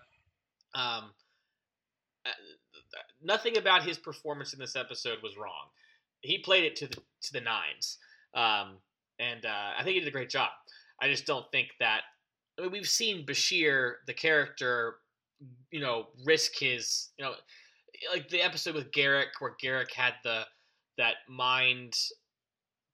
Um 0.75 1.13
uh, 2.27 2.31
nothing 3.23 3.59
about 3.59 3.85
his 3.85 3.99
performance 3.99 4.53
in 4.53 4.59
this 4.59 4.77
episode 4.77 5.19
was 5.23 5.37
wrong. 5.37 5.69
He 6.21 6.39
played 6.39 6.65
it 6.65 6.77
to 6.77 6.87
the 6.87 6.97
to 6.97 7.33
the 7.33 7.41
nines. 7.41 7.99
Um 8.35 8.79
and 9.21 9.45
uh, 9.47 9.71
i 9.79 9.83
think 9.85 9.95
he 9.95 10.01
did 10.01 10.09
a 10.09 10.13
great 10.13 10.31
job. 10.31 10.51
I 11.01 11.09
just 11.09 11.27
don't 11.27 11.47
think 11.53 11.69
that 11.81 12.03
I 12.59 12.63
mean, 12.63 12.73
we've 12.73 12.89
seen 12.89 13.27
bashir 13.27 13.95
the 14.07 14.15
character 14.15 14.97
you 15.71 15.81
know 15.81 16.07
risk 16.25 16.53
his 16.59 17.11
you 17.19 17.25
know 17.25 17.33
like 18.13 18.29
the 18.29 18.43
episode 18.43 18.75
with 18.75 18.91
Garak 18.93 19.41
where 19.41 19.57
Garak 19.63 19.93
had 19.93 20.15
the 20.23 20.45
that 20.99 21.15
mind 21.29 21.95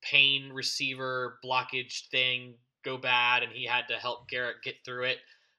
pain 0.03 0.53
receiver 0.53 1.39
blockage 1.45 2.09
thing 2.09 2.55
go 2.85 2.97
bad 2.97 3.43
and 3.43 3.53
he 3.53 3.65
had 3.65 3.89
to 3.89 3.95
help 3.95 4.31
Garak 4.31 4.63
get 4.63 4.77
through 4.85 5.05
it. 5.05 5.19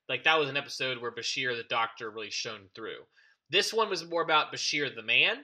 Like 0.09 0.23
that 0.23 0.39
was 0.39 0.49
an 0.49 0.57
episode 0.57 1.01
where 1.01 1.11
Bashir 1.11 1.55
the 1.55 1.63
doctor 1.63 2.09
really 2.09 2.31
shone 2.31 2.69
through. 2.75 3.03
This 3.49 3.73
one 3.73 3.89
was 3.89 4.07
more 4.07 4.21
about 4.21 4.53
Bashir 4.53 4.93
the 4.93 5.01
man. 5.01 5.37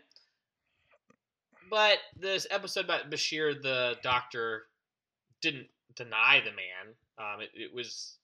But 1.69 1.97
this 2.17 2.47
episode 2.49 2.85
about 2.85 3.11
Bashir 3.11 3.61
the 3.61 3.95
doctor 4.01 4.63
didn't 5.41 5.67
deny 5.95 6.41
the 6.43 6.51
man. 6.51 6.95
Um, 7.19 7.41
it, 7.41 7.49
it 7.53 7.73
was 7.73 8.17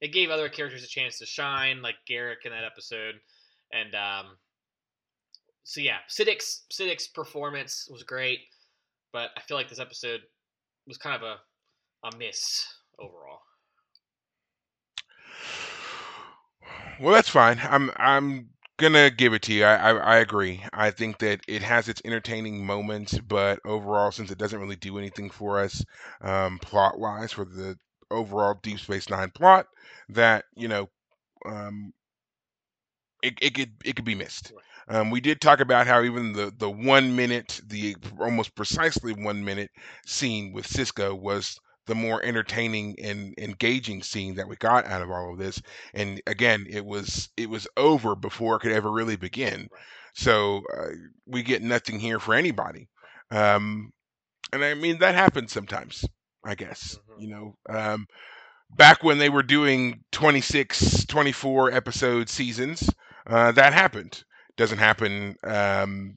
it 0.00 0.12
gave 0.12 0.30
other 0.30 0.48
characters 0.48 0.82
a 0.82 0.88
chance 0.88 1.18
to 1.18 1.26
shine, 1.26 1.82
like 1.82 1.96
Garak 2.08 2.44
in 2.44 2.52
that 2.52 2.64
episode. 2.64 3.16
And 3.72 3.94
um, 3.94 4.36
so 5.62 5.80
yeah, 5.80 5.98
Siddig's 6.08 6.62
Siddig's 6.72 7.06
performance 7.06 7.88
was 7.90 8.02
great 8.02 8.40
but 9.12 9.30
I 9.36 9.40
feel 9.42 9.56
like 9.56 9.68
this 9.68 9.80
episode 9.80 10.20
was 10.86 10.98
kind 10.98 11.16
of 11.16 11.22
a 11.22 11.36
a 12.06 12.16
miss 12.16 12.66
overall. 12.98 13.40
Well, 17.00 17.14
that's 17.14 17.28
fine. 17.28 17.58
I'm 17.62 17.90
I'm 17.96 18.50
gonna 18.76 19.10
give 19.10 19.32
it 19.34 19.42
to 19.42 19.52
you. 19.54 19.64
I, 19.64 19.74
I 19.76 19.92
I 19.96 20.16
agree. 20.18 20.64
I 20.72 20.90
think 20.90 21.18
that 21.18 21.40
it 21.48 21.62
has 21.62 21.88
its 21.88 22.02
entertaining 22.04 22.64
moments, 22.66 23.18
but 23.18 23.60
overall, 23.64 24.12
since 24.12 24.30
it 24.30 24.38
doesn't 24.38 24.60
really 24.60 24.76
do 24.76 24.98
anything 24.98 25.30
for 25.30 25.60
us, 25.60 25.84
um, 26.20 26.58
plot 26.58 26.98
wise, 26.98 27.32
for 27.32 27.44
the 27.44 27.78
overall 28.10 28.58
Deep 28.62 28.80
Space 28.80 29.08
Nine 29.08 29.30
plot, 29.30 29.66
that 30.10 30.44
you 30.56 30.68
know, 30.68 30.90
um, 31.46 31.92
it, 33.22 33.34
it 33.42 33.54
could 33.54 33.72
it 33.84 33.96
could 33.96 34.04
be 34.04 34.14
missed. 34.14 34.52
Um, 34.88 35.10
we 35.10 35.20
did 35.20 35.40
talk 35.40 35.60
about 35.60 35.86
how 35.86 36.02
even 36.02 36.32
the 36.32 36.52
the 36.56 36.70
one 36.70 37.16
minute, 37.16 37.60
the 37.66 37.96
almost 38.20 38.54
precisely 38.54 39.12
one 39.12 39.44
minute 39.44 39.70
scene 40.06 40.52
with 40.52 40.66
Sisko 40.68 41.18
was 41.18 41.58
the 41.86 41.94
more 41.94 42.22
entertaining 42.24 42.96
and 43.02 43.34
engaging 43.38 44.02
scene 44.02 44.34
that 44.36 44.48
we 44.48 44.56
got 44.56 44.86
out 44.86 45.02
of 45.02 45.10
all 45.10 45.32
of 45.32 45.38
this. 45.38 45.60
And 45.94 46.20
again, 46.26 46.66
it 46.68 46.84
was 46.84 47.28
it 47.36 47.48
was 47.50 47.66
over 47.76 48.14
before 48.16 48.56
it 48.56 48.60
could 48.60 48.72
ever 48.72 48.90
really 48.90 49.16
begin. 49.16 49.68
So 50.14 50.62
uh, 50.76 50.88
we 51.26 51.42
get 51.42 51.62
nothing 51.62 51.98
here 52.00 52.18
for 52.18 52.34
anybody. 52.34 52.88
Um, 53.30 53.92
and 54.52 54.64
I 54.64 54.74
mean 54.74 54.98
that 55.00 55.14
happens 55.14 55.52
sometimes. 55.52 56.04
I 56.44 56.54
guess 56.54 56.98
Mhm. 57.08 57.20
you 57.20 57.28
know. 57.28 57.56
Um, 57.68 58.06
back 58.70 59.02
when 59.02 59.18
they 59.18 59.28
were 59.28 59.42
doing 59.42 60.04
26 60.12 61.04
24 61.06 61.72
episode 61.72 62.28
seasons 62.28 62.88
uh, 63.26 63.52
that 63.52 63.72
happened 63.72 64.24
doesn't 64.56 64.78
happen 64.78 65.36
um, 65.44 66.16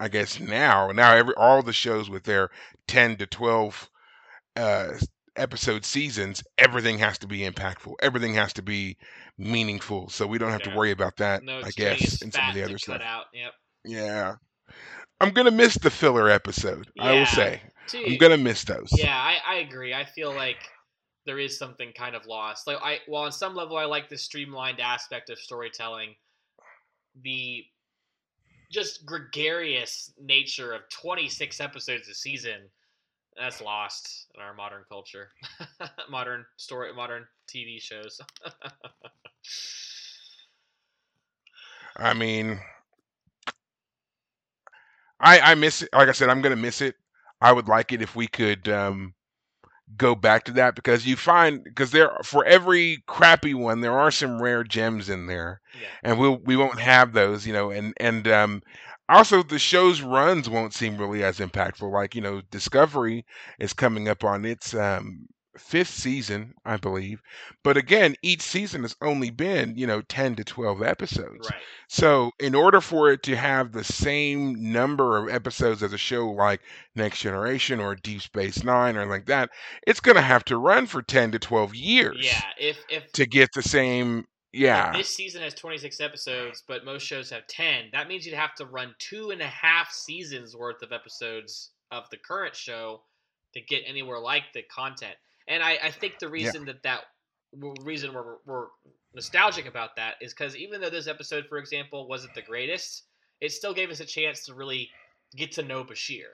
I 0.00 0.08
guess 0.08 0.40
now 0.40 0.90
now 0.92 1.14
every 1.14 1.34
all 1.34 1.62
the 1.62 1.72
shows 1.72 2.08
with 2.08 2.24
their 2.24 2.50
ten 2.86 3.16
to 3.16 3.26
twelve 3.26 3.88
uh, 4.56 4.92
episode 5.38 5.84
seasons, 5.84 6.42
everything 6.58 6.98
has 6.98 7.18
to 7.18 7.26
be 7.26 7.40
impactful. 7.40 7.94
Everything 8.00 8.34
has 8.34 8.52
to 8.54 8.62
be 8.62 8.96
meaningful. 9.38 10.08
So 10.08 10.26
we 10.26 10.38
don't 10.38 10.50
have 10.50 10.62
to 10.62 10.74
worry 10.74 10.90
about 10.90 11.16
that. 11.18 11.42
No, 11.42 11.60
I 11.60 11.70
guess 11.70 12.22
in 12.22 12.32
some 12.32 12.48
of 12.48 12.54
the 12.54 12.64
other 12.64 12.78
stuff. 12.78 13.00
Yep. 13.32 13.52
Yeah. 13.84 14.34
I'm 15.20 15.30
gonna 15.30 15.50
miss 15.50 15.74
the 15.76 15.90
filler 15.90 16.28
episode. 16.28 16.88
I 16.98 17.12
will 17.12 17.26
say. 17.26 17.60
See, 17.86 18.04
I'm 18.04 18.18
gonna 18.18 18.36
miss 18.36 18.64
those. 18.64 18.90
Yeah, 18.92 19.16
I, 19.16 19.38
I 19.46 19.54
agree. 19.60 19.94
I 19.94 20.04
feel 20.04 20.32
like 20.32 20.58
there 21.26 21.38
is 21.38 21.58
something 21.58 21.92
kind 21.96 22.14
of 22.14 22.26
lost. 22.26 22.66
Like 22.66 22.78
I 22.82 22.98
well 23.08 23.22
on 23.22 23.32
some 23.32 23.54
level 23.54 23.76
I 23.76 23.84
like 23.84 24.08
the 24.08 24.18
streamlined 24.18 24.80
aspect 24.80 25.30
of 25.30 25.38
storytelling. 25.38 26.14
The 27.22 27.64
just 28.70 29.06
gregarious 29.06 30.12
nature 30.20 30.72
of 30.72 30.82
26 30.90 31.60
episodes 31.60 32.08
a 32.08 32.14
season 32.14 32.70
that's 33.36 33.60
lost 33.60 34.26
in 34.34 34.40
our 34.42 34.54
modern 34.54 34.84
culture. 34.88 35.30
modern 36.10 36.44
story 36.56 36.92
modern 36.94 37.26
TV 37.46 37.78
shows. 37.80 38.20
I 41.96 42.14
mean, 42.14 42.60
I 45.20 45.40
I 45.40 45.54
miss 45.54 45.82
it. 45.82 45.88
Like 45.92 46.08
I 46.08 46.12
said, 46.12 46.28
I'm 46.28 46.42
gonna 46.42 46.56
miss 46.56 46.80
it. 46.80 46.96
I 47.40 47.52
would 47.52 47.68
like 47.68 47.92
it 47.92 48.02
if 48.02 48.16
we 48.16 48.26
could 48.26 48.68
um, 48.68 49.14
go 49.96 50.14
back 50.14 50.44
to 50.44 50.52
that 50.52 50.74
because 50.74 51.06
you 51.06 51.16
find 51.16 51.62
because 51.64 51.90
there 51.90 52.10
for 52.22 52.44
every 52.44 53.02
crappy 53.06 53.54
one 53.54 53.80
there 53.80 53.98
are 53.98 54.10
some 54.10 54.40
rare 54.40 54.64
gems 54.64 55.08
in 55.08 55.26
there, 55.26 55.60
yeah. 55.74 55.88
and 56.02 56.18
we'll 56.18 56.38
we 56.38 56.56
won't 56.56 56.80
have 56.80 57.12
those, 57.12 57.46
you 57.46 57.52
know, 57.52 57.70
and 57.70 57.94
and 57.98 58.28
um, 58.28 58.62
also 59.08 59.42
the 59.42 59.58
show's 59.58 60.02
runs 60.02 60.48
won't 60.48 60.74
seem 60.74 60.98
really 60.98 61.24
as 61.24 61.38
impactful. 61.38 61.90
Like 61.90 62.14
you 62.14 62.20
know, 62.20 62.42
Discovery 62.50 63.24
is 63.58 63.72
coming 63.72 64.08
up 64.08 64.24
on 64.24 64.44
its 64.44 64.74
um, 64.74 65.28
fifth 65.58 65.90
season, 65.90 66.54
I 66.64 66.76
believe, 66.76 67.20
but 67.62 67.76
again, 67.76 68.14
each 68.22 68.42
season 68.42 68.82
has 68.82 68.96
only 69.02 69.30
been 69.30 69.76
you 69.76 69.86
know 69.86 70.00
ten 70.02 70.34
to 70.36 70.44
twelve 70.44 70.82
episodes. 70.82 71.48
Right. 71.50 71.60
So, 71.88 72.32
in 72.38 72.54
order 72.54 72.80
for 72.80 73.10
it 73.10 73.22
to 73.24 73.36
have 73.36 73.72
the 73.72 73.84
same 73.84 74.72
number 74.72 75.16
of 75.16 75.28
episodes 75.34 75.82
as 75.82 75.92
a 75.92 75.98
show 75.98 76.28
like 76.30 76.60
Next 76.94 77.20
Generation 77.20 77.80
or 77.80 77.94
Deep 77.94 78.20
Space 78.22 78.62
Nine 78.62 78.96
or 78.96 79.06
like 79.06 79.26
that, 79.26 79.50
it's 79.86 80.00
going 80.00 80.16
to 80.16 80.22
have 80.22 80.44
to 80.46 80.58
run 80.58 80.86
for 80.86 81.02
10 81.02 81.32
to 81.32 81.38
12 81.38 81.74
years 81.74 82.18
Yeah, 82.20 82.42
if 82.58 82.78
if 82.88 83.10
to 83.12 83.26
get 83.26 83.50
the 83.54 83.62
same. 83.62 84.26
Yeah. 84.52 84.92
this 84.92 85.14
season 85.14 85.42
has 85.42 85.54
26 85.54 86.00
episodes, 86.00 86.62
but 86.66 86.84
most 86.84 87.06
shows 87.06 87.28
have 87.30 87.46
10. 87.48 87.90
That 87.92 88.08
means 88.08 88.24
you'd 88.24 88.34
have 88.34 88.54
to 88.56 88.66
run 88.66 88.94
two 88.98 89.30
and 89.30 89.42
a 89.42 89.46
half 89.46 89.92
seasons 89.92 90.56
worth 90.56 90.82
of 90.82 90.90
episodes 90.90 91.70
of 91.90 92.04
the 92.10 92.16
current 92.16 92.56
show 92.56 93.02
to 93.54 93.60
get 93.60 93.82
anywhere 93.86 94.18
like 94.18 94.44
the 94.54 94.62
content. 94.62 95.14
And 95.48 95.62
I, 95.62 95.78
I 95.82 95.90
think 95.90 96.18
the 96.18 96.28
reason 96.28 96.66
that 96.66 96.82
that 96.82 97.00
reason 97.82 98.12
we're, 98.12 98.36
we're 98.46 98.66
nostalgic 99.14 99.66
about 99.66 99.96
that 99.96 100.14
is 100.20 100.34
because 100.34 100.54
even 100.54 100.80
though 100.80 100.90
this 100.90 101.06
episode, 101.06 101.46
for 101.48 101.58
example, 101.58 102.06
wasn't 102.06 102.34
the 102.34 102.42
greatest, 102.42 103.04
it 103.40 103.52
still 103.52 103.72
gave 103.72 103.90
us 103.90 104.00
a 104.00 104.04
chance 104.04 104.44
to 104.44 104.54
really 104.54 104.90
get 105.36 105.52
to 105.52 105.62
know 105.62 105.84
Bashir. 105.84 106.26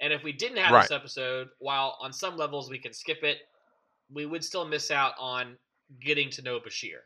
And 0.00 0.12
if 0.12 0.22
we 0.22 0.32
didn't 0.32 0.58
have 0.58 0.82
this 0.82 0.90
episode, 0.90 1.48
while 1.58 1.96
on 2.00 2.12
some 2.12 2.36
levels 2.36 2.68
we 2.68 2.78
can 2.78 2.92
skip 2.92 3.22
it, 3.22 3.38
we 4.12 4.26
would 4.26 4.44
still 4.44 4.66
miss 4.66 4.90
out 4.90 5.14
on 5.18 5.56
getting 6.00 6.28
to 6.30 6.42
know 6.42 6.58
Bashir. 6.60 6.98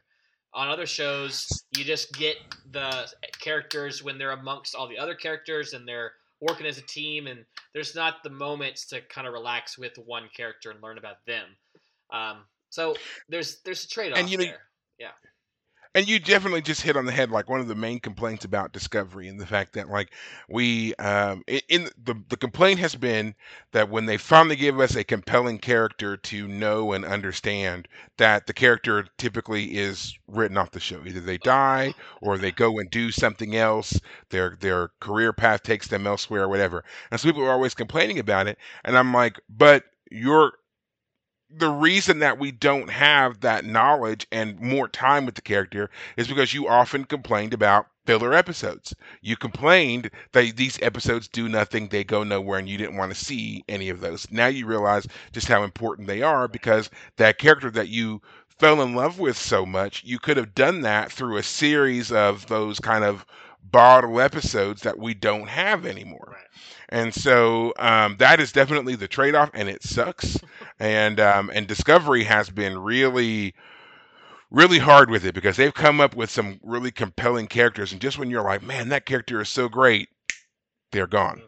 On 0.52 0.68
other 0.68 0.86
shows, 0.86 1.46
you 1.76 1.84
just 1.84 2.12
get 2.14 2.36
the 2.72 3.06
characters 3.40 4.02
when 4.02 4.18
they're 4.18 4.32
amongst 4.32 4.74
all 4.74 4.88
the 4.88 4.98
other 4.98 5.14
characters 5.14 5.74
and 5.74 5.86
they're 5.86 6.12
working 6.40 6.66
as 6.66 6.78
a 6.78 6.82
team, 6.82 7.26
and 7.26 7.44
there's 7.74 7.94
not 7.94 8.22
the 8.22 8.30
moments 8.30 8.86
to 8.86 9.00
kind 9.02 9.26
of 9.26 9.32
relax 9.32 9.78
with 9.78 9.92
one 10.04 10.28
character 10.34 10.70
and 10.70 10.82
learn 10.82 10.98
about 10.98 11.16
them. 11.26 11.44
Um, 12.12 12.44
so 12.70 12.94
there's 13.28 13.60
there's 13.64 13.84
a 13.84 13.88
trade 13.88 14.12
off 14.12 14.18
And, 14.18 14.30
you 14.30 14.38
know, 14.38 14.44
there. 14.44 14.60
And 15.92 16.08
you 16.08 16.20
definitely 16.20 16.62
just 16.62 16.82
hit 16.82 16.96
on 16.96 17.04
the 17.04 17.10
head 17.12 17.30
like 17.32 17.48
one 17.48 17.58
of 17.58 17.66
the 17.66 17.74
main 17.74 17.98
complaints 17.98 18.44
about 18.44 18.72
Discovery 18.72 19.26
and 19.26 19.40
the 19.40 19.46
fact 19.46 19.72
that 19.72 19.88
like 19.88 20.12
we 20.48 20.94
um 20.96 21.42
in 21.68 21.88
the 22.04 22.14
the 22.28 22.36
complaint 22.36 22.78
has 22.78 22.94
been 22.94 23.34
that 23.72 23.88
when 23.88 24.06
they 24.06 24.16
finally 24.16 24.54
give 24.54 24.78
us 24.78 24.94
a 24.94 25.02
compelling 25.02 25.58
character 25.58 26.16
to 26.16 26.46
know 26.46 26.92
and 26.92 27.04
understand 27.04 27.88
that 28.18 28.46
the 28.46 28.52
character 28.52 29.04
typically 29.18 29.76
is 29.76 30.16
written 30.28 30.56
off 30.56 30.70
the 30.70 30.78
show. 30.80 31.02
Either 31.04 31.20
they 31.20 31.38
die 31.38 31.92
or 32.20 32.38
they 32.38 32.52
go 32.52 32.78
and 32.78 32.88
do 32.90 33.10
something 33.10 33.56
else. 33.56 33.98
Their 34.30 34.56
their 34.60 34.90
career 35.00 35.32
path 35.32 35.64
takes 35.64 35.88
them 35.88 36.06
elsewhere 36.06 36.44
or 36.44 36.48
whatever. 36.48 36.84
And 37.10 37.20
so 37.20 37.28
people 37.28 37.42
are 37.44 37.50
always 37.50 37.74
complaining 37.74 38.20
about 38.20 38.46
it. 38.46 38.58
And 38.84 38.96
I'm 38.96 39.12
like 39.12 39.40
but 39.48 39.84
you're 40.10 40.52
the 41.52 41.68
reason 41.68 42.20
that 42.20 42.38
we 42.38 42.52
don't 42.52 42.90
have 42.90 43.40
that 43.40 43.64
knowledge 43.64 44.26
and 44.30 44.60
more 44.60 44.88
time 44.88 45.26
with 45.26 45.34
the 45.34 45.42
character 45.42 45.90
is 46.16 46.28
because 46.28 46.54
you 46.54 46.68
often 46.68 47.04
complained 47.04 47.52
about 47.52 47.86
filler 48.06 48.32
episodes. 48.32 48.94
You 49.20 49.36
complained 49.36 50.10
that 50.32 50.56
these 50.56 50.78
episodes 50.80 51.28
do 51.28 51.48
nothing, 51.48 51.88
they 51.88 52.04
go 52.04 52.22
nowhere, 52.22 52.58
and 52.58 52.68
you 52.68 52.78
didn't 52.78 52.96
want 52.96 53.12
to 53.12 53.24
see 53.24 53.64
any 53.68 53.88
of 53.88 54.00
those. 54.00 54.26
Now 54.30 54.46
you 54.46 54.66
realize 54.66 55.06
just 55.32 55.48
how 55.48 55.62
important 55.64 56.06
they 56.08 56.22
are 56.22 56.48
because 56.48 56.88
that 57.16 57.38
character 57.38 57.70
that 57.70 57.88
you 57.88 58.22
fell 58.48 58.82
in 58.82 58.94
love 58.94 59.18
with 59.18 59.36
so 59.36 59.66
much, 59.66 60.04
you 60.04 60.18
could 60.18 60.36
have 60.36 60.54
done 60.54 60.82
that 60.82 61.10
through 61.10 61.36
a 61.36 61.42
series 61.42 62.12
of 62.12 62.46
those 62.46 62.78
kind 62.78 63.04
of 63.04 63.24
bottle 63.62 64.20
episodes 64.20 64.82
that 64.82 64.98
we 64.98 65.14
don't 65.14 65.48
have 65.48 65.86
anymore. 65.86 66.28
Right. 66.32 66.46
And 66.88 67.14
so 67.14 67.72
um, 67.78 68.16
that 68.18 68.40
is 68.40 68.52
definitely 68.52 68.96
the 68.96 69.08
trade-off, 69.08 69.50
and 69.54 69.68
it 69.68 69.82
sucks. 69.82 70.38
and 70.80 71.20
um, 71.20 71.50
and 71.54 71.66
Discovery 71.66 72.24
has 72.24 72.50
been 72.50 72.78
really, 72.78 73.54
really 74.50 74.78
hard 74.78 75.10
with 75.10 75.24
it 75.24 75.34
because 75.34 75.56
they've 75.56 75.74
come 75.74 76.00
up 76.00 76.16
with 76.16 76.30
some 76.30 76.60
really 76.62 76.90
compelling 76.90 77.46
characters, 77.46 77.92
and 77.92 78.00
just 78.00 78.18
when 78.18 78.30
you're 78.30 78.44
like, 78.44 78.62
man, 78.62 78.88
that 78.90 79.06
character 79.06 79.40
is 79.40 79.48
so 79.48 79.68
great, 79.68 80.08
they're 80.92 81.06
gone. 81.06 81.42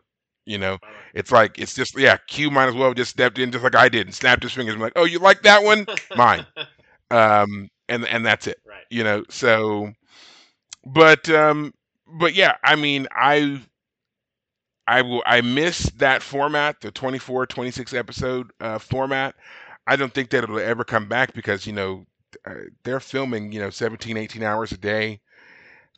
You 0.47 0.59
know, 0.59 0.79
it's 1.15 1.33
like 1.33 1.59
it's 1.59 1.75
just 1.75 1.99
yeah. 1.99 2.19
Q 2.29 2.51
might 2.51 2.69
as 2.69 2.75
well 2.75 2.89
have 2.89 2.97
just 2.97 3.13
stepped 3.13 3.39
in 3.39 3.53
just 3.53 3.65
like 3.65 3.77
I 3.77 3.89
did 3.89 4.07
and 4.09 4.15
snapped 4.15 4.43
his 4.43 4.53
fingers. 4.53 4.75
I'm 4.75 4.81
like, 4.81 4.95
oh, 4.97 5.05
you 5.05 5.19
like 5.21 5.43
that 5.43 5.63
one? 5.65 5.87
Mine. 6.17 6.47
Um, 7.11 7.69
and 7.89 8.07
and 8.07 8.25
that's 8.25 8.47
it 8.47 8.59
right. 8.67 8.85
you 8.91 9.05
know 9.05 9.23
so 9.29 9.93
but 10.85 11.29
um 11.31 11.73
but 12.19 12.35
yeah 12.35 12.57
i 12.65 12.77
mean 12.77 13.07
i 13.13 13.61
i 14.87 15.03
will 15.03 15.23
i 15.27 15.41
miss 15.41 15.91
that 15.97 16.23
format 16.23 16.81
the 16.81 16.91
24 16.91 17.47
26 17.47 17.95
episode 17.95 18.51
uh 18.61 18.79
format. 18.79 19.35
I 19.87 19.97
don't 19.97 20.15
think 20.15 20.31
that 20.31 20.45
it'll 20.45 20.61
ever 20.61 20.85
come 20.85 21.09
back 21.09 21.35
because 21.35 21.67
you 21.67 21.73
know 21.73 22.07
uh, 22.47 22.55
they're 22.85 23.01
filming 23.01 23.53
you 23.53 23.61
know 23.61 23.71
17 23.71 24.17
18 24.17 24.43
hours 24.43 24.73
a 24.73 24.77
day 24.79 25.21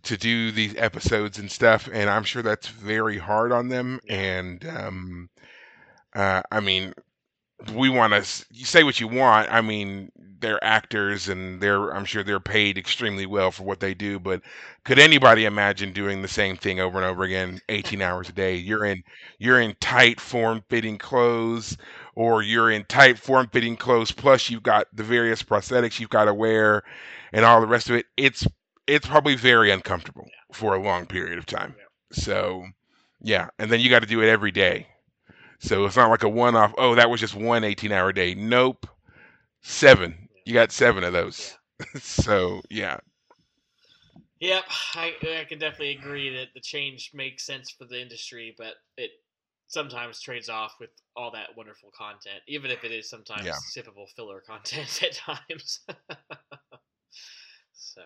to 0.05 0.17
do 0.17 0.53
these 0.53 0.77
episodes 0.77 1.39
and 1.39 1.51
stuff 1.51 1.89
and 1.93 2.11
i'm 2.11 2.25
sure 2.25 2.43
that's 2.43 2.69
very 2.69 3.19
hard 3.19 3.53
on 3.53 3.69
them. 3.69 4.01
And 4.09 4.67
um 4.69 5.31
uh 6.15 6.43
i 6.53 6.61
mean 6.61 6.95
we 7.73 7.89
want 7.89 8.13
to 8.13 8.47
you 8.51 8.65
say 8.65 8.85
what 8.85 9.01
you 9.01 9.09
want. 9.09 9.51
I 9.53 9.61
mean 9.61 10.11
they're 10.41 10.63
actors 10.63 11.29
and 11.29 11.59
they're 11.63 11.95
i'm 11.95 12.05
sure 12.05 12.23
they're 12.23 12.39
paid 12.39 12.77
extremely 12.77 13.25
well 13.25 13.51
for 13.51 13.63
what 13.63 13.81
they 13.81 13.95
do 13.95 14.19
but 14.19 14.43
could 14.85 14.99
anybody 14.99 15.47
imagine 15.47 15.93
doing 15.93 16.21
the 16.21 16.29
same 16.29 16.57
thing 16.57 16.79
over 16.79 16.99
and 16.99 17.07
over 17.07 17.23
again 17.23 17.61
18 17.71 18.03
hours 18.03 18.29
a 18.29 18.33
day? 18.33 18.55
You're 18.57 18.85
in 18.85 19.03
you're 19.39 19.61
in 19.61 19.75
tight 19.81 20.21
form 20.21 20.63
fitting 20.69 20.99
clothes 20.99 21.77
or 22.15 22.43
you're 22.43 22.71
in 22.71 22.85
tight 22.85 23.19
form 23.19 23.49
fitting 23.51 23.77
clothes 23.77 24.13
plus 24.13 24.51
you've 24.51 24.63
got 24.63 24.87
the 24.93 25.03
various 25.03 25.43
prosthetics 25.43 25.99
you've 25.99 26.11
got 26.11 26.27
to 26.27 26.35
wear 26.35 26.83
and 27.33 27.45
all 27.47 27.61
the 27.63 27.67
rest 27.67 27.89
of 27.89 27.97
it. 27.97 28.07
It's 28.19 28.47
it's 28.87 29.07
probably 29.07 29.37
very 29.37 29.71
uncomfortable 29.71 30.29
for 30.53 30.75
a 30.75 30.83
long 30.83 31.07
period 31.07 31.39
of 31.39 31.47
time. 31.47 31.75
So 32.13 32.67
yeah. 33.23 33.49
And 33.59 33.71
then 33.71 33.81
you 33.81 33.89
got 33.89 34.03
to 34.03 34.09
do 34.09 34.23
it 34.23 34.29
every 34.29 34.51
day 34.51 34.87
so 35.59 35.85
it's 35.85 35.97
not 35.97 36.11
like 36.11 36.23
a 36.23 36.29
one 36.29 36.57
off, 36.57 36.75
oh, 36.79 36.95
that 36.95 37.11
was 37.11 37.21
just 37.21 37.35
one 37.35 37.65
18 37.65 37.93
hour 37.93 38.13
day. 38.13 38.35
Nope. 38.35 38.87
Seven. 39.63 40.29
You 40.45 40.55
got 40.55 40.73
seven 40.73 41.05
of 41.05 41.13
those. 41.13 41.57
so, 42.01 42.61
yeah. 42.71 42.99
Yep, 44.41 44.65
I, 44.95 45.15
I 45.41 45.45
can 45.49 45.59
definitely 45.59 45.93
agree 45.97 46.29
that 46.37 46.49
the 46.55 46.61
change 46.61 47.13
makes 47.15 47.47
sense 47.47 47.71
for 47.71 47.85
the 47.87 48.01
industry, 48.01 48.55
but 48.59 48.75
it 48.97 49.11
sometimes 49.69 50.21
trades 50.21 50.49
off 50.49 50.75
with 50.81 50.91
all 51.17 51.31
that 51.33 51.57
wonderful 51.57 51.91
content, 51.97 52.43
even 52.47 52.71
if 52.71 52.85
it 52.85 52.93
is 52.93 53.09
sometimes 53.09 53.47
Yeah. 53.47 53.59
sippable 53.59 54.09
filler 54.15 54.41
content 54.47 55.03
at 55.03 55.15
times. 55.15 55.81
so, 57.73 58.03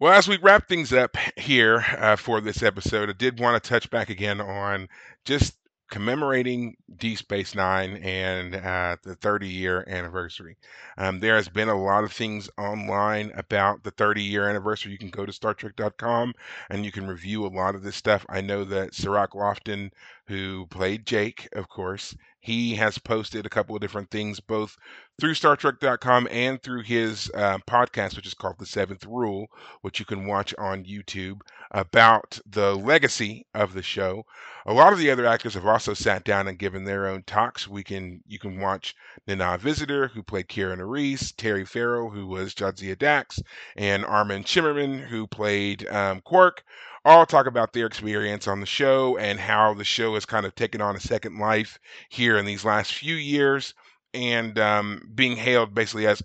Well, 0.00 0.12
as 0.12 0.28
we 0.28 0.36
wrap 0.38 0.68
things 0.68 0.92
up 0.92 1.16
here 1.36 1.84
uh, 1.98 2.14
for 2.14 2.40
this 2.40 2.62
episode, 2.62 3.10
I 3.10 3.14
did 3.14 3.40
want 3.40 3.60
to 3.62 3.68
touch 3.68 3.90
back 3.90 4.10
again 4.10 4.40
on 4.40 4.88
just 5.24 5.56
commemorating 5.90 6.76
Deep 6.96 7.18
Space 7.18 7.54
Nine 7.56 7.96
and 7.96 8.54
uh, 8.54 8.96
the 9.02 9.16
30 9.16 9.48
year 9.48 9.84
anniversary. 9.88 10.56
Um, 10.98 11.18
there 11.18 11.34
has 11.34 11.48
been 11.48 11.68
a 11.68 11.82
lot 11.82 12.04
of 12.04 12.12
things 12.12 12.48
online 12.56 13.32
about 13.34 13.82
the 13.82 13.90
30 13.90 14.22
year 14.22 14.48
anniversary. 14.48 14.92
You 14.92 14.98
can 14.98 15.10
go 15.10 15.26
to 15.26 15.32
StarTrek.com 15.32 16.32
and 16.70 16.84
you 16.84 16.92
can 16.92 17.08
review 17.08 17.44
a 17.44 17.48
lot 17.48 17.74
of 17.74 17.82
this 17.82 17.96
stuff. 17.96 18.24
I 18.28 18.40
know 18.40 18.64
that 18.66 18.94
Cirroc 18.94 19.32
Lofton, 19.32 19.90
who 20.28 20.66
played 20.66 21.06
Jake, 21.06 21.48
of 21.54 21.68
course, 21.68 22.14
he 22.40 22.74
has 22.76 22.98
posted 22.98 23.44
a 23.44 23.50
couple 23.50 23.74
of 23.74 23.80
different 23.80 24.10
things 24.10 24.40
both 24.40 24.76
through 25.20 25.34
Star 25.34 25.56
StarTrek.com 25.56 26.28
and 26.30 26.62
through 26.62 26.82
his 26.82 27.30
uh, 27.34 27.58
podcast, 27.66 28.14
which 28.14 28.26
is 28.26 28.34
called 28.34 28.58
The 28.58 28.66
Seventh 28.66 29.04
Rule, 29.04 29.48
which 29.82 29.98
you 29.98 30.06
can 30.06 30.26
watch 30.26 30.54
on 30.56 30.84
YouTube, 30.84 31.40
about 31.72 32.38
the 32.46 32.76
legacy 32.76 33.44
of 33.54 33.74
the 33.74 33.82
show. 33.82 34.24
A 34.66 34.72
lot 34.72 34.92
of 34.92 34.98
the 34.98 35.10
other 35.10 35.26
actors 35.26 35.54
have 35.54 35.66
also 35.66 35.94
sat 35.94 36.24
down 36.24 36.46
and 36.46 36.58
given 36.58 36.84
their 36.84 37.08
own 37.08 37.24
talks. 37.24 37.66
We 37.66 37.82
can 37.82 38.22
you 38.26 38.38
can 38.38 38.60
watch 38.60 38.94
Nana 39.26 39.58
Visitor, 39.58 40.08
who 40.08 40.22
played 40.22 40.48
Kira 40.48 40.76
Nerys, 40.76 41.34
Terry 41.36 41.64
Farrell, 41.64 42.10
who 42.10 42.26
was 42.26 42.54
Jadzia 42.54 42.96
Dax, 42.96 43.40
and 43.76 44.04
Armin 44.04 44.44
Shimerman, 44.44 45.00
who 45.00 45.26
played 45.26 45.88
um, 45.88 46.20
Quark 46.20 46.62
all 47.08 47.24
talk 47.24 47.46
about 47.46 47.72
their 47.72 47.86
experience 47.86 48.46
on 48.46 48.60
the 48.60 48.66
show 48.66 49.16
and 49.16 49.40
how 49.40 49.72
the 49.72 49.84
show 49.84 50.12
has 50.12 50.26
kind 50.26 50.44
of 50.44 50.54
taken 50.54 50.82
on 50.82 50.94
a 50.94 51.00
second 51.00 51.38
life 51.38 51.78
here 52.10 52.36
in 52.36 52.44
these 52.44 52.66
last 52.66 52.92
few 52.92 53.14
years 53.14 53.72
and 54.12 54.58
um, 54.58 55.10
being 55.14 55.34
hailed 55.34 55.74
basically 55.74 56.06
as 56.06 56.22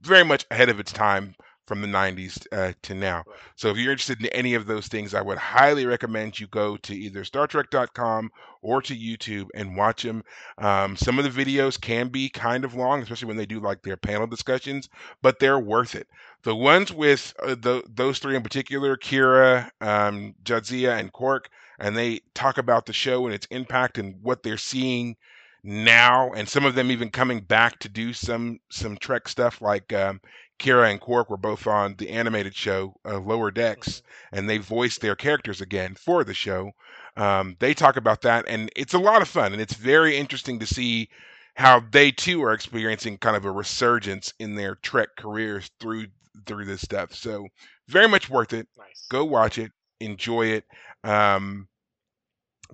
very 0.00 0.24
much 0.24 0.46
ahead 0.52 0.68
of 0.68 0.78
its 0.78 0.92
time 0.92 1.34
from 1.66 1.80
the 1.80 1.88
90s 1.88 2.46
uh, 2.52 2.72
to 2.82 2.94
now. 2.94 3.24
So 3.56 3.70
if 3.70 3.76
you're 3.76 3.92
interested 3.92 4.20
in 4.20 4.26
any 4.28 4.54
of 4.54 4.66
those 4.66 4.86
things, 4.86 5.12
I 5.12 5.22
would 5.22 5.38
highly 5.38 5.86
recommend 5.86 6.38
you 6.38 6.46
go 6.46 6.76
to 6.76 6.94
either 6.94 7.24
Star 7.24 7.48
StarTrek.com 7.48 8.30
or 8.62 8.80
to 8.82 8.96
YouTube 8.96 9.48
and 9.54 9.76
watch 9.76 10.02
them. 10.02 10.22
Um, 10.58 10.96
some 10.96 11.18
of 11.18 11.24
the 11.24 11.44
videos 11.44 11.80
can 11.80 12.08
be 12.08 12.28
kind 12.28 12.64
of 12.64 12.74
long, 12.74 13.02
especially 13.02 13.28
when 13.28 13.36
they 13.36 13.46
do 13.46 13.58
like 13.58 13.82
their 13.82 13.96
panel 13.96 14.26
discussions, 14.26 14.88
but 15.20 15.38
they're 15.40 15.58
worth 15.58 15.94
it. 15.96 16.06
The 16.44 16.56
ones 16.56 16.92
with 16.92 17.34
uh, 17.40 17.54
the, 17.54 17.84
those 17.88 18.18
three 18.18 18.34
in 18.34 18.42
particular, 18.42 18.96
Kira, 18.96 19.70
um, 19.80 20.34
Jadzia, 20.42 20.98
and 20.98 21.12
Quark, 21.12 21.48
and 21.78 21.96
they 21.96 22.20
talk 22.34 22.58
about 22.58 22.86
the 22.86 22.92
show 22.92 23.26
and 23.26 23.34
its 23.34 23.46
impact 23.50 23.96
and 23.98 24.16
what 24.22 24.42
they're 24.42 24.56
seeing 24.56 25.16
now, 25.62 26.32
and 26.32 26.48
some 26.48 26.64
of 26.64 26.74
them 26.74 26.90
even 26.90 27.10
coming 27.10 27.40
back 27.40 27.78
to 27.78 27.88
do 27.88 28.12
some 28.12 28.58
some 28.70 28.96
Trek 28.96 29.28
stuff 29.28 29.60
like 29.60 29.92
um, 29.92 30.20
Kira 30.58 30.90
and 30.90 31.00
Quark 31.00 31.30
were 31.30 31.36
both 31.36 31.66
on 31.66 31.94
the 31.96 32.10
animated 32.10 32.54
show 32.54 32.94
uh, 33.04 33.18
Lower 33.18 33.50
Decks, 33.50 33.88
mm-hmm. 33.88 34.38
and 34.38 34.50
they 34.50 34.58
voiced 34.58 35.00
their 35.00 35.14
characters 35.14 35.60
again 35.60 35.94
for 35.94 36.24
the 36.24 36.34
show. 36.34 36.72
Um, 37.16 37.56
they 37.60 37.74
talk 37.74 37.96
about 37.96 38.22
that, 38.22 38.46
and 38.48 38.70
it's 38.74 38.94
a 38.94 38.98
lot 38.98 39.22
of 39.22 39.28
fun, 39.28 39.52
and 39.52 39.62
it's 39.62 39.74
very 39.74 40.16
interesting 40.16 40.58
to 40.58 40.66
see 40.66 41.08
how 41.54 41.80
they 41.90 42.10
too 42.10 42.42
are 42.42 42.52
experiencing 42.52 43.18
kind 43.18 43.36
of 43.36 43.44
a 43.44 43.52
resurgence 43.52 44.32
in 44.38 44.54
their 44.54 44.76
Trek 44.76 45.10
careers 45.16 45.70
through 45.78 46.06
through 46.46 46.66
this 46.66 46.82
stuff. 46.82 47.14
So 47.14 47.46
very 47.88 48.08
much 48.08 48.30
worth 48.30 48.52
it. 48.52 48.68
Nice. 48.78 49.06
Go 49.10 49.24
watch 49.24 49.58
it, 49.58 49.72
enjoy 50.00 50.46
it. 50.46 50.64
Um, 51.04 51.68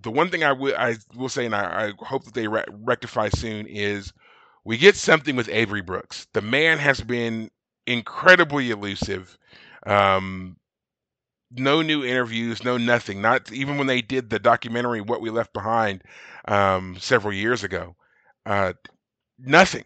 the 0.02 0.10
one 0.10 0.30
thing 0.30 0.44
I 0.44 0.52
will 0.52 0.76
I 0.76 0.96
will 1.16 1.28
say, 1.28 1.46
and 1.46 1.54
I, 1.54 1.88
I 1.88 2.04
hope 2.04 2.24
that 2.24 2.34
they 2.34 2.48
re- 2.48 2.64
rectify 2.70 3.28
soon, 3.30 3.66
is 3.66 4.12
we 4.64 4.76
get 4.78 4.96
something 4.96 5.36
with 5.36 5.48
Avery 5.48 5.82
Brooks. 5.82 6.26
The 6.34 6.42
man 6.42 6.78
has 6.78 7.00
been 7.00 7.50
incredibly 7.86 8.70
elusive. 8.70 9.36
Um, 9.86 10.56
no 11.50 11.82
new 11.82 12.04
interviews, 12.04 12.64
no 12.64 12.76
nothing. 12.76 13.22
Not 13.22 13.52
even 13.52 13.78
when 13.78 13.86
they 13.86 14.02
did 14.02 14.30
the 14.30 14.38
documentary 14.38 15.00
"What 15.00 15.20
We 15.20 15.30
Left 15.30 15.52
Behind" 15.52 16.02
um, 16.46 16.96
several 17.00 17.34
years 17.34 17.64
ago. 17.64 17.96
Uh, 18.46 18.74
nothing. 19.38 19.84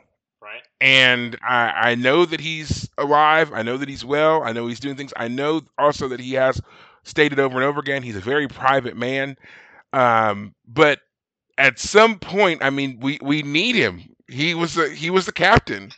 And 0.82 1.38
I, 1.48 1.92
I 1.92 1.96
know 1.96 2.26
that 2.26 2.40
he's 2.40 2.90
alive. 2.98 3.52
I 3.54 3.62
know 3.62 3.78
that 3.78 3.88
he's 3.88 4.04
well. 4.04 4.44
I 4.44 4.52
know 4.52 4.68
he's 4.68 4.80
doing 4.80 4.96
things. 4.96 5.14
I 5.16 5.28
know 5.28 5.62
also 5.78 6.08
that 6.10 6.20
he 6.20 6.34
has 6.34 6.60
stated 7.04 7.40
over 7.40 7.56
and 7.56 7.64
over 7.64 7.80
again 7.80 8.02
he's 8.04 8.16
a 8.16 8.20
very 8.22 8.48
private 8.48 8.96
man. 8.96 9.36
Um, 9.92 10.54
but 10.68 11.00
at 11.58 11.78
some 11.80 12.18
point, 12.20 12.62
I 12.64 12.70
mean, 12.70 12.98
we 13.00 13.18
we 13.22 13.42
need 13.42 13.76
him. 13.76 14.02
He 14.28 14.54
was 14.54 14.78
a, 14.78 14.90
he 14.90 15.10
was 15.10 15.26
the 15.26 15.32
captain. 15.32 15.92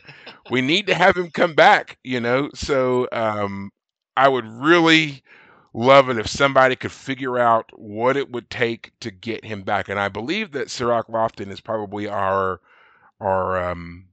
we 0.51 0.61
need 0.61 0.87
to 0.87 0.95
have 0.95 1.17
him 1.17 1.31
come 1.31 1.55
back, 1.55 1.97
you 2.03 2.21
know. 2.21 2.49
So 2.55 3.07
um, 3.13 3.71
I 4.17 4.29
would 4.29 4.45
really 4.47 5.23
love 5.73 6.09
it 6.09 6.17
if 6.17 6.27
somebody 6.27 6.75
could 6.75 6.91
figure 6.93 7.39
out 7.39 7.69
what 7.77 8.17
it 8.17 8.31
would 8.31 8.49
take 8.49 8.93
to 9.01 9.11
get 9.11 9.45
him 9.45 9.63
back. 9.63 9.89
And 9.89 9.99
I 9.99 10.09
believe 10.09 10.53
that 10.53 10.71
Cirroc 10.71 11.07
Lofton 11.09 11.51
is 11.51 11.61
probably 11.61 12.07
our 12.07 12.61
our 13.21 13.71
um, 13.71 14.05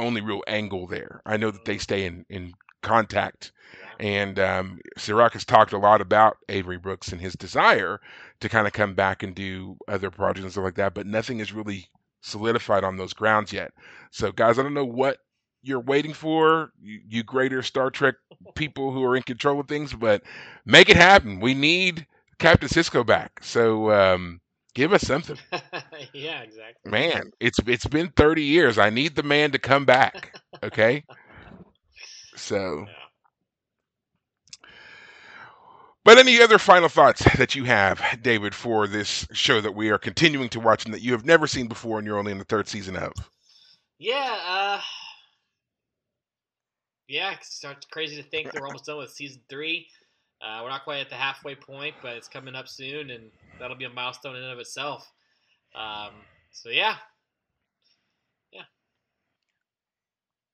only 0.00 0.20
real 0.20 0.42
angle 0.46 0.86
there. 0.86 1.22
I 1.26 1.36
know 1.36 1.50
that 1.50 1.64
they 1.64 1.78
stay 1.78 2.06
in 2.06 2.24
in 2.28 2.52
contact, 2.82 3.52
and 3.98 4.38
um, 4.38 4.80
Cirroc 4.96 5.32
has 5.32 5.44
talked 5.44 5.72
a 5.72 5.78
lot 5.78 6.00
about 6.00 6.36
Avery 6.48 6.78
Brooks 6.78 7.12
and 7.12 7.20
his 7.20 7.34
desire 7.34 8.00
to 8.40 8.48
kind 8.48 8.66
of 8.66 8.72
come 8.72 8.94
back 8.94 9.22
and 9.22 9.34
do 9.34 9.76
other 9.88 10.10
projects 10.10 10.44
and 10.44 10.52
stuff 10.52 10.64
like 10.64 10.76
that. 10.76 10.94
But 10.94 11.06
nothing 11.06 11.40
is 11.40 11.52
really 11.52 11.86
solidified 12.20 12.84
on 12.84 12.96
those 12.96 13.12
grounds 13.12 13.52
yet. 13.52 13.72
So, 14.10 14.32
guys, 14.32 14.58
I 14.58 14.62
don't 14.62 14.74
know 14.74 14.84
what 14.84 15.18
you're 15.62 15.80
waiting 15.80 16.12
for, 16.12 16.70
you, 16.80 17.00
you 17.08 17.22
greater 17.22 17.62
Star 17.62 17.90
Trek 17.90 18.14
people 18.54 18.92
who 18.92 19.02
are 19.04 19.16
in 19.16 19.22
control 19.22 19.60
of 19.60 19.68
things, 19.68 19.92
but 19.92 20.22
make 20.64 20.88
it 20.88 20.96
happen. 20.96 21.40
We 21.40 21.54
need 21.54 22.06
Captain 22.38 22.68
Sisko 22.68 23.04
back. 23.04 23.42
So, 23.42 23.90
um, 23.90 24.40
give 24.76 24.92
us 24.92 25.02
something. 25.02 25.38
yeah, 26.12 26.42
exactly. 26.42 26.90
Man, 26.90 27.32
it's 27.40 27.58
it's 27.66 27.86
been 27.86 28.12
30 28.14 28.42
years. 28.44 28.78
I 28.78 28.90
need 28.90 29.16
the 29.16 29.22
man 29.22 29.50
to 29.52 29.58
come 29.58 29.84
back. 29.86 30.38
Okay? 30.62 31.02
so, 32.36 32.84
yeah. 32.86 32.92
But 36.04 36.18
any 36.18 36.40
other 36.40 36.58
final 36.58 36.88
thoughts 36.88 37.24
that 37.36 37.56
you 37.56 37.64
have, 37.64 38.00
David, 38.22 38.54
for 38.54 38.86
this 38.86 39.26
show 39.32 39.60
that 39.60 39.74
we 39.74 39.90
are 39.90 39.98
continuing 39.98 40.48
to 40.50 40.60
watch 40.60 40.84
and 40.84 40.94
that 40.94 41.02
you 41.02 41.10
have 41.12 41.24
never 41.24 41.48
seen 41.48 41.66
before 41.66 41.98
and 41.98 42.06
you're 42.06 42.18
only 42.18 42.30
in 42.30 42.38
the 42.38 42.44
third 42.44 42.68
season 42.68 42.94
of? 42.94 43.12
Yeah, 43.98 44.38
uh, 44.46 44.80
yeah, 47.08 47.32
it's 47.32 47.64
crazy 47.90 48.22
to 48.22 48.22
think 48.22 48.52
we're 48.54 48.66
almost 48.66 48.84
done 48.84 48.98
with 48.98 49.10
season 49.10 49.40
three. 49.48 49.88
Uh, 50.42 50.60
we're 50.62 50.68
not 50.70 50.84
quite 50.84 51.00
at 51.00 51.08
the 51.08 51.14
halfway 51.14 51.54
point, 51.54 51.94
but 52.02 52.16
it's 52.16 52.28
coming 52.28 52.54
up 52.54 52.68
soon, 52.68 53.10
and 53.10 53.30
that'll 53.58 53.76
be 53.76 53.84
a 53.84 53.90
milestone 53.90 54.36
in 54.36 54.42
and 54.42 54.52
of 54.52 54.58
itself. 54.58 55.10
Um, 55.74 56.10
so 56.52 56.70
yeah, 56.70 56.96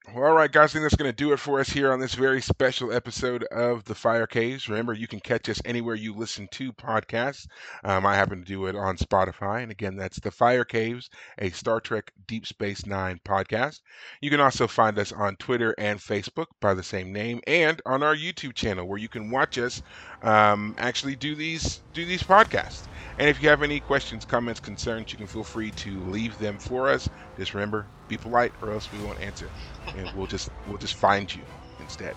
Well, 0.09 0.25
all 0.25 0.33
right, 0.35 0.51
guys, 0.51 0.71
I 0.71 0.73
think 0.73 0.83
that's 0.83 0.97
going 0.97 1.13
to 1.13 1.17
do 1.17 1.33
it 1.33 1.39
for 1.39 1.61
us 1.61 1.71
here 1.71 1.93
on 1.93 2.01
this 2.01 2.15
very 2.15 2.43
special 2.43 2.93
episode 2.93 3.45
of 3.45 3.85
The 3.85 3.95
Fire 3.95 4.27
Caves. 4.27 4.69
Remember, 4.69 4.93
you 4.93 5.07
can 5.07 5.21
catch 5.21 5.49
us 5.49 5.63
anywhere 5.65 5.95
you 5.95 6.13
listen 6.13 6.49
to 6.53 6.73
podcasts. 6.73 7.47
Um, 7.85 8.05
I 8.05 8.17
happen 8.17 8.41
to 8.41 8.45
do 8.45 8.67
it 8.67 8.75
on 8.75 8.97
Spotify. 8.97 9.63
And 9.63 9.71
again, 9.71 9.95
that's 9.95 10.19
The 10.19 10.33
Fire 10.33 10.65
Caves, 10.65 11.09
a 11.39 11.51
Star 11.51 11.81
Trek 11.81 12.13
Deep 12.27 12.47
Space 12.47 12.85
Nine 12.85 13.21
podcast. 13.25 13.81
You 14.21 14.29
can 14.29 14.41
also 14.41 14.67
find 14.67 14.99
us 14.99 15.13
on 15.13 15.37
Twitter 15.37 15.73
and 15.79 16.01
Facebook 16.01 16.47
by 16.61 16.75
the 16.75 16.83
same 16.83 17.13
name, 17.13 17.41
and 17.47 17.81
on 17.87 18.03
our 18.03 18.17
YouTube 18.17 18.55
channel 18.55 18.89
where 18.89 18.99
you 18.99 19.09
can 19.09 19.31
watch 19.31 19.57
us 19.57 19.83
um, 20.23 20.75
actually 20.79 21.17
do 21.17 21.35
these 21.35 21.81
do 21.95 22.05
these 22.05 22.23
podcasts. 22.23 22.83
And 23.19 23.29
if 23.29 23.43
you 23.43 23.49
have 23.49 23.63
any 23.63 23.81
questions, 23.81 24.25
comments, 24.25 24.61
concerns, 24.61 25.13
you 25.13 25.19
can 25.19 25.27
feel 25.27 25.45
free 25.45 25.71
to 25.73 26.01
leave 26.05 26.39
them 26.39 26.59
for 26.59 26.89
us. 26.89 27.09
Just 27.37 27.55
remember, 27.55 27.87
be 28.09 28.17
polite, 28.17 28.53
or 28.63 28.73
else 28.73 28.89
we 28.93 29.05
won't 29.05 29.21
answer, 29.21 29.51
and 29.97 30.11
we'll 30.17 30.27
just 30.27 30.49
we'll 30.67 30.79
just 30.79 30.95
find 30.95 31.33
you 31.35 31.43
instead. 31.81 32.17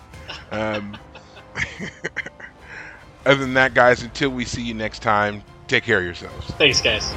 Um, 0.50 0.96
other 3.26 3.40
than 3.40 3.54
that, 3.54 3.74
guys, 3.74 4.02
until 4.02 4.30
we 4.30 4.44
see 4.44 4.62
you 4.62 4.74
next 4.74 5.02
time, 5.02 5.42
take 5.68 5.84
care 5.84 5.98
of 5.98 6.04
yourselves. 6.04 6.46
Thanks, 6.52 6.80
guys. 6.80 7.12